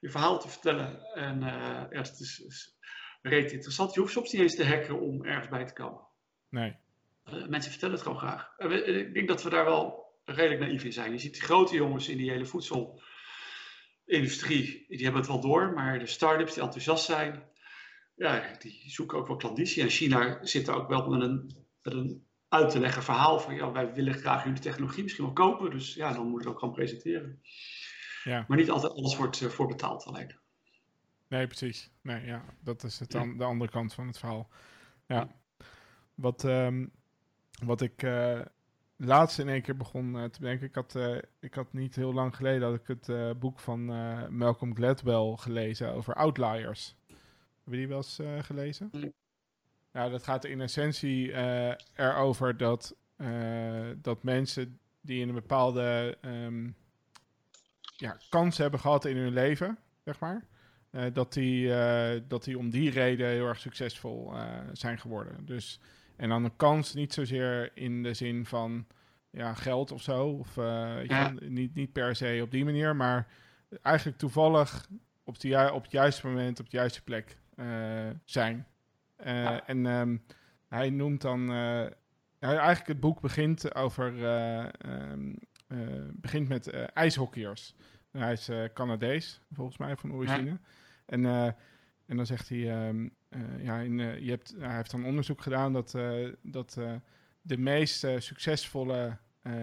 [0.00, 1.14] je verhaal te vertellen.
[1.14, 2.78] En uh, ja, het is, is
[3.22, 3.94] reet interessant.
[3.94, 6.00] Je hoeft soms niet eens te hacken om ergens bij te komen.
[6.48, 6.76] Nee.
[7.24, 8.54] Uh, mensen vertellen het gewoon graag.
[8.58, 11.12] Ik denk dat we daar wel redelijk naïef in zijn.
[11.12, 15.72] Je ziet grote jongens in die hele voedselindustrie, die hebben het wel door.
[15.72, 17.42] Maar de start-ups die enthousiast zijn,
[18.14, 19.82] ja, die zoeken ook wel klanditie.
[19.82, 23.54] En China zit er ook wel met een met een uit te leggen verhaal van
[23.54, 26.58] ja, wij willen graag jullie technologie misschien wel kopen, dus ja, dan moet ik ook
[26.58, 27.40] gewoon presenteren.
[28.24, 28.44] Ja.
[28.48, 30.36] Maar niet altijd alles wordt uh, voor betaald alleen.
[31.28, 31.90] Nee, precies.
[32.02, 34.50] Nee, ja, dat is het dan, de andere kant van het verhaal.
[35.06, 35.28] Ja.
[36.14, 36.92] Wat, um,
[37.64, 38.40] wat ik uh,
[39.04, 40.98] laatst in één keer begon uh, te denken, ik had,
[41.40, 43.84] ik had niet heel lang geleden dat ik het boek van
[44.36, 46.96] Malcolm Gladwell gelezen over outliers.
[47.64, 48.88] Heb je die wel eens gelezen?
[48.92, 49.12] Nee.
[49.92, 51.32] Nou, dat gaat in essentie
[51.94, 52.96] erover dat,
[53.96, 56.74] dat mensen die in een bepaalde um,
[57.96, 60.44] ja, kans hebben gehad in hun leven, zeg maar,
[61.12, 61.68] dat, die,
[62.26, 64.32] dat die om die reden heel erg succesvol
[64.72, 65.46] zijn geworden.
[65.46, 65.80] Dus,
[66.22, 68.86] en dan een kans niet zozeer in de zin van
[69.30, 71.32] ja, geld of zo, of ja.
[71.40, 73.26] niet, niet per se op die manier, maar
[73.82, 74.88] eigenlijk toevallig
[75.24, 77.36] op, de, op het juiste moment op de juiste plek
[78.24, 78.66] zijn.
[79.24, 80.22] Uh, En um,
[80.68, 81.52] hij noemt dan.
[82.38, 84.24] Eigenlijk het boek begint over.
[84.86, 85.38] Um,
[86.12, 87.74] begint met ijshockeyers.
[88.10, 90.50] hij is Canadees, volgens mij, van origine.
[90.50, 90.58] Ja.
[91.06, 91.54] En,
[92.06, 92.88] en dan zegt hij.
[92.88, 93.14] Um,
[93.58, 95.96] ja, in, je hebt, hij heeft dan onderzoek gedaan dat,
[96.42, 96.78] dat
[97.42, 99.16] de meest succesvolle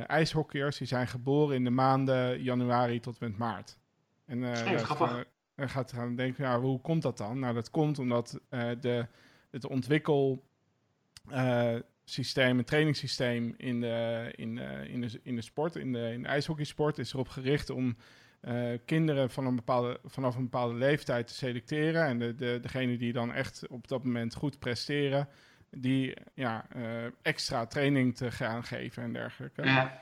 [0.08, 0.78] ijshockeyers.
[0.78, 3.78] die zijn geboren in de maanden januari tot met maart.
[4.26, 7.40] En dan gaat gaan denken, ja, hoe komt dat dan?
[7.40, 8.40] Nou, dat komt omdat
[8.80, 9.08] de
[9.50, 14.58] het ontwikkelsysteem, uh, het trainingssysteem in de, in,
[14.88, 17.96] in, de, in de sport, in de, in de ijshockeysport, is erop gericht om
[18.42, 22.06] uh, kinderen van een bepaalde, vanaf een bepaalde leeftijd te selecteren.
[22.06, 25.28] En de, de, degene die dan echt op dat moment goed presteren,
[25.72, 26.84] die ja, uh,
[27.22, 29.64] extra training te gaan geven en dergelijke.
[29.64, 30.02] Ja.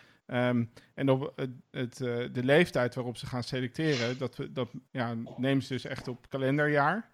[0.49, 5.15] Um, en op het, het, uh, de leeftijd waarop ze gaan selecteren, dat, dat ja,
[5.37, 7.09] nemen ze dus echt op kalenderjaar.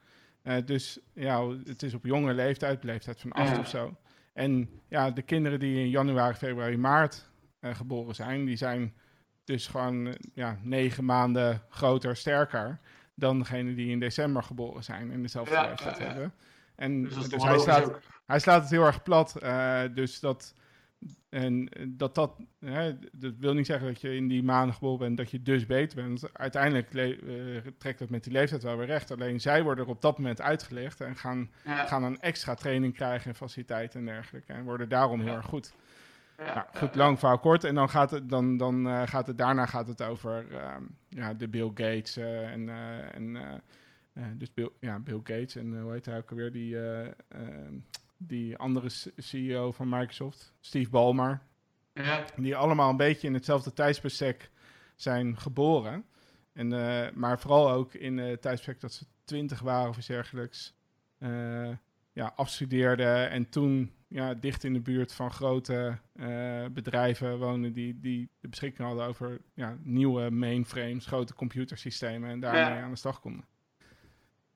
[0.65, 3.59] Dus ja, het is op jonge leeftijd, leeftijd van acht ja.
[3.59, 3.97] of zo.
[4.33, 7.29] En ja, de kinderen die in januari, februari, maart
[7.61, 8.93] geboren zijn, die zijn
[9.43, 12.79] dus gewoon uh, ja, negen maanden groter, sterker
[13.15, 16.33] dan degene die in december geboren zijn en dezelfde ja, leeftijd hebben.
[16.75, 19.35] En dus, dus hij, slaat, hij slaat het heel erg plat.
[19.93, 20.53] dus dat
[21.29, 25.17] en dat dat, hè, dat wil niet zeggen dat je in die maanden geboren bent,
[25.17, 26.33] dat je dus beter bent.
[26.33, 29.11] Uiteindelijk uh, trekt dat met die leeftijd wel weer recht.
[29.11, 33.29] Alleen zij worden er op dat moment uitgelegd en gaan, gaan een extra training krijgen
[33.29, 34.53] en faciliteiten en dergelijke.
[34.53, 35.73] En worden daarom heel erg goed.
[36.37, 37.63] Ja, nou, goed, lang verhaal kort.
[37.63, 40.75] En dan gaat het, dan, dan, uh, gaat het daarna gaat het over uh,
[41.09, 42.69] ja, de Bill Gates uh, en,
[43.13, 43.61] en
[44.37, 46.77] dus Bill, ja, Bill Gates en hoe heet hij ook alweer, die
[48.17, 51.41] die andere CEO van Microsoft, Steve Ballmer.
[51.93, 52.25] Ja.
[52.35, 54.49] Die allemaal een beetje in hetzelfde tijdsbestek
[54.95, 56.05] zijn geboren.
[56.53, 56.67] En,
[57.13, 60.73] maar vooral ook in het tijdsbestek dat ze twintig waren of iets dergelijks.
[62.13, 67.99] Ja, afstudeerden en toen ja, dicht in de buurt van grote uh, bedrijven wonen die,
[67.99, 72.81] die de beschikking hadden over ja, nieuwe mainframes, grote computersystemen en daarmee ja.
[72.81, 73.45] aan de slag konden.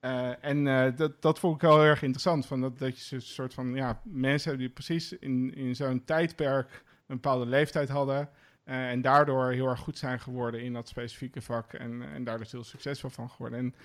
[0.02, 2.46] Uh, en uh, dat, dat vond ik wel heel erg interessant.
[2.46, 6.04] Van dat, dat je een soort van ja, mensen hebben die precies in, in zo'n
[6.06, 8.30] tijdperk een bepaalde leeftijd hadden.
[8.66, 11.74] Uh, en daardoor heel erg goed zijn geworden in dat specifieke vak.
[11.74, 13.60] En, en daar dus heel succesvol van geworden.
[13.60, 13.76] En,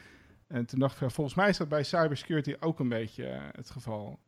[0.46, 4.18] en toen dacht ik, volgens mij is dat bij cybersecurity ook een beetje het geval.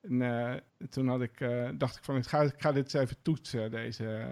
[0.00, 1.38] En toen had ik,
[1.74, 4.28] dacht ik van, ik ga, ik ga dit eens even toetsen, deze,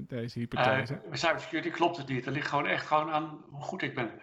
[0.00, 1.00] deze hypothese.
[1.08, 2.24] bij cybersecurity klopt het niet.
[2.24, 4.10] Dat ligt gewoon echt gewoon aan hoe goed ik ben.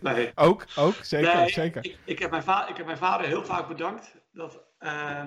[0.00, 0.32] nee.
[0.34, 1.84] Ook, ook, zeker, nee, zeker.
[1.84, 5.24] Ik, ik, heb mijn ik heb mijn vader heel vaak bedankt dat, uh,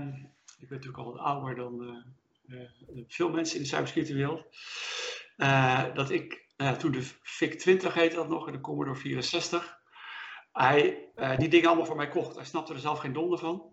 [0.59, 2.03] ik ben natuurlijk al wat ouder dan
[3.07, 4.45] veel mensen in de cybersecurity wereld.
[5.95, 6.45] dat ik
[6.77, 9.80] toen de VIC-20 heette dat nog, en de Commodore 64,
[10.51, 12.35] hij die dingen allemaal voor mij kocht.
[12.35, 13.71] Hij snapte er zelf geen donder van.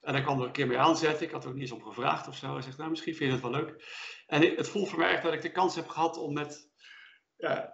[0.00, 1.26] En hij kwam er een keer mee aanzetten.
[1.26, 2.52] Ik had er ook niet eens om gevraagd of zo.
[2.52, 3.84] Hij zegt, nou, misschien vind je het wel leuk.
[4.26, 6.70] En het voelt voor mij echt dat ik de kans heb gehad om met,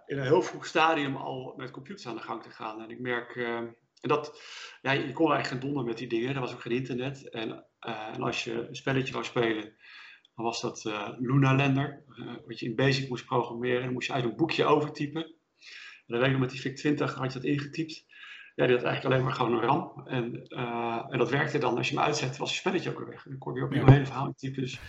[0.05, 2.81] in een heel vroeg stadium al met computers aan de gang te gaan.
[2.81, 4.41] En ik merk, uh, en dat,
[4.81, 6.35] ja, je kon eigenlijk geen donder met die dingen.
[6.35, 7.29] Er was ook geen internet.
[7.29, 7.49] En,
[7.87, 9.63] uh, en als je een spelletje wou spelen,
[10.35, 12.03] dan was dat uh, Luna Lander.
[12.45, 13.77] wat je in Basic moest programmeren.
[13.77, 15.23] En dan moest je uit een boekje overtypen.
[15.23, 18.05] En dan weet ik met die VIC-20 had je dat ingetypt
[18.57, 20.03] ja, die had eigenlijk alleen maar gewoon een RAM.
[20.05, 23.09] En, uh, en dat werkte dan, als je hem uitzet, was je spelletje ook weer
[23.09, 23.25] weg.
[23.25, 23.87] En dan kon je weer opnieuw ja.
[23.87, 24.61] een hele verhaal typen.
[24.61, 24.79] Dus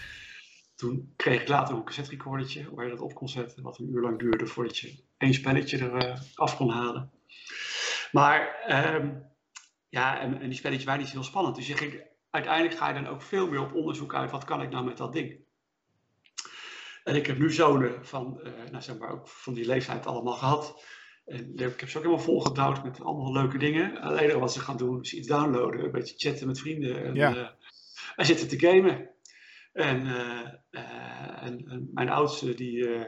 [0.75, 3.63] toen kreeg ik later een cassette recordertje waar je dat op kon zetten.
[3.63, 7.11] Wat een uur lang duurde voordat je één spelletje er uh, af kon halen.
[8.13, 8.65] Maar
[8.95, 9.23] um,
[9.89, 11.57] ja, en, en die spelletjes waren niet heel spannend.
[11.57, 14.31] Dus je ging, uiteindelijk ga je dan ook veel meer op onderzoek uit.
[14.31, 15.37] Wat kan ik nou met dat ding?
[17.05, 20.37] En ik heb nu zonen van, uh, nou zeg maar ook van die leeftijd allemaal
[20.37, 20.83] gehad.
[21.29, 24.01] En ik heb ze ook helemaal volgedouwd met allemaal leuke dingen.
[24.01, 27.05] Alleen wat ze gaan doen is iets downloaden, een beetje chatten met vrienden.
[27.05, 27.37] En, ja.
[27.37, 27.49] uh,
[28.17, 29.11] en zitten te gamen.
[29.73, 33.07] En, uh, uh, en, en, mijn oudste, die,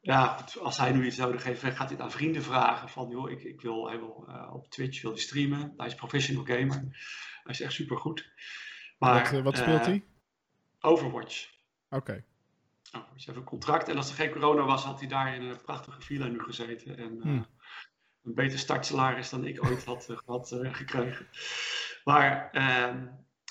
[0.00, 2.88] ja, als hij nu iets nodig heeft, gaat hij aan vrienden vragen.
[2.88, 5.74] Van, joh, ik, ik wil, hij wil op Twitch wil streamen.
[5.76, 6.80] Hij is professional gamer.
[7.42, 8.32] Hij is echt super goed.
[8.98, 10.04] Maar, wat, wat speelt hij?
[10.80, 11.48] Overwatch.
[11.88, 11.96] Oké.
[11.96, 12.24] Okay.
[12.94, 13.88] Nou, dus heeft een contract.
[13.88, 16.96] En als er geen corona was, had hij daar in een prachtige villa nu gezeten.
[16.96, 17.42] En uh,
[18.22, 21.26] een beter startsalaris dan ik ooit had, uh, had uh, gekregen.
[22.04, 23.06] Maar, ehm,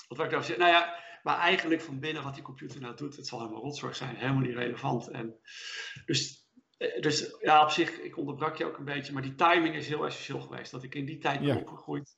[0.08, 0.64] wat wil ik nou zeggen?
[0.64, 3.96] Nou ja, maar eigenlijk van binnen wat die computer nou doet, het zal helemaal rotzorg
[3.96, 4.16] zijn.
[4.16, 5.08] Helemaal niet relevant.
[5.08, 5.34] En
[6.06, 6.48] dus,
[7.00, 9.12] dus ja, op zich, ik onderbrak je ook een beetje.
[9.12, 10.70] Maar die timing is heel essentieel geweest.
[10.70, 11.56] Dat ik in die tijd ben ja.
[11.56, 12.16] opgegroeid.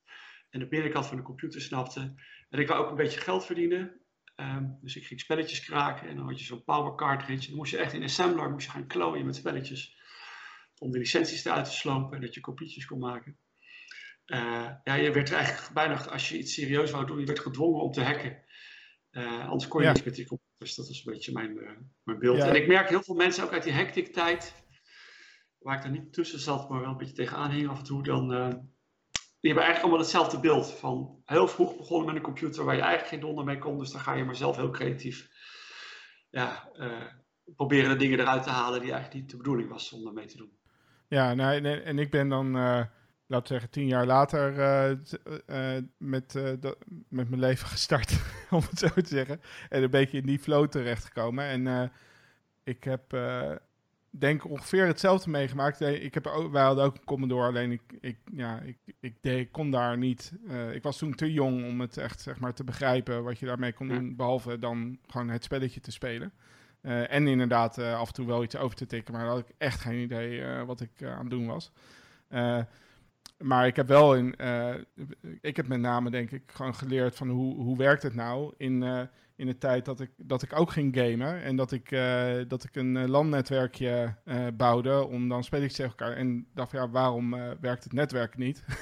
[0.51, 2.15] En de binnenkant van de computer snapte.
[2.51, 4.01] En ik wou ook een beetje geld verdienen.
[4.41, 7.47] Um, dus ik ging spelletjes kraken en dan had je zo'n power cartridge.
[7.47, 9.97] Dan moest je echt in assembler moest je gaan klooien met spelletjes.
[10.79, 13.39] Om de licenties eruit te slopen en dat je kopietjes kon maken.
[14.27, 17.81] Uh, ja, je werd eigenlijk bijna, als je iets serieus wou doen, je werd gedwongen
[17.81, 18.45] om te hacken.
[19.11, 19.95] Uh, anders kon je Ja.
[20.05, 20.75] met die computers.
[20.75, 21.71] Dat is een beetje mijn, uh,
[22.03, 22.37] mijn beeld.
[22.37, 22.49] Ja.
[22.49, 24.65] En ik merk heel veel mensen ook uit die hectic tijd,
[25.59, 28.03] waar ik er niet tussen zat, maar wel een beetje tegenaan hing af en toe,
[28.03, 28.33] dan,
[29.41, 30.73] die hebben eigenlijk allemaal hetzelfde beeld.
[30.73, 33.91] Van heel vroeg begonnen met een computer waar je eigenlijk geen donder mee kon, dus
[33.91, 35.29] dan ga je maar zelf heel creatief
[36.31, 37.03] ja, uh,
[37.57, 40.37] proberen de dingen eruit te halen die eigenlijk niet de bedoeling was om ermee te
[40.37, 40.51] doen.
[41.09, 42.83] Ja, nou, en, ik ben dan, uh,
[43.27, 46.35] laten we zeggen, tien jaar later uh, met,
[47.09, 49.41] met mijn leven gestart, om het zo te zeggen.
[49.69, 51.45] En een beetje in die flow terechtgekomen.
[51.45, 51.93] En
[52.65, 53.13] ik heb,
[54.19, 55.81] denk ongeveer hetzelfde meegemaakt.
[55.81, 59.51] Ik heb ook, wij hadden ook een Commodore, alleen ik, ik, ja, ik, ik, deed,
[59.51, 60.33] kon daar niet.
[60.73, 63.73] ik was toen te jong om het echt zeg maar, te begrijpen wat je daarmee
[63.73, 66.33] kon doen, behalve dan gewoon het spelletje te spelen.
[66.83, 69.49] Uh, en inderdaad uh, af en toe wel iets over te tikken, maar daar had
[69.49, 71.73] ik echt geen idee wat ik aan het doen was.
[73.39, 74.35] maar ik heb wel in,
[75.41, 79.09] ik heb met name denk ik gewoon geleerd van hoe, hoe werkt het nou in,
[79.37, 81.91] in de tijd dat ik, dat ik ook ging gamen en dat ik,
[82.49, 84.15] dat ik een landnetwerkje
[84.57, 87.31] bouwde om dan spelletjes tegen elkaar en dacht ja, waarom
[87.61, 88.65] werkt het netwerk niet?
[88.69, 88.75] oh,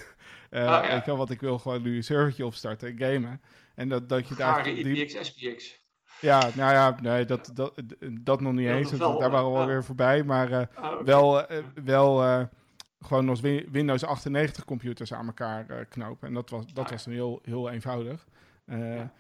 [0.51, 0.81] ja.
[0.81, 3.41] Weet je wel, wat ik wil gewoon nu een servertje opstarten en gamen.
[3.75, 4.69] En dat, dat je daar...
[4.69, 5.83] IPX, SPX.
[6.21, 7.83] Ja, nou ja, nee, dat, dat,
[8.21, 8.93] dat nog niet ja, eens.
[8.93, 10.23] Wel, daar waren we alweer voorbij.
[10.23, 11.05] Maar oh, okay.
[11.05, 11.47] wel,
[11.85, 12.49] wel
[13.01, 13.41] gewoon als
[13.71, 16.29] Windows 98 computers aan elkaar knopen.
[16.29, 17.11] En dat was, dat ah, was ja.
[17.11, 18.27] heel, heel eenvoudig.
[18.67, 19.13] Ja.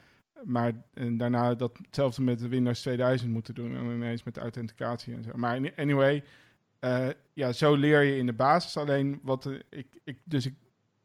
[0.45, 0.73] Maar
[1.13, 3.77] daarna dat hetzelfde met Windows 2000 moeten doen.
[3.77, 5.31] En ineens met authenticatie en zo.
[5.35, 6.25] Maar anyway,
[7.33, 8.77] ja, zo leer je in de basis.
[8.77, 10.55] Alleen wat ik, ik, dus ik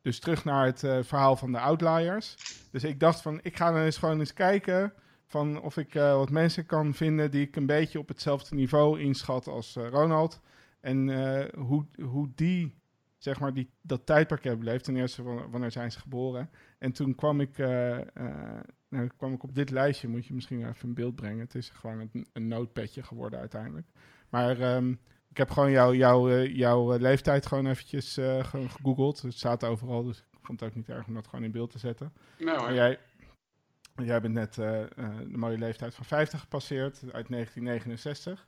[0.02, 2.36] dus terug naar het verhaal van de outliers.
[2.72, 4.94] Dus ik dacht van, ik ga dan eens gewoon eens kijken
[5.26, 9.48] van of ik wat mensen kan vinden die ik een beetje op hetzelfde niveau inschat
[9.48, 10.42] als Ronald.
[10.80, 11.10] En
[11.58, 12.76] hoe, hoe die,
[13.18, 14.84] zeg maar, die, dat tijdperk hebben beleefd.
[14.84, 16.50] Ten eerste, wanneer zijn ze geboren?
[16.78, 17.58] En toen kwam ik,
[18.90, 21.40] nou, kwam ik op dit lijstje, moet je misschien even een beeld brengen.
[21.40, 23.88] Het is gewoon een, een notepadje geworden uiteindelijk.
[24.30, 25.00] Maar um,
[25.30, 29.22] ik heb gewoon jou, jou, jouw leeftijd gewoon eventjes gewoon gegoogeld.
[29.22, 31.72] Het staat overal, dus ik vond het ook niet erg om dat gewoon in beeld
[31.72, 32.14] te zetten.
[32.38, 33.00] Nou, maar jij,
[34.06, 34.86] Jij bent net uh, uh,
[35.18, 38.48] de mooie leeftijd van 50 gepasseerd, uit 1969.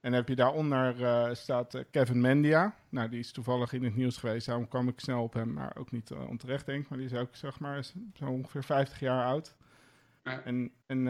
[0.00, 2.74] En heb je daaronder uh, staat Kevin Mendia.
[2.88, 5.76] Nou, die is toevallig in het nieuws geweest, daarom kwam ik snel op hem, maar
[5.76, 6.88] ook niet onterecht denk ik.
[6.88, 9.54] Maar die is ook, zeg maar, zo ongeveer 50 jaar oud.
[10.30, 10.42] Ja.
[10.42, 11.02] En, en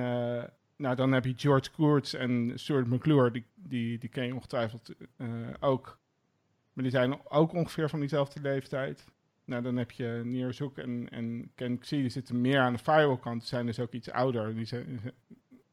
[0.76, 4.94] nou, dan heb je George Kurtz en Stuart McClure, die, die, die ken je ongetwijfeld
[5.60, 5.98] ook.
[6.72, 9.04] Maar die zijn ook ongeveer van diezelfde leeftijd.
[9.44, 13.40] Nou, dan heb je Nearzoek en, en CanXi, die zitten meer aan de firewall kant.
[13.40, 14.54] Die zijn dus ook iets ouder.
[14.54, 15.00] Die zijn,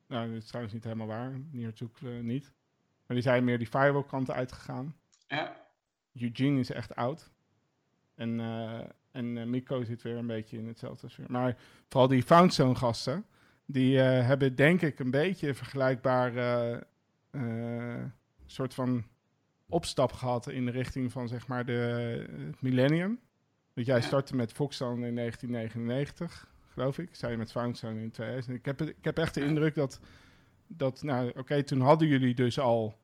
[0.08, 1.40] nou, dat is trouwens niet helemaal waar.
[1.52, 2.54] Nearzoek uh, niet.
[3.06, 4.96] Maar die zijn meer die firewall kant uitgegaan.
[5.28, 5.56] Ja.
[6.14, 7.32] Eugene is echt oud.
[8.16, 8.82] En, uh,
[9.12, 11.26] en Miko zit weer een beetje in hetzelfde sfeer.
[11.32, 11.58] Maar
[11.90, 13.26] vooral die Foundzone gasten,
[13.66, 16.84] die uh, hebben denk ik een beetje een vergelijkbare
[18.46, 19.04] soort van
[19.70, 23.20] opstap gehad in de richting van zeg maar de, het millennium.
[23.74, 27.16] Want jij startte met Foxzone in 1999, geloof ik.
[27.16, 28.56] Zij met Foundzone in 2000.
[28.56, 30.00] Ik heb, ik heb echt de indruk dat,
[30.68, 32.98] dat nou oké, okay, toen hadden jullie dus al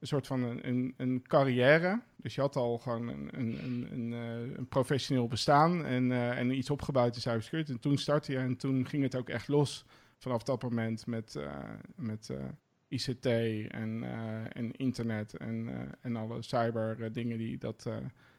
[0.00, 2.00] een soort van een, een, een, carrière.
[2.16, 4.12] Dus je had al gewoon een, een, een, een,
[4.58, 7.70] een professioneel bestaan en, uh, en iets opgebouwd in cybersecurity.
[7.70, 9.84] En toen startte je en toen ging het ook echt los
[10.18, 11.58] vanaf dat moment met, uh,
[11.94, 12.44] met uh,
[12.88, 14.04] ICT en,
[14.52, 15.68] en internet en,
[16.00, 17.90] en alle cyber dingen die dat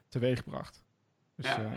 [0.08, 0.84] teweeg bracht.
[1.34, 1.72] Dus, ja.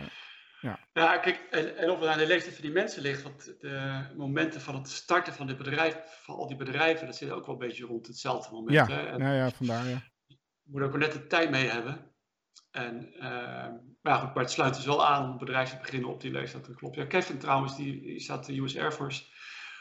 [0.66, 0.78] Ja.
[0.92, 4.06] ja, kijk, en, en of het aan de leeftijd van die mensen ligt, want de
[4.16, 7.54] momenten van het starten van dit bedrijf, van al die bedrijven, dat zit ook wel
[7.54, 8.72] een beetje rond hetzelfde moment.
[8.74, 9.06] Ja, hè?
[9.06, 10.02] En nou ja, vandaar ja.
[10.26, 12.14] Je moet ook wel net de tijd mee hebben.
[12.70, 13.68] En, uh,
[14.02, 16.32] maar, goed, maar het sluit dus wel aan om een bedrijf te beginnen op die
[16.32, 16.96] leeftijd, dat klopt.
[16.96, 19.24] Ja, Kevin trouwens, die, die zat de US Air Force.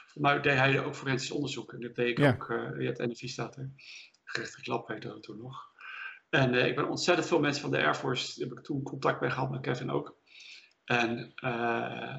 [0.07, 1.73] Voor mij deed hij ook forensisch onderzoek.
[1.73, 2.31] En dat deed ik Ja.
[2.33, 3.71] ook, uh, ja, het NFI staat er.
[4.23, 5.73] Gerechtelijk lab heette dat toen nog.
[6.29, 8.83] En uh, ik ben ontzettend veel mensen van de Air Force, daar heb ik toen
[8.83, 10.17] contact mee gehad met Kevin ook.
[10.85, 12.15] En uh,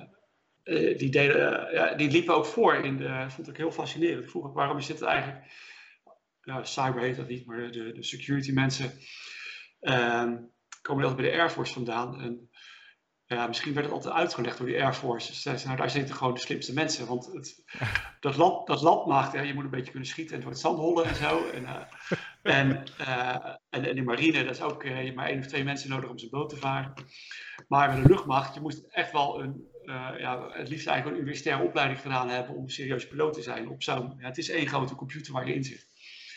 [0.96, 4.24] die, deden, ja, die liepen ook voor in de, dat vond ik heel fascinerend.
[4.24, 5.44] Ik vroeg ook waarom is dit eigenlijk,
[6.42, 8.92] nou cyber heet dat niet, maar de, de security mensen
[9.80, 10.32] uh,
[10.82, 12.20] komen altijd bij de Air Force vandaan.
[12.20, 12.50] En
[13.26, 15.26] ja, misschien werd het altijd uitgelegd door die Air Force.
[15.26, 17.06] Dus zeiden, nou, daar zitten gewoon de slimste mensen.
[17.06, 17.62] Want het,
[18.20, 20.60] dat, land, dat land maakt, hè, je moet een beetje kunnen schieten en door het
[20.60, 21.50] zand hollen en zo.
[21.50, 21.82] En, uh,
[22.46, 25.64] en, uh, en, en de marine, dat is ook je hebt maar één of twee
[25.64, 26.92] mensen nodig om zijn boot te varen.
[27.68, 29.68] Maar met de luchtmacht, je moest echt wel een,
[30.18, 33.68] ja, het liefst eigenlijk een universitaire opleiding gedaan hebben om serieus piloot te zijn.
[33.68, 35.86] Op zo'n, ja, het is één grote computer waar je in zit.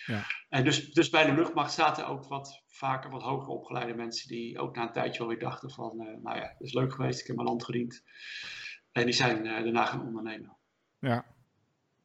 [0.05, 0.25] Ja.
[0.49, 4.59] En dus, dus bij de luchtmacht zaten ook wat vaker wat hoger opgeleide mensen die
[4.59, 7.27] ook na een tijdje wel weer dachten van, nou ja, het is leuk geweest, ik
[7.27, 8.03] heb mijn land gediend.
[8.91, 10.57] En die zijn daarna gaan ondernemen.
[10.99, 11.25] Ja,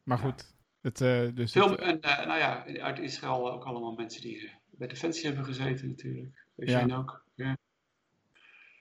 [0.03, 0.54] maar goed.
[0.85, 4.41] Het, uh, dus Veel, het, en, uh, nou ja, uit Israël ook allemaal mensen die
[4.43, 6.45] uh, bij Defensie hebben gezeten natuurlijk.
[6.55, 6.79] Ja.
[6.85, 6.95] ja.
[6.95, 7.25] ook.
[7.35, 7.57] Ja.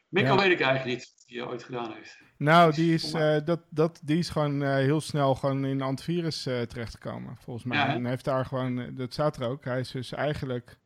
[0.08, 0.42] Mikkel Ja.
[0.42, 2.18] weet ik eigenlijk niet wat hij ooit gedaan heeft.
[2.38, 6.46] nou, die is, eh, dat, dat, die is gewoon eh, heel snel gewoon in antivirus
[6.46, 7.78] eh, terechtgekomen, volgens mij.
[7.78, 10.78] Ja, en heeft daar gewoon, eh, dat staat er ook, hij is dus eigenlijk,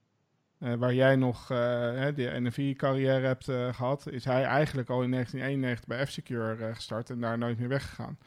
[0.59, 1.59] eh, waar jij nog eh,
[1.93, 6.75] hè, de NFI-carrière hebt eh, gehad, is hij eigenlijk al in 1991 bij F-Secure eh,
[6.75, 8.19] gestart en daar nooit meer weggegaan.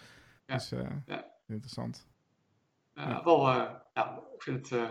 [0.46, 0.54] Ja.
[0.56, 1.26] Dus eh, Ja.
[1.48, 2.10] interessant.
[2.94, 3.24] Ja.
[3.24, 4.90] Wel, uh, ja, ik vind het uh,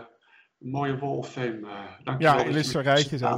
[0.59, 1.59] een mooie wall of fame.
[2.03, 2.37] Dankjewel.
[2.37, 3.37] Ja, Illustre rijtje zo.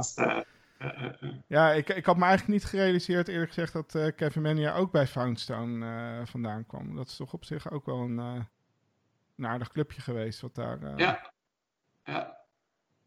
[1.46, 4.92] Ja, ik, ik had me eigenlijk niet gerealiseerd, eerlijk gezegd, dat eh, Kevin Mania ook
[4.92, 5.86] bij Foundstone
[6.20, 6.96] eh, vandaan kwam.
[6.96, 8.44] Dat is toch op zich ook wel een, eh,
[9.36, 11.32] een aardig clubje geweest, wat daar eh, Ja.
[12.04, 12.36] Ja.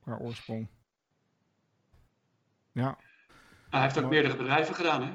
[0.01, 0.67] qua oorsprong.
[2.71, 2.97] Ja,
[3.69, 4.15] Hij heeft ook Mooi.
[4.15, 5.11] meerdere bedrijven gedaan, hè?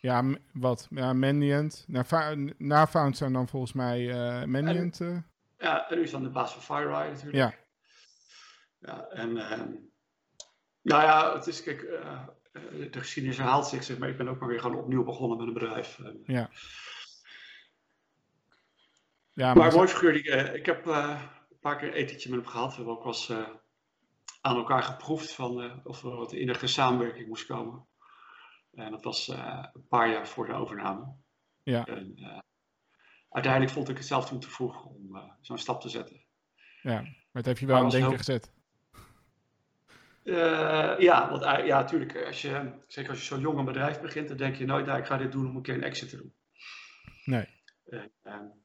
[0.00, 0.86] Ja wat?
[0.90, 1.84] Ja, Mandiant.
[1.88, 5.00] Na, Fa- na Foundstone dan volgens mij eh Mandiant.
[5.00, 5.18] eh.
[5.58, 7.36] Ja, en nu is dan de baas van FireEye natuurlijk.
[7.36, 7.54] ja,
[8.78, 9.70] Ja, en ehm,
[10.82, 12.26] nou ja, het is, kijk, eh,
[12.90, 14.08] de geschiedenis herhaalt zich, zeg maar.
[14.08, 15.98] Ik ben ook maar weer gewoon opnieuw begonnen met een bedrijf.
[16.24, 16.50] Ja.
[19.32, 20.22] Ja, maar mooi figuur, die,
[20.54, 21.18] ik heb een
[21.60, 22.68] paar keer een etentje met hem gehad.
[22.70, 23.30] We hebben ook wel eens
[24.40, 27.86] aan elkaar geproefd van of er wat innige samenwerking moest komen.
[28.76, 31.14] En dat was eh, een paar jaar voor de overname.
[31.62, 31.84] Ja.
[31.84, 32.38] En, eh,
[33.30, 36.24] uiteindelijk vond ik het zelf toen te vroeg om eh, zo'n stap te zetten.
[36.82, 38.54] ja, maar het heeft je wel aan denken heel- gezet.
[40.98, 44.28] Ja, want uh, ja, natuurlijk, als je, zeker als je zo'n jong een bedrijf begint,
[44.28, 46.16] dan denk je nooit, nou, ik ga dit doen om een keer een exit te
[46.16, 46.34] doen.
[47.24, 47.48] Nee.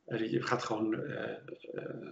[0.05, 1.37] En je gaat gewoon uh,
[1.73, 2.11] uh,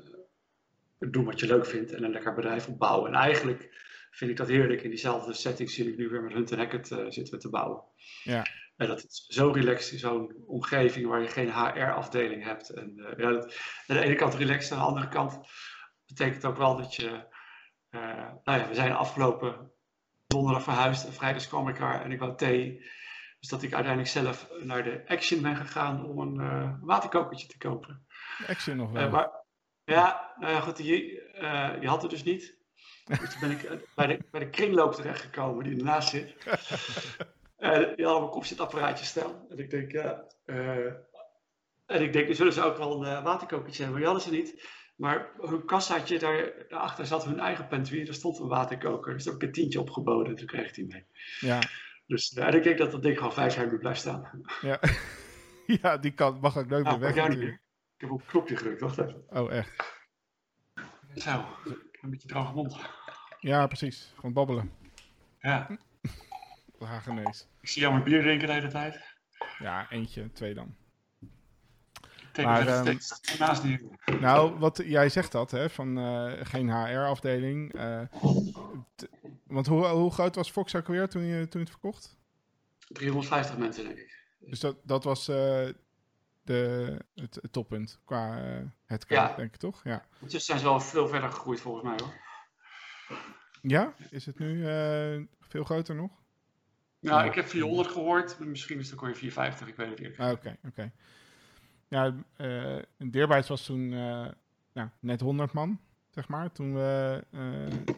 [1.00, 3.14] doen wat je leuk vindt en een lekker bedrijf opbouwen.
[3.14, 3.89] En eigenlijk
[4.20, 4.82] vind ik dat heerlijk.
[4.82, 7.84] In diezelfde setting zit ik nu weer met Hunt Hackett uh, zitten we te bouwen.
[8.24, 8.46] Ja.
[8.78, 12.70] En dat is zo relaxed in zo'n omgeving waar je geen HR-afdeling hebt.
[12.70, 13.44] En uh, ja, dat,
[13.88, 15.40] aan de ene kant relaxed, aan de andere kant
[16.06, 17.28] betekent ook wel dat je.
[17.92, 19.72] Uh, nou ja, we zijn afgelopen
[20.28, 22.86] donderdag verhuisd en vrijdag kwam ik daar en ik wou thee.
[23.40, 27.58] Dus dat ik uiteindelijk zelf naar de Action ben gegaan om een uh, waterkokertje te
[27.58, 28.06] kopen.
[28.48, 29.10] Action nog wel.
[29.10, 29.30] Maar,
[29.84, 32.59] ja, nou ja, goed, uh, die had het dus niet.
[33.10, 36.36] Dus toen ben ik bij de, bij de kringloop terechtgekomen die ernaast zit.
[37.58, 39.46] en die hadden een koffiezetapparaatje staan.
[39.50, 40.24] En ik denk, ja.
[41.86, 44.02] en ik denk, dan zullen ze ook wel een waterkokertje hebben.
[44.02, 44.78] Die hadden ze niet.
[45.00, 48.06] Maar hun kassaatje, daar, daarachter zat hun eigen pantry.
[48.06, 49.14] Daar stond een waterkoker.
[49.14, 50.28] Dus daar heb ik een tientje opgeboden.
[50.28, 51.06] En toen kreeg ik die mee.
[51.40, 51.60] Ja.
[52.06, 54.42] Dus uh, ik denk dat dat ding gewoon vijf jaar nu blijft staan.
[54.62, 54.80] Ja,
[55.82, 57.62] ja die kan, mag ook nooit Nou, meer weg niet meer.
[57.96, 59.24] Ik heb op een knopje gedrukt, wacht even.
[59.30, 59.98] Oh, echt?
[61.16, 62.78] Zo, ik heb een beetje droge mond.
[63.40, 64.14] Ja, precies.
[64.16, 64.72] Gewoon babbelen.
[65.42, 65.78] Ja,
[66.80, 67.48] Hagenees.
[67.62, 69.00] ik zie jou met bier drinken de hele tijd.
[69.60, 70.76] Ja, eentje, twee dan.
[72.44, 73.90] Maar, steeds naast die...
[74.20, 77.74] Nou, wat jij zegt dat, hè, van eh, geen HR-afdeling.
[77.74, 78.02] eh,
[79.44, 82.18] want hoe, hoe groot was Fox ook alweer toen je, toen je het verkocht?
[82.88, 84.24] 350 mensen, denk ik.
[84.40, 85.68] Dus dat, dat was eh,
[86.42, 88.38] de, het, het toppunt qua
[88.86, 89.36] het Ja.
[89.36, 89.84] denk ik toch?
[89.84, 90.06] Ja.
[90.14, 92.28] Ondertussen zijn ze wel veel verder gegroeid volgens mij hoor.
[93.62, 93.94] Ja?
[94.10, 96.12] Is het nu eh, veel groter nog?
[97.00, 97.30] Nou, Ja.
[97.30, 98.40] ik heb 400 gehoord.
[98.40, 100.18] Misschien is het ook weer 450, ik weet het niet.
[100.20, 100.92] Ah, Oké, oké.
[101.88, 104.28] Ja, eh Deerbytes was toen eh,
[104.72, 105.80] ja, net 100 man,
[106.10, 107.24] zeg maar, toen we,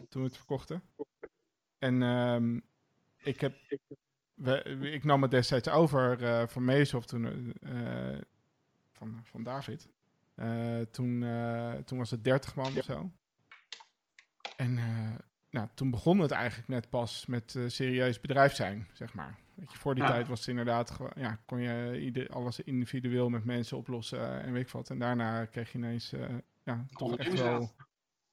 [0.08, 0.82] toen we het verkochten.
[1.78, 2.58] En ehm,
[3.16, 3.54] ik, heb,
[4.34, 4.62] we,
[4.92, 7.54] ik nam het destijds over eh, van Meesof toen,
[8.92, 9.88] van, van David.
[10.90, 11.24] Toen,
[11.84, 13.10] toen was het 30 man of zo.
[14.56, 15.14] En eh,
[15.52, 19.38] nou, toen begon het eigenlijk net pas met eh, serieus bedrijf zijn, zeg maar.
[19.54, 20.10] Weet je, voor die Ja.
[20.10, 24.46] tijd was het inderdaad, gewoon- ja, kon je ieder, alles individueel met mensen oplossen eh,
[24.46, 24.90] en weet ik wat.
[24.90, 26.28] En daarna kreeg je ineens, eh,
[26.64, 27.70] ja, toch echt wel...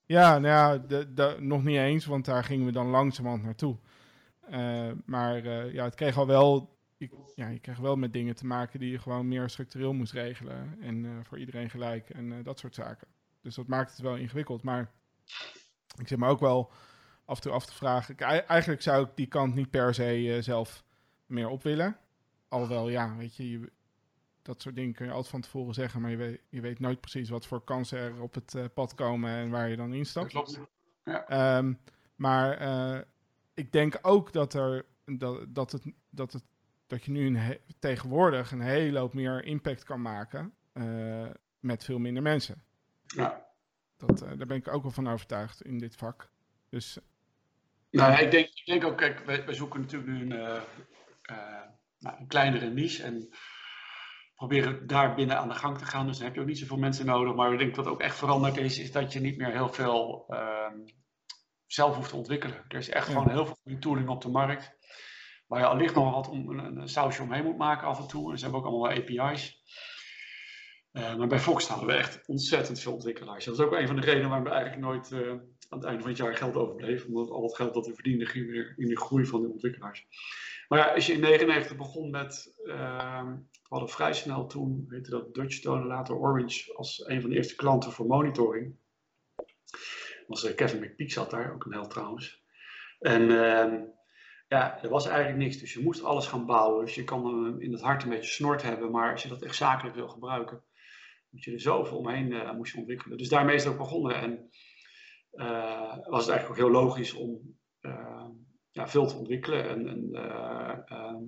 [0.06, 3.78] Ja, nou ja, de, de, nog niet eens, want daar gingen we dan langzamerhand naartoe.
[4.42, 8.46] Eh, maar ja, het kreeg al wel, je, ja, je kreeg wel met dingen te
[8.46, 10.78] maken die je gewoon meer structureel moest regelen.
[10.82, 13.08] En voor iedereen gelijk en dat soort zaken.
[13.42, 14.64] Dus dat maakt het wel ingewikkeld.
[14.64, 14.92] Maar
[15.98, 16.72] ik zit me ook wel
[17.30, 18.18] af en toe af te vragen.
[18.48, 20.84] Eigenlijk zou ik die kant niet per se eh, zelf
[21.26, 21.98] meer op willen.
[22.48, 23.72] Alhoewel, ja, weet je, je,
[24.42, 26.02] dat soort dingen kun je altijd van tevoren zeggen.
[26.02, 28.96] Maar je weet, je weet nooit precies wat voor kansen er op het eh, pad
[28.96, 30.30] komen en waar je dan instapt.
[30.30, 30.60] klopt.
[31.04, 31.74] Ehm,
[32.16, 33.02] maar eh,
[33.54, 36.44] ik denk ook dat, er, dat, dat, het, dat, het,
[36.88, 40.54] dat je nu een tegenwoordig een hele hoop meer impact kan maken
[41.60, 42.64] met veel minder mensen.
[43.06, 43.48] Ja.
[43.98, 46.30] Dat, daar ben ik ook wel van overtuigd in dit vak.
[46.70, 47.00] Dus
[47.92, 50.62] Nou ik denk, ik denk ook, kijk, wij, wij zoeken natuurlijk nu een, eh,
[52.00, 53.30] nou, een kleinere niche en
[54.36, 56.08] proberen daar binnen aan de gang te gaan.
[56.08, 57.36] Dus dan heb je ook niet zoveel mensen nodig.
[57.36, 60.26] Maar ik denk dat ook echt veranderd is, is dat je niet meer heel veel
[60.28, 60.78] ehm,
[61.66, 62.66] zelf hoeft te ontwikkelen.
[62.68, 63.14] Er is echt Ja.
[63.14, 64.78] gewoon heel veel goede tooling op de markt.
[65.48, 68.32] Waar je allicht nog wat om, een, een sausje omheen moet maken af en toe.
[68.32, 69.62] En ze hebben ook allemaal wel API's.
[70.92, 73.46] Eh, maar bij Fox hadden we echt ontzettend veel ontwikkelaars.
[73.46, 75.30] Dat is ook een van de redenen waarom we eigenlijk nooit eh,
[75.70, 77.06] aan het einde van het jaar geld overbleef.
[77.06, 80.08] Omdat al het geld dat we verdienden ging weer in de groei van de ontwikkelaars.
[80.68, 85.10] Maar ja, als je in 99 begon met, ehm, we hadden vrij snel toen, heette
[85.10, 88.76] dat Dutch Tone, later Orange, als een van de eerste klanten voor monitoring.
[90.28, 92.44] Was eh, Kevin McPeak zat daar, ook een held trouwens.
[93.00, 93.82] En ehm,
[94.48, 96.86] ja, er was eigenlijk niks, dus je moest alles gaan bouwen.
[96.86, 99.42] Dus je kan eh, in het hart een beetje snort hebben, maar als je dat
[99.42, 100.64] echt zakelijk wil gebruiken,
[101.30, 103.18] moet je er zoveel omheen eh, moest je ontwikkelen.
[103.18, 104.16] Dus daarmee is het ook begonnen.
[104.16, 104.50] En
[105.32, 108.28] eh, was het eigenlijk ook heel logisch om eh,
[108.72, 110.14] ja, veel te ontwikkelen en, en,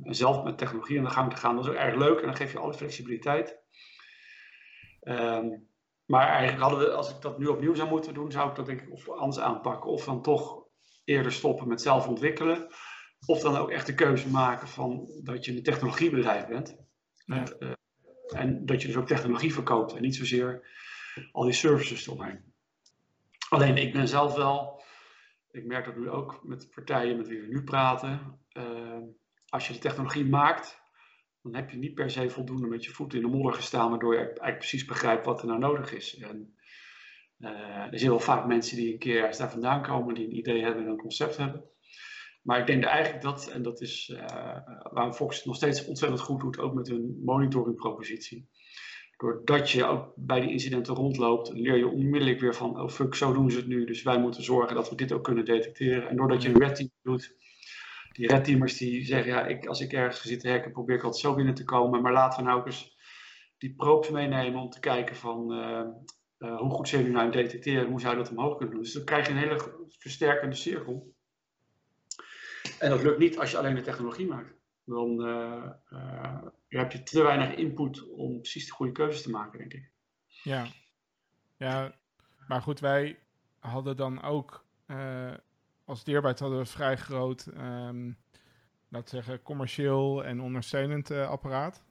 [0.04, 1.56] en zelf met technologie aan de gang te gaan.
[1.56, 3.60] Dat is ook erg leuk en dan geef je alle flexibiliteit.
[5.02, 5.50] Ehm,
[6.06, 8.66] maar eigenlijk hadden we, als ik dat nu opnieuw zou moeten doen, zou ik dat
[8.66, 9.90] denk ik of anders aanpakken.
[9.90, 10.66] Of dan toch
[11.04, 12.68] eerder stoppen met zelf ontwikkelen.
[13.26, 16.78] Of dan ook echt de keuze maken van dat je een technologiebedrijf bent.
[17.26, 17.44] Ja.
[17.44, 17.72] Eh,
[18.34, 20.68] en dat je dus ook technologie verkoopt en niet zozeer
[21.32, 22.40] al die services eromheen.
[23.50, 24.84] Alleen ik ben zelf wel,
[25.52, 28.40] ik merk dat nu ook met partijen met wie we nu praten.
[28.50, 28.98] eh,
[29.50, 30.82] als je de technologie maakt,
[31.42, 34.14] dan heb je niet per se voldoende met je voeten in de modder gestaan, waardoor
[34.14, 36.18] je eigenlijk precies begrijpt wat er nou nodig is.
[36.18, 36.56] En,
[37.40, 40.64] eh, er zijn wel vaak mensen die een keer daar vandaan komen, die een idee
[40.64, 41.64] hebben en een concept hebben.
[42.42, 44.58] Maar ik denk eigenlijk dat, en dat is eh
[44.92, 48.50] waar Fox het nog steeds ontzettend goed doet, ook met hun monitoringpropositie.
[49.18, 53.34] Doordat je ook bij die incidenten rondloopt, leer je onmiddellijk weer van, oh fuck, zo
[53.34, 53.86] doen ze het nu.
[53.86, 56.10] Dus wij moeten zorgen dat we dit ook kunnen detecteren.
[56.10, 57.36] En doordat je een red team doet,
[58.12, 61.04] die red teamers die zeggen, ja, ik, als ik ergens zit te hacken, probeer ik
[61.04, 62.02] altijd zo binnen te komen.
[62.02, 62.98] Maar laten we nou ook eens
[63.58, 65.80] die probes meenemen om te kijken van, eh,
[66.38, 67.90] eh, hoe goed zijn jullie nou detecteren?
[67.90, 68.84] Hoe zou je dat omhoog kunnen doen?
[68.84, 71.14] Dus dan krijg je een hele versterkende cirkel.
[72.82, 74.54] En dat lukt niet als je alleen de technologie maakt.
[74.84, 79.60] Dan eh, eh, heb je te weinig input om precies de goede keuzes te maken,
[79.60, 79.92] denk ik.
[80.44, 80.68] Ja.
[81.58, 81.96] Ja,
[82.48, 83.20] maar goed, wij
[83.60, 85.34] hadden dan ook eh,
[85.86, 88.12] als Deerbyte hadden we vrij groot, ehm
[88.90, 91.84] laten zeggen, commercieel en ondersteunend apparaat.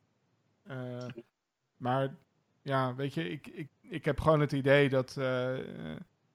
[1.77, 2.17] Maar
[2.63, 5.19] ja, weet je, ik, ik, ik heb gewoon het idee dat,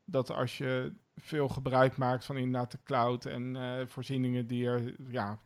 [0.05, 4.95] dat als je veel gebruik maakt van inderdaad de cloud en eh, voorzieningen die er
[5.07, 5.39] ja,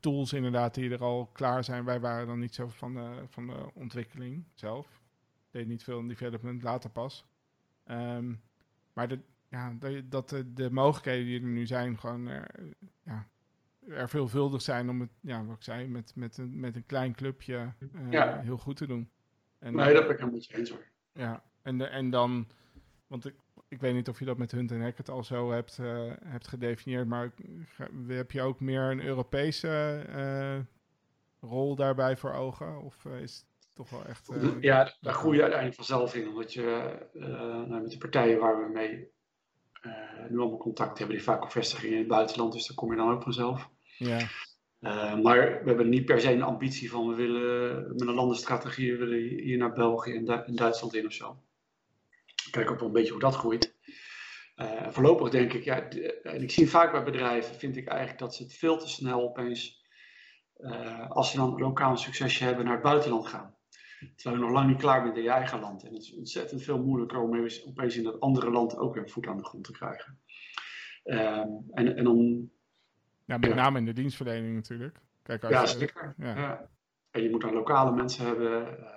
[0.00, 1.84] tools inderdaad die er al klaar zijn.
[1.84, 5.00] Wij waren dan niet zo van de, van de ontwikkeling zelf.
[5.50, 7.24] Deed niet veel in development, later pas.
[7.84, 8.34] Ehm,
[8.92, 12.50] maar de, ja, de- dat de, de mogelijkheden die er nu zijn, gewoon er,
[13.02, 13.28] ja,
[13.88, 17.14] er veelvuldig zijn om het, ja, wat ik zei, met, met, een, met een klein
[17.14, 18.40] clubje eh, Ja.
[18.40, 19.10] heel goed te doen.
[19.58, 20.84] En, Nee, dat ben ik helemaal eens hoor.
[21.12, 22.46] ja, en, de- en dan,
[23.06, 23.34] want ik,
[23.68, 26.48] ik weet niet of je dat met Hunt en Hackett al zo hebt, eh, hebt
[26.48, 27.32] gedefinieerd, maar
[28.08, 30.58] heb je ook meer een Europese eh,
[31.50, 32.82] rol daarbij voor ogen?
[32.82, 34.30] Of eh, is het toch wel echt...
[34.60, 36.28] ja, daar groei je uiteindelijk vanzelf in.
[36.28, 39.14] Omdat je nou, met de partijen waar we mee
[40.28, 42.96] nu allemaal contact hebben, die vaak ook vestigingen in het buitenland, dus daar kom je
[42.96, 43.70] dan ook vanzelf.
[43.96, 44.28] ja,
[45.22, 49.18] maar we hebben niet per se een ambitie van we willen met een landenstrategie willen
[49.18, 51.38] hier naar België en, Du- en Duitsland in of zo.
[52.56, 53.74] Kijk ook wel een beetje hoe dat groeit.
[54.54, 55.88] Eh, voorlopig denk ik, ja,
[56.22, 59.22] en ik zie vaak bij bedrijven, vind ik eigenlijk dat ze het veel te snel
[59.22, 59.84] opeens,
[60.56, 63.54] eh, als ze dan lokaal een succesje hebben, naar het buitenland gaan.
[64.16, 65.84] Terwijl je nog lang niet klaar bent in je eigen land.
[65.84, 69.08] En het is ontzettend veel moeilijker om eens- opeens in dat andere land ook een
[69.08, 70.18] voet aan de grond te krijgen.
[71.04, 72.50] Ehm, en, en dan
[73.24, 73.54] ja, met Ja.
[73.54, 74.98] name in de dienstverlening natuurlijk.
[75.22, 76.14] Kijk, als Ja, je- zeker.
[76.18, 76.36] ja.
[76.36, 76.68] Ja.
[77.10, 78.78] En je moet dan lokale mensen hebben.
[78.78, 78.95] ehm.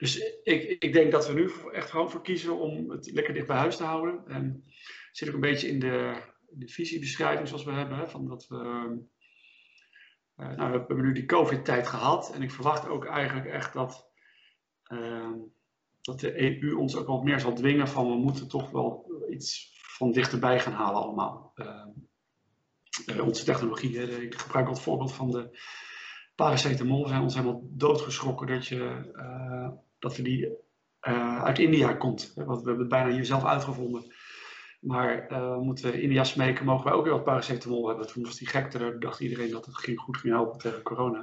[0.00, 3.46] Dus ik, ik denk dat we nu echt gewoon voor kiezen om het lekker dicht
[3.46, 4.26] bij huis te houden.
[4.26, 4.64] En
[5.12, 8.10] zit ook een beetje in de, de visiebeschrijving zoals we hebben.
[8.10, 8.56] Van dat we,
[10.36, 12.34] eh, nou, we hebben nu die COVID-tijd gehad.
[12.34, 14.10] En ik verwacht ook eigenlijk echt dat,
[14.82, 15.38] ehm,
[16.00, 19.78] dat de EU ons ook wat meer zal dwingen van we moeten toch wel iets
[19.80, 21.52] van dichterbij gaan halen allemaal.
[21.54, 21.88] Ehm,
[23.06, 23.98] eh, onze technologie.
[23.98, 24.04] Hè.
[24.04, 25.58] Ik gebruik al het voorbeeld van de
[26.34, 27.06] paracetamol.
[27.06, 29.68] Zijn ons helemaal doodgeschrokken dat, je, eh,
[30.00, 30.58] dat we die
[31.00, 32.32] eh, uit India komt.
[32.34, 34.14] Want we hebben het bijna hier zelf uitgevonden.
[34.80, 38.06] Maar eh, moeten we India smeken, mogen wij ook weer wat paracetamol hebben.
[38.06, 41.18] Toen was die gekte, dacht iedereen dat het ging, goed ging helpen tegen corona.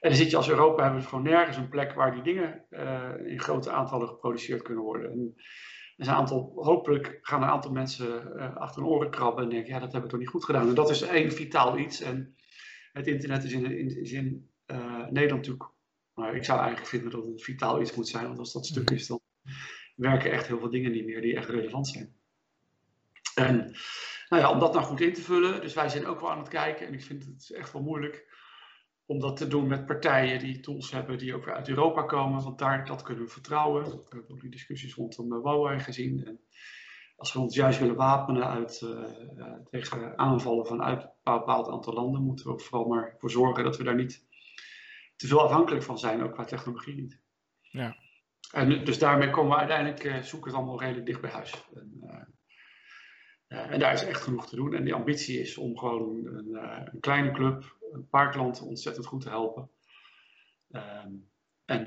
[0.00, 2.64] En dan zit je als Europa, hebben we gewoon nergens een plek waar die dingen
[2.70, 5.10] eh, in grote aantallen geproduceerd kunnen worden.
[5.10, 5.34] En
[5.96, 9.92] een aantal, hopelijk gaan een aantal mensen achter hun oren krabben en denken, ja, dat
[9.92, 10.68] hebben we toch niet goed gedaan.
[10.68, 12.00] En dat is één vitaal iets.
[12.00, 12.34] En
[12.92, 14.50] het internet is in, in, is in
[15.10, 15.70] Nederland natuurlijk,
[16.20, 18.26] maar ik zou eigenlijk vinden dat het vitaal iets moet zijn.
[18.26, 19.20] Want als dat stuk is, dan
[19.96, 22.14] werken echt heel veel dingen niet meer die echt relevant zijn.
[23.34, 23.56] En
[24.28, 26.38] nou ja, om dat nou goed in te vullen, dus wij zijn ook wel aan
[26.38, 26.86] het kijken.
[26.86, 28.38] En ik vind het echt wel moeilijk
[29.06, 32.42] om dat te doen met partijen die tools hebben die ook weer uit Europa komen.
[32.42, 33.84] Want daar, dat kunnen we vertrouwen.
[33.84, 36.24] We hebben ook die discussies rondom uh, Huawei gezien.
[36.24, 36.40] En
[37.16, 42.22] als we ons juist willen wapenen uit, uh, tegen aanvallen vanuit een bepaald aantal landen,
[42.22, 44.26] moeten we ook vooral maar voor zorgen dat we daar niet
[45.20, 47.20] te veel afhankelijk van zijn, ook qua technologie niet.
[47.60, 47.96] Ja.
[48.52, 51.68] En dus daarmee komen we uiteindelijk, uh, zoeken het allemaal redelijk dicht bij huis.
[51.74, 52.00] En,
[53.48, 54.74] uh, en, daar is echt genoeg te doen.
[54.74, 59.06] En die ambitie is om gewoon een, uh, een kleine club, een paar klanten ontzettend
[59.06, 59.70] goed te helpen.
[60.70, 61.28] Um,
[61.64, 61.86] en,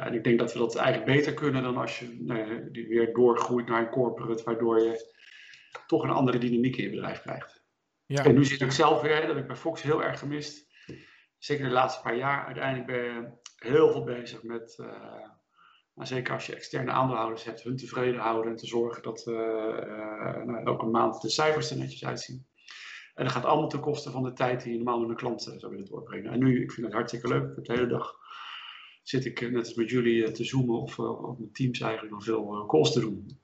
[0.00, 3.12] en, ik denk dat we dat eigenlijk beter kunnen dan als je nou, die weer
[3.12, 5.12] doorgroeit naar een corporate, waardoor je
[5.86, 7.64] toch een andere dynamiek in je bedrijf krijgt.
[8.06, 8.24] Ja.
[8.24, 10.65] En nu zit ik zelf weer, dat heb ik bij Fox heel erg gemist.
[11.38, 12.44] Zeker de laatste paar jaar.
[12.44, 14.86] Uiteindelijk ben je heel veel bezig met, uh,
[15.94, 19.36] nou, zeker als je externe aandeelhouders hebt, hun tevreden houden en te zorgen dat uh,
[20.44, 22.46] nou, elke maand de cijfers er netjes uitzien.
[23.14, 25.42] En dat gaat allemaal ten koste van de tijd die je normaal met een klant
[25.42, 26.32] zou willen doorbrengen.
[26.32, 27.64] En nu, ik vind het hartstikke leuk.
[27.64, 28.14] De hele dag
[29.02, 30.98] zit ik net als met jullie te zoomen of,
[31.38, 33.38] met teams eigenlijk nog veel calls te doen.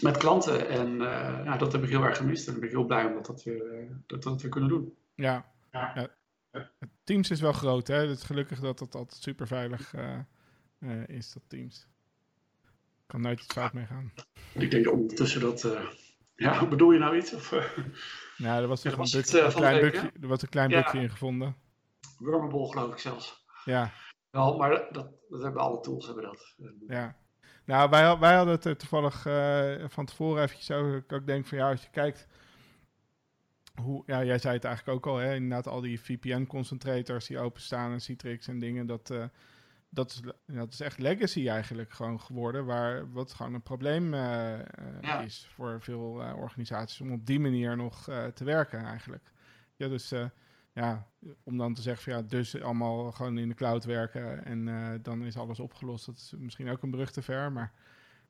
[0.00, 0.68] Met klanten.
[0.68, 2.48] En uh, dat heb ik heel erg gemist.
[2.48, 4.94] En ik ben ik heel blij om dat, dat, weer, dat, dat weer kunnen doen.
[5.14, 5.52] Ja.
[5.72, 5.92] ja.
[5.94, 6.70] ja.
[7.10, 7.94] Teams is wel groot, hè?
[7.94, 10.18] Het is gelukkig dat het altijd super veilig uh,
[10.78, 11.86] uh, is, dat Teams.
[13.06, 14.12] Kan nooit iets fout mee gaan.
[14.52, 15.64] Ik denk ondertussen dat.
[15.64, 15.80] Uh,
[16.36, 17.34] ja, bedoel je nou iets?
[17.34, 17.50] Of,
[18.36, 21.10] nou, er was, ja, een, het, klein week, bukje, er was een klein bukje in
[21.10, 21.56] gevonden.
[22.18, 23.44] Wormable, geloof ik zelfs.
[23.64, 23.92] Ja.
[24.30, 26.54] Wel, maar dat, dat hebben alle tools hebben dat.
[26.88, 27.16] Ja.
[27.64, 30.96] Nou, wij, wij hadden het er toevallig uh, van tevoren eventjes over.
[30.96, 32.26] Ik ook denk van ja, als je kijkt
[33.80, 37.92] hoe, ja, jij zei het eigenlijk ook al, hè, inderdaad al die VPN-concentrators die openstaan
[37.92, 39.24] en Citrix en dingen, dat, uh,
[39.88, 44.58] dat, is, dat is echt legacy eigenlijk gewoon geworden, waar, wat gewoon een probleem uh,
[45.00, 45.20] ja.
[45.20, 48.04] is voor veel organisaties om op die manier nog
[48.34, 49.32] te werken eigenlijk.
[49.76, 50.12] Ja, dus
[50.72, 51.06] ja,
[51.42, 55.24] om dan te zeggen van ja, dus allemaal gewoon in de cloud werken en dan
[55.24, 56.06] is alles opgelost.
[56.06, 57.72] Dat is misschien ook een brug te ver, maar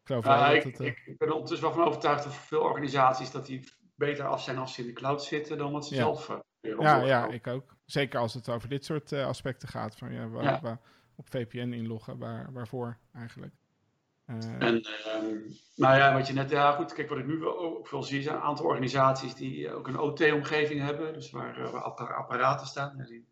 [0.01, 0.81] ik geloof wel dat ik, het...
[0.81, 3.65] Ik ben er ondertussen wel van overtuigd dat voor veel organisaties dat die
[4.01, 6.01] beter af zijn als ze in de cloud zitten dan wat ze ja.
[6.01, 6.29] zelf...
[6.29, 7.77] uh, ja, ja, ik ook.
[7.85, 9.97] Zeker als het over dit soort uh, aspecten gaat.
[9.97, 10.61] Van, ja, waar, ja.
[10.61, 10.81] waar
[11.17, 13.55] op VPN inloggen, waar, waarvoor eigenlijk.
[14.27, 15.37] en ehm,
[15.77, 18.37] nou ja, wat je net, ja goed, kijk wat ik nu ook veel zie, zijn
[18.37, 23.05] een aantal organisaties die ook een OT-omgeving hebben, dus waar, waar apparaten staan.
[23.07, 23.29] die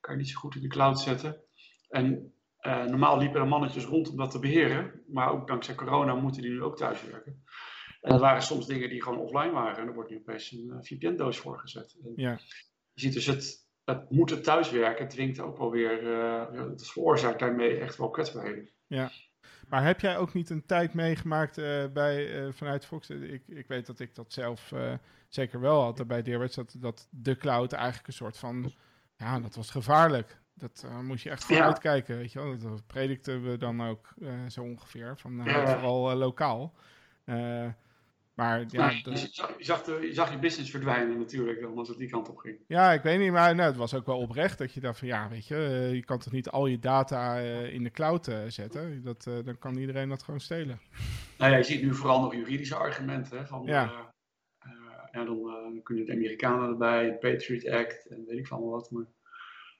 [0.00, 1.42] kan je niet zo goed in de cloud zetten.
[1.88, 6.42] En normaal liepen er mannetjes rond om dat te beheren, maar ook dankzij corona moeten
[6.42, 7.44] die nu ook thuiswerken.
[8.00, 9.76] En dat waren soms dingen die gewoon offline waren.
[9.76, 11.96] En er wordt nu opeens een uh, VPN-doos voor gezet.
[12.16, 12.38] ja.
[12.92, 17.78] Je ziet dus het, het moeten thuiswerken dwingt ook wel weer, uh, het veroorzaakt daarmee
[17.78, 18.68] echt wel kwetsbaarheden.
[18.86, 19.10] Ja,
[19.68, 23.10] maar heb jij ook niet een tijd meegemaakt uh, bij, vanuit Fox?
[23.10, 24.72] Ik, ik weet dat ik dat zelf
[25.28, 28.72] zeker wel had bij Deerwits, dat, dat de cloud eigenlijk een soort van,
[29.16, 30.40] ja, dat was gevaarlijk.
[30.54, 31.64] Dat moest je echt voor ja.
[31.64, 32.58] uitkijken, weet je wel.
[32.58, 34.14] Dat predikten we dan ook
[34.48, 35.66] zo ongeveer, van ja.
[35.66, 36.74] vooral lokaal.
[38.38, 41.78] Maar ja, nou, je, zag, je, zag de, je, zag, je business verdwijnen natuurlijk, dan
[41.78, 42.58] als het die kant op ging.
[42.66, 45.08] Ja, ik weet niet, maar nou, het was ook wel oprecht dat je dacht van
[45.08, 48.28] ja, weet je, uh, je kan toch niet al je data uh, in de cloud
[48.28, 49.02] uh, zetten?
[49.02, 50.80] Dat, dan kan iedereen dat gewoon stelen.
[51.38, 53.38] Nou ja, je ziet nu vooral nog juridische argumenten.
[53.38, 54.12] Hè, van, ja.
[55.12, 58.90] ja, dan kunnen de Amerikanen erbij, de Patriot Act en weet ik van wat.
[58.90, 59.06] Maar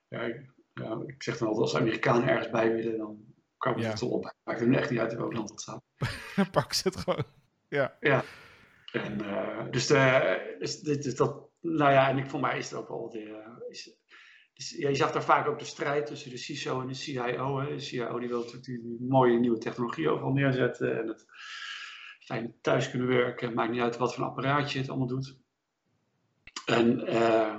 [0.08, 3.18] ja, ik, ja, ik zeg dan altijd, als Amerikanen ergens bij willen, dan
[3.58, 4.06] kan ik het ja.
[4.06, 4.34] op.
[4.44, 5.82] Maakt nu echt niet uit in welk land het staat.
[6.52, 7.24] Pak ze het gewoon.
[7.68, 7.96] Ja.
[8.00, 8.24] ja.
[8.92, 12.88] En, uh, dus, de, dus, dat, nou ja, en ik, voor mij is het ook
[12.88, 13.96] wel de, is,
[14.54, 17.60] dus, je zag daar vaak ook de strijd tussen de CISO en de CIO.
[17.60, 17.74] Hè.
[17.74, 21.24] De CIO die wil natuurlijk die mooie nieuwe technologie overal neerzetten en het
[22.20, 23.54] fijn thuis kunnen werken.
[23.54, 25.38] Maakt niet uit wat voor een apparaatje het allemaal doet.
[26.66, 27.54] En, uh,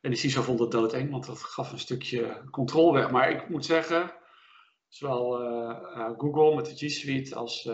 [0.00, 3.10] en de CISO vond het doodeng, want dat gaf een stukje controle weg.
[3.10, 4.14] Maar ik moet zeggen,
[4.88, 5.32] zowel
[6.16, 7.64] Google met de G Suite als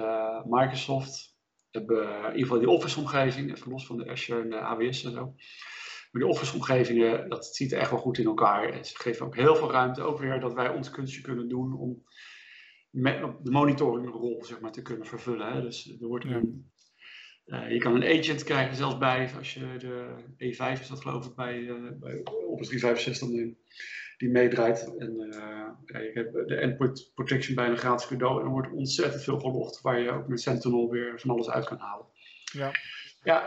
[0.44, 1.33] Microsoft
[1.74, 5.12] hebben in ieder geval die Office-omgeving, even los van de Azure en de AWS en
[5.12, 5.34] zo.
[6.10, 8.68] Maar die Office-omgevingen, dat ziet er echt wel goed in elkaar.
[8.68, 11.78] En ze geven ook heel veel ruimte, ook weer dat wij ons kunstje kunnen doen
[11.78, 12.02] om
[12.90, 15.52] met de monitoringrol zeg maar, te kunnen vervullen.
[15.52, 15.62] Hè.
[15.62, 16.72] Dus er wordt een,
[17.46, 21.26] uh, je kan een agent krijgen zelfs bij, als je de E5 is dat geloof
[21.26, 23.56] ik bij, uh, bij Office 365 neemt
[24.16, 24.96] die meedraait.
[24.98, 28.38] En uh, ja, ik heb de Endpoint Protection bijna gratis cadeau.
[28.38, 31.64] En er wordt ontzettend veel gelogd, waar je ook met Sentinel weer van alles uit
[31.64, 32.06] kan halen.
[32.52, 32.70] Ja,
[33.22, 33.44] ja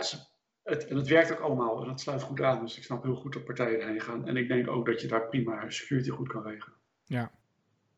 [0.64, 1.82] het, en het werkt ook allemaal.
[1.82, 2.62] En dat sluit goed aan.
[2.62, 4.28] Dus ik snap heel goed dat partijen erheen gaan.
[4.28, 6.78] En ik denk ook dat je daar prima security goed kan regelen.
[7.06, 7.32] Ja,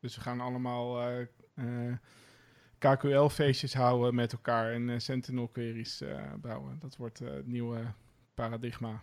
[0.00, 1.10] dus we gaan allemaal
[1.54, 1.92] uh,
[2.80, 6.02] KQL-feestjes houden met elkaar en Sentinel-queries
[6.40, 6.78] bouwen.
[6.80, 7.92] Dat wordt het nieuwe
[8.34, 9.02] paradigma.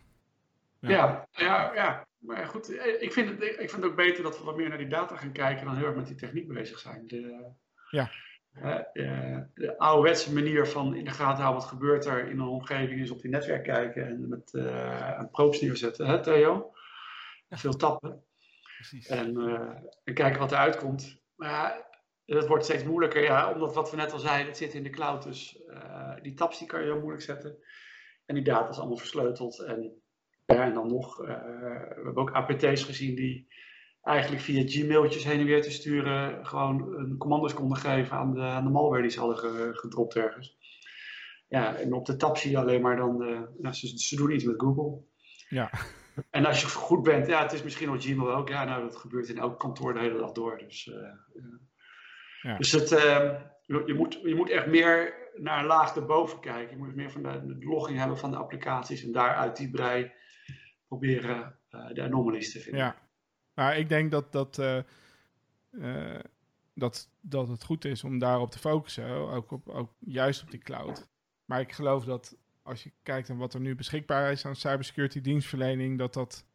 [0.79, 1.27] Ja.
[1.31, 4.45] ja, ja, Maar goed, eh, ik vind, het, ik vind het ook beter dat we
[4.45, 7.07] wat meer naar die data gaan kijken dan heel erg met die techniek bezig zijn.
[7.07, 7.51] De,
[7.89, 8.11] ja.
[8.93, 13.01] Uh, de ouderwetse manier van in de gaten houden wat gebeurt er in een omgeving
[13.01, 16.71] is op die netwerk kijken en met uh, een probes neerzetten, hè Theo?
[17.49, 18.23] Veel tappen.
[18.75, 19.07] Precies.
[19.07, 19.37] En,
[20.03, 21.21] en kijken wat eruit komt.
[21.35, 21.86] Maar ja,
[22.35, 24.89] dat wordt steeds moeilijker, ja, omdat wat we net al zeiden, het zit in de
[24.89, 25.63] cloud, dus
[26.21, 27.57] die taps die kan je heel moeilijk zetten.
[28.25, 30.01] En die data is allemaal versleuteld en
[30.47, 33.47] ja, en dan nog, uh, we hebben ook APT's gezien die
[34.01, 38.41] eigenlijk via Gmailtjes heen en weer te sturen gewoon een commando's konden geven aan de,
[38.41, 40.57] aan de malware die ze hadden gedropt ergens.
[41.47, 44.31] Ja, en op de tab zie je alleen maar dan, uh, nou, ze, ze, doen
[44.31, 45.01] iets met Google.
[45.49, 45.71] Ja.
[46.29, 48.49] En als je goed bent, ja, het is misschien wel Gmail ook.
[48.49, 50.57] Ja, nou, dat gebeurt in elk kantoor de hele dag door.
[50.57, 50.95] Dus, uh,
[52.41, 52.57] ja.
[52.57, 56.77] dus het, je, moet, je moet echt meer naar een laag erboven kijken.
[56.77, 60.11] Je moet meer van de, de logging hebben van de applicaties en daaruit die brei
[60.87, 62.81] proberen uh, de anomalies te vinden.
[62.81, 62.95] Ja,
[63.53, 64.79] maar ik denk dat, dat, uh,
[65.71, 66.19] uh,
[66.73, 70.59] dat, dat het goed is om daarop te focussen, ook, op, ook juist op die
[70.59, 71.07] cloud.
[71.45, 75.21] Maar ik geloof dat als je kijkt naar wat er nu beschikbaar is aan cybersecurity
[75.21, 76.45] dienstverlening, dat dat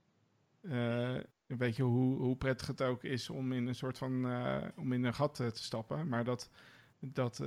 [1.53, 4.11] een beetje hoe, hoe prettig het ook is om in een soort van
[4.77, 6.51] om in een gat te stappen, maar dat,
[6.99, 7.43] dat,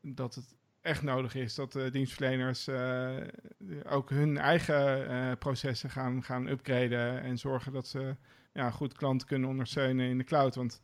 [0.00, 2.68] dat het echt nodig is dat de dienstverleners
[3.84, 8.16] ook hun eigen processen gaan, gaan upgraden en zorgen dat ze
[8.52, 10.54] ja, goed klanten kunnen ondersteunen in de cloud.
[10.54, 10.82] Want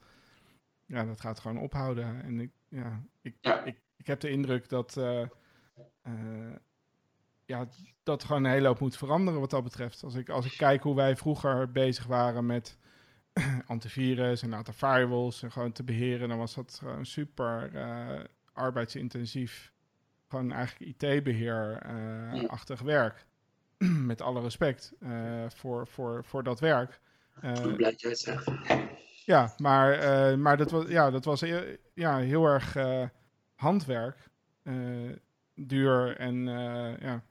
[0.87, 2.23] ja, dat gaat gewoon ophouden.
[2.23, 5.27] En ik, ja, ik, ik, ik heb de indruk dat, uh,
[7.45, 7.69] ja,
[8.03, 10.03] dat gewoon een hele hoop moet veranderen wat dat betreft.
[10.03, 12.79] Als ik, als ik kijk hoe wij vroeger bezig waren met
[13.67, 17.71] antivirus en een aantal firewalls en gewoon te beheren, dan was dat gewoon super
[18.53, 19.73] arbeidsintensief
[20.33, 23.27] gewoon eigenlijk IT-beheer-achtig werk.
[24.13, 27.01] Met alle respect uh, voor, voor, voor dat werk.
[27.45, 27.53] Uh.
[29.25, 31.41] Ja, maar, maar dat was, ja, dat was
[31.95, 32.77] ja, heel erg
[33.55, 34.31] handwerk.
[35.55, 36.45] duur en
[37.01, 37.23] ja.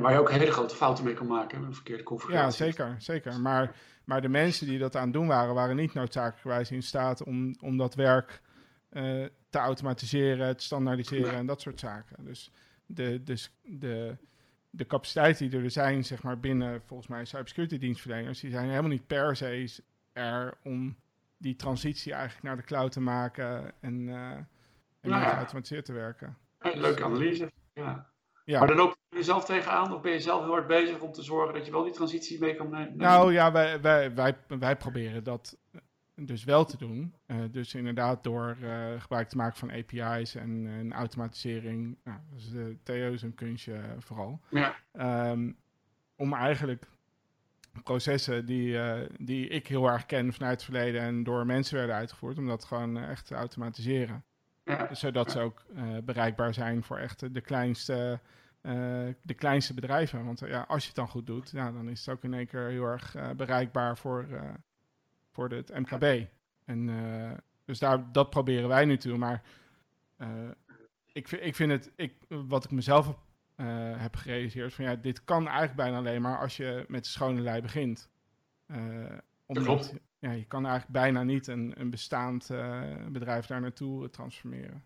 [0.00, 2.64] Waar je ook hele grote fouten mee kan maken, een verkeerde configuratie.
[2.64, 3.40] Ja, zeker, zeker.
[3.40, 7.22] Maar, maar de mensen die dat aan het doen waren, waren niet noodzakelijkerwijs in staat
[7.22, 8.40] om, om dat werk
[9.50, 11.38] te automatiseren, te standaardiseren Ja.
[11.38, 12.24] en dat soort zaken.
[12.24, 12.50] Dus
[12.86, 14.16] de, dus de,
[14.70, 18.90] de capaciteiten die er zijn, zeg maar, binnen volgens mij cybersecurity dienstverleners, die zijn helemaal
[18.90, 19.82] niet per se
[20.12, 20.96] er om
[21.36, 24.30] die transitie eigenlijk naar de cloud te maken en, eh
[25.00, 25.30] en Nou ja.
[25.30, 26.36] geautomatiseerd te werken.
[26.60, 27.52] Ja, leuke analyse.
[27.74, 28.09] Ja.
[28.50, 28.58] Ja.
[28.58, 31.12] Maar dan loop je er zelf tegenaan of ben je zelf heel hard bezig om
[31.12, 32.96] te zorgen dat je wel die transitie mee kan nemen?
[32.96, 35.58] Nou ja, wij, wij, wij, wij proberen dat
[36.26, 37.14] dus wel te doen.
[37.26, 41.96] Eh, dus inderdaad door eh, gebruik te maken van API's en, en automatisering.
[42.04, 44.40] Nou, dus uh, Theo is een kunstje eh, vooral.
[44.50, 44.74] Ja.
[44.92, 45.52] Ehm,
[46.16, 46.86] om eigenlijk
[47.82, 48.78] processen die,
[49.18, 52.64] die ik heel erg ken vanuit het verleden en door mensen werden uitgevoerd, om dat
[52.64, 54.24] gewoon echt te automatiseren.
[54.64, 54.94] Ja.
[54.94, 55.64] Zodat ze ook
[56.04, 58.20] bereikbaar zijn voor echt de kleinste,
[58.60, 58.72] eh,
[59.22, 60.24] de kleinste bedrijven.
[60.24, 62.34] Want eh, ja, als je het dan goed doet, ja, dan is het ook in
[62.34, 64.50] één keer heel erg eh, bereikbaar voor, eh,
[65.30, 66.26] voor het MKB.
[66.64, 69.16] En, eh, dus daar, dat proberen wij nu toe.
[69.16, 69.42] Maar
[70.16, 70.28] eh,
[71.12, 73.16] ik, vind- ik vind het, ik, wat ik mezelf heb,
[74.00, 77.40] heb gerealiseerd, van ja, dit kan eigenlijk bijna alleen maar als je met de schone
[77.40, 78.08] lei begint.
[78.66, 78.76] Eh,
[79.46, 79.94] omdat, klopt.
[80.18, 82.46] Ja, je kan eigenlijk bijna niet een, een bestaand
[83.08, 84.82] bedrijf daar naartoe transformeren.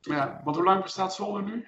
[0.00, 0.40] ja.
[0.44, 1.66] Want hoe lang bestaat Zolder nu?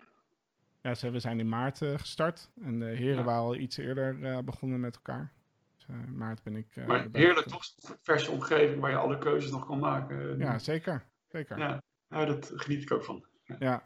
[0.82, 3.22] Ja, ze, we zijn in maart eh, gestart en de heren Ja.
[3.24, 5.32] waren al iets eerder eh, begonnen met elkaar.
[5.76, 6.86] Dus, in maart ben ik.
[6.86, 7.64] maar heerlijk toch?
[8.02, 10.38] Verse omgeving waar je alle keuzes nog kan maken.
[10.38, 11.04] Ja, zeker.
[11.28, 11.58] zeker.
[11.58, 11.82] Ja, ja.
[12.08, 13.24] Ja, dat geniet ik ook van.
[13.58, 13.82] ja.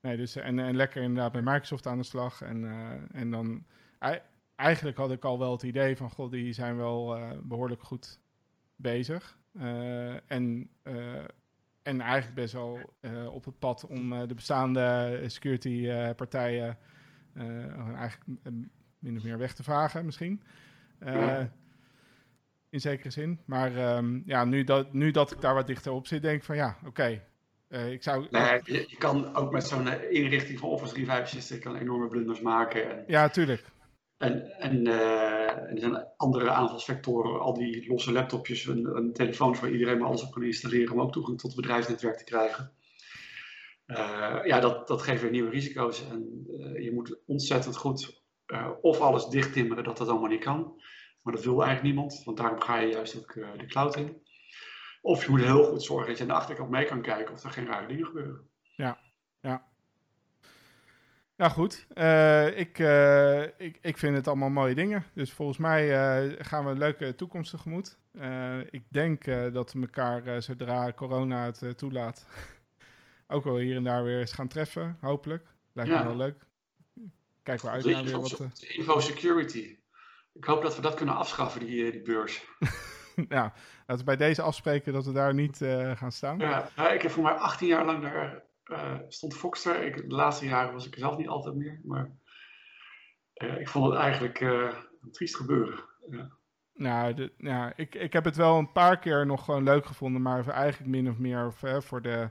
[0.00, 2.42] Nee, dus, en, en lekker inderdaad bij Microsoft aan de slag.
[2.42, 2.64] En,
[3.12, 3.64] en dan.
[3.98, 4.20] ei-
[4.56, 8.20] eigenlijk had ik al wel het idee van: God, die zijn wel eh, behoorlijk goed
[8.76, 9.38] bezig.
[10.26, 10.70] En,
[11.82, 16.78] en eigenlijk best wel eh, op het pad om eh, de bestaande security eh, partijen
[17.96, 18.20] eigenlijk
[18.98, 20.42] min of meer weg te vagen, misschien.
[21.04, 21.50] Ja.
[22.68, 23.40] In zekere zin.
[23.44, 26.44] Maar ehm, ja, nu dat, nu dat ik daar wat dichter op zit, denk ik
[26.44, 27.22] van ja, oké.
[27.68, 28.26] Ik zou.
[28.30, 32.40] Nee, je, je kan ook met zo'n inrichting van Office 365 je kan enorme blunders
[32.40, 32.90] maken.
[32.90, 33.64] En, Ja, tuurlijk.
[34.16, 39.70] en, en, en er zijn andere aanvalsvectoren, al die losse laptopjes en, en telefoons waar
[39.70, 42.72] iedereen maar alles op kan installeren om ook toegang tot het bedrijfsnetwerk te krijgen.
[43.86, 46.08] Eh, ja, dat, dat geeft weer nieuwe risico's.
[46.08, 50.80] En eh, je moet ontzettend goed eh, of alles dichttimmeren dat dat allemaal niet kan.
[51.22, 54.22] Maar dat wil eigenlijk niemand, want daarom ga je juist ook eh, de cloud in.
[55.02, 57.44] Of je moet heel goed zorgen dat je aan de achterkant mee kan kijken of
[57.44, 58.50] er geen rare dingen gebeuren.
[61.40, 65.04] Nou goed, eh, ik, eh, ik, ik vind het allemaal mooie dingen.
[65.14, 67.98] Dus volgens mij eh, gaan we een leuke toekomst tegemoet.
[68.70, 72.26] Ik denk dat we elkaar zodra corona het toelaat,
[73.34, 74.96] ook wel hier en daar weer eens gaan treffen.
[75.00, 75.46] Hopelijk.
[75.72, 75.98] Lijkt Ja.
[75.98, 76.46] me wel leuk.
[77.42, 78.50] Kijk we uit naar weer wat.
[78.58, 79.76] Info security.
[80.32, 82.44] Ik hoop dat we dat kunnen afschaffen, die, die beurs.
[83.28, 83.50] nou,
[83.86, 85.56] laten we bij deze afspreken dat we daar niet
[85.94, 86.38] gaan staan.
[86.38, 88.42] Ja, ja, ik heb voor mij 18 jaar lang daar
[88.72, 89.82] eh, stond Fox er.
[89.82, 91.80] Ik, de laatste jaren was ik er zelf niet altijd meer.
[91.84, 92.10] Maar
[93.32, 95.80] eh, ik vond het eigenlijk eh, een triest gebeuren.
[96.10, 96.30] Ja.
[96.74, 100.48] Nou, de, ik, ik heb het wel een paar keer nog gewoon leuk gevonden, maar
[100.48, 101.52] eigenlijk min of meer
[101.82, 102.28] voor, de,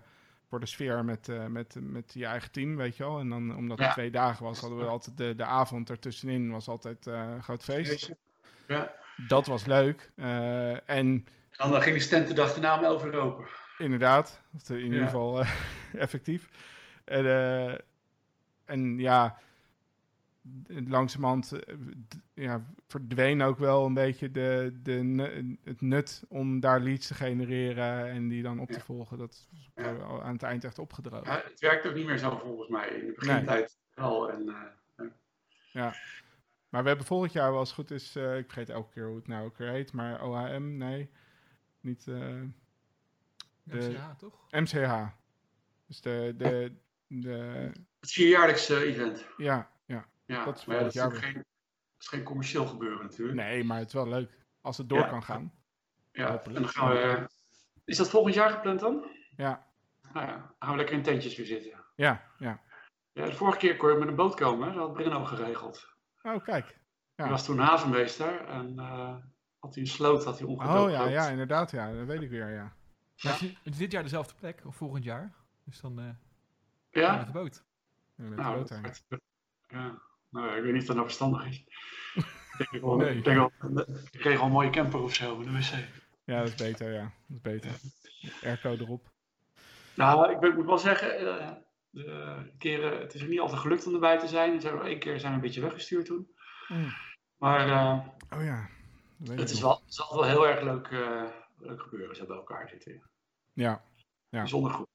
[0.47, 3.19] voor de sfeer met, met, met je eigen team, weet je wel.
[3.19, 3.93] En dan, omdat het Ja.
[3.93, 8.11] twee dagen was, hadden we altijd de, de avond ertussenin, was altijd een groot feest.
[8.67, 8.95] Ja.
[9.27, 10.11] Dat was leuk.
[10.15, 13.45] En En dan ging de stand de dag daarna om 11 uur open.
[13.79, 15.05] Inderdaad, of in ieder Ja.
[15.05, 15.51] geval eh,
[15.93, 16.49] effectief.
[17.03, 17.77] En, eh,
[18.65, 19.37] en ja,
[20.67, 21.75] langzamerhand eh,
[22.33, 28.05] ja, verdween ook wel een beetje de, de, het nut om daar leads te genereren
[28.09, 28.79] en die dan op te Ja.
[28.83, 29.17] volgen.
[29.17, 29.93] Dat is Ja.
[29.93, 31.25] al aan het eind echt opgedroogd.
[31.25, 32.87] Ja, het werkt ook niet meer zo volgens mij.
[32.89, 34.31] In de begintijd wel.
[34.31, 35.91] En, eh,
[36.69, 39.05] Maar we hebben volgend jaar wel als het goed is, eh, ik vergeet elke keer
[39.07, 41.09] hoe het nou ook weer heet, maar OHM, nee,
[41.81, 42.41] niet eh,
[43.69, 44.33] De- MCH, toch?
[44.49, 45.07] MCH.
[45.87, 46.73] Dus de, de,
[47.07, 49.25] de het vierjaarlijks eh, event.
[49.37, 50.05] ja, ja.
[50.25, 51.43] Ja, Dat is maar ja, dat, is geen, dat
[51.99, 53.37] is geen commercieel gebeuren natuurlijk.
[53.37, 54.31] Nee, maar het is wel leuk
[54.61, 55.07] als het door Ja.
[55.07, 55.53] kan gaan.
[56.11, 56.59] Ja, en hopelijk.
[56.59, 57.27] dan gaan we.
[57.85, 59.05] Is dat volgend jaar gepland dan?
[59.35, 59.67] Ja,
[60.13, 61.83] Nou ja, dan gaan we lekker in tentjes weer zitten.
[61.95, 62.61] ja, ja.
[63.11, 64.73] Ja, de vorige keer kon je met een boot komen, hè?
[64.73, 65.93] dat had Brenno geregeld.
[66.21, 66.67] Oh, kijk.
[67.15, 67.23] Ja.
[67.23, 69.15] Hij was toen havenmeester en eh,
[69.59, 70.79] had hij een sloot had hij omgedoopt.
[70.79, 71.93] Oh ja, ja, inderdaad, ja.
[71.93, 72.73] Dat weet ik weer, ja.
[73.21, 73.31] Ja.
[73.31, 75.33] Het, is, het is dit jaar dezelfde plek, of volgend jaar.
[75.63, 76.05] Dus dan eh
[76.91, 77.15] Ja?
[77.17, 77.63] met de boot.
[78.15, 79.03] Ja, met de Nou, boot
[79.67, 80.01] ja.
[80.29, 81.57] Nou, ik weet niet of dat nou verstandig is.
[82.57, 83.17] ik denk wel, Nee.
[83.17, 83.51] ik denk wel,
[84.11, 85.87] ik kreeg al een mooie camper of zo, met een wc.
[86.23, 87.11] Ja, dat is beter, ja.
[87.27, 87.71] Dat is beter.
[88.43, 89.11] Airco erop.
[89.93, 91.51] Nou, ik ben- moet wel zeggen, eh,
[91.89, 94.53] de keren, het is er niet altijd gelukt om erbij te zijn.
[94.53, 96.35] Er zijn één keer zijn we een beetje weggestuurd toen.
[97.37, 97.99] Maar eh,
[98.37, 98.69] Oh ja.
[99.23, 102.35] Het is wel, het zal wel heel erg leuk, eh, leuk gebeuren, als we bij
[102.35, 103.01] elkaar zitten.
[103.53, 103.83] Ja,
[104.29, 104.39] Ja.
[104.39, 104.87] Bijzonder goed.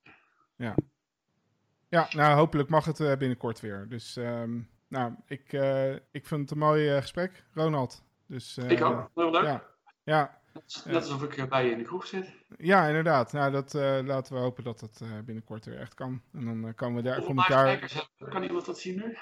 [1.89, 3.87] Ja, nou hopelijk mag het eh, binnenkort weer.
[3.89, 8.05] Dus ehm, nou, ik, eh, ik vind het een mooi eh, gesprek, Ronald.
[8.27, 9.11] Dus, ik ook.
[9.15, 9.43] Heel leuk.
[9.45, 9.65] Ja,
[10.05, 12.35] ja, Net als- Net alsof ik bij je in de kroeg zit.
[12.59, 13.33] ja, inderdaad.
[13.33, 13.73] Nou, dat,
[14.05, 16.23] laten we hopen dat het eh, binnenkort weer echt kan.
[16.33, 17.65] En dan komen we daar, Hoeveel kom ik daar...
[17.65, 18.29] kijkers hebben?
[18.29, 19.17] Kan iemand dat zien nu?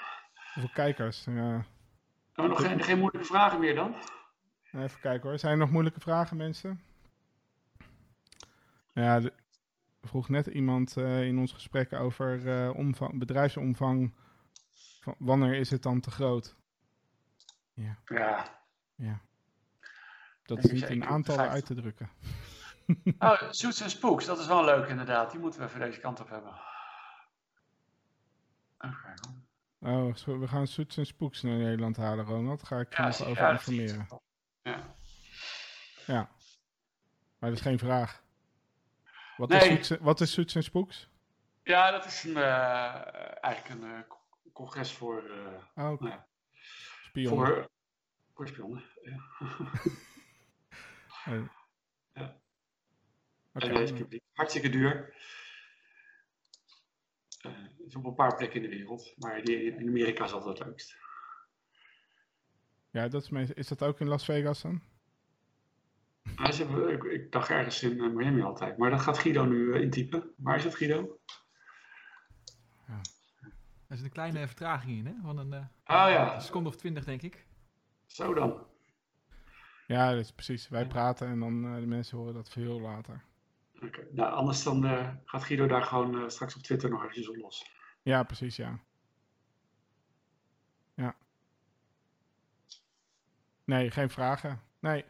[0.53, 1.23] Hoeveel kijkers?
[1.25, 1.31] Ja.
[1.31, 1.65] Hebben
[2.33, 3.95] we nog geen, geen moeilijke vragen meer dan?
[4.71, 5.39] Even kijken hoor.
[5.39, 6.81] Zijn er nog moeilijke vragen, mensen?
[8.93, 9.33] Ja, de-
[10.01, 14.13] vroeg net iemand eh, in ons gesprek over eh, omvang, bedrijfsomvang.
[14.99, 16.55] Van, wanneer is het dan te groot?
[17.73, 17.97] Ja.
[20.43, 22.09] Dat is niet in aantallen uit te drukken.
[23.19, 25.31] Oh, en Spooks, dat is wel leuk inderdaad.
[25.31, 26.53] Die moeten we even deze kant op hebben.
[28.77, 29.47] Kijken.
[29.79, 32.63] Oh, we gaan Soets en Spoeks naar Nederland halen, Ronald.
[32.63, 34.07] Ga ik je Ja, nog over ja, informeren.
[34.61, 34.95] Ja.
[36.05, 36.29] Ja.
[37.39, 38.22] Maar dat is geen vraag.
[39.37, 39.59] Wat, Nee.
[39.59, 41.09] is, Soets, en- wat is Soets en Spoeks?
[41.63, 44.21] ja, dat is een, eh, eigenlijk een eh, co-
[44.53, 45.29] congres voor,
[45.75, 46.27] eh, Oh, Ja.
[47.03, 47.27] spion.
[47.35, 47.69] voor,
[48.33, 48.83] voor spionnen.
[49.03, 49.19] Ja.
[51.25, 51.49] Ja.
[52.13, 52.41] En.
[54.33, 55.15] Hartstikke duur.
[57.41, 60.57] Het is op een paar plekken in de wereld, maar die, in Amerika is altijd
[60.57, 60.95] het leukst.
[62.89, 64.81] Ja, dat is, is dat ook in Las Vegas dan?
[66.35, 69.81] Hebben, ik, ik dacht ergens in eh, Miami altijd, maar dat gaat Guido nu eh,
[69.81, 70.31] intypen.
[70.37, 71.19] Waar is het Guido?
[73.87, 75.13] Er zit een kleine vertraging in, hè?
[75.21, 77.47] Van een eh, Ah ja, seconde of twintig, denk ik.
[78.05, 78.65] zo dan.
[79.87, 80.69] Ja, dat is precies.
[80.69, 80.87] Wij Ja.
[80.87, 83.23] praten en dan eh, de mensen horen dat veel later.
[83.81, 87.29] Oké, Nou, anders dan eh, gaat Guido daar gewoon eh, straks op Twitter nog eventjes
[87.29, 87.71] op los.
[88.01, 88.79] Ja, precies, ja.
[90.95, 91.15] Ja.
[93.63, 94.61] Nee, geen vragen.
[94.79, 95.05] Nee.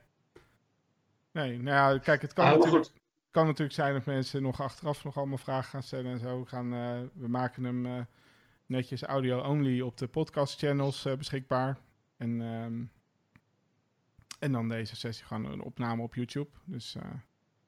[1.34, 2.92] Nee, nou ja, kijk, het kan, Ah, natuurlijk,
[3.32, 6.40] kan natuurlijk zijn dat mensen nog achteraf nog allemaal vragen gaan stellen en zo.
[6.40, 8.06] We, gaan, eh, we maken hem eh,
[8.66, 11.78] netjes audio-only op de podcast-channels eh, beschikbaar.
[12.18, 12.84] En, ehm,
[14.40, 16.50] en dan deze sessie gewoon een opname op YouTube.
[16.66, 16.96] Dus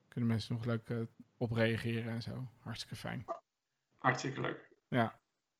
[0.08, 0.90] kunnen mensen nog leuk
[1.36, 2.48] op reageren en zo.
[2.58, 3.24] Hartstikke fijn.
[3.98, 4.68] Hartstikke leuk.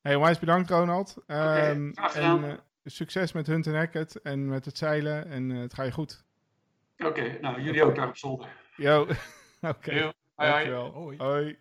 [0.07, 1.23] Hey, onwijs bedankt Ronald.
[1.25, 2.43] Ehm, graag gedaan.
[2.43, 5.25] en eh, succes met Hunt en Hackett en met het zeilen.
[5.25, 6.25] En het gaat je goed.
[7.05, 8.47] Oké, nou jullie ook daar op zolder.
[8.75, 9.07] Yo,
[9.61, 9.91] oké.
[10.35, 10.51] Hoi.
[10.51, 10.91] Dankjewel.
[10.91, 11.17] Hoi.
[11.17, 11.59] Hoi.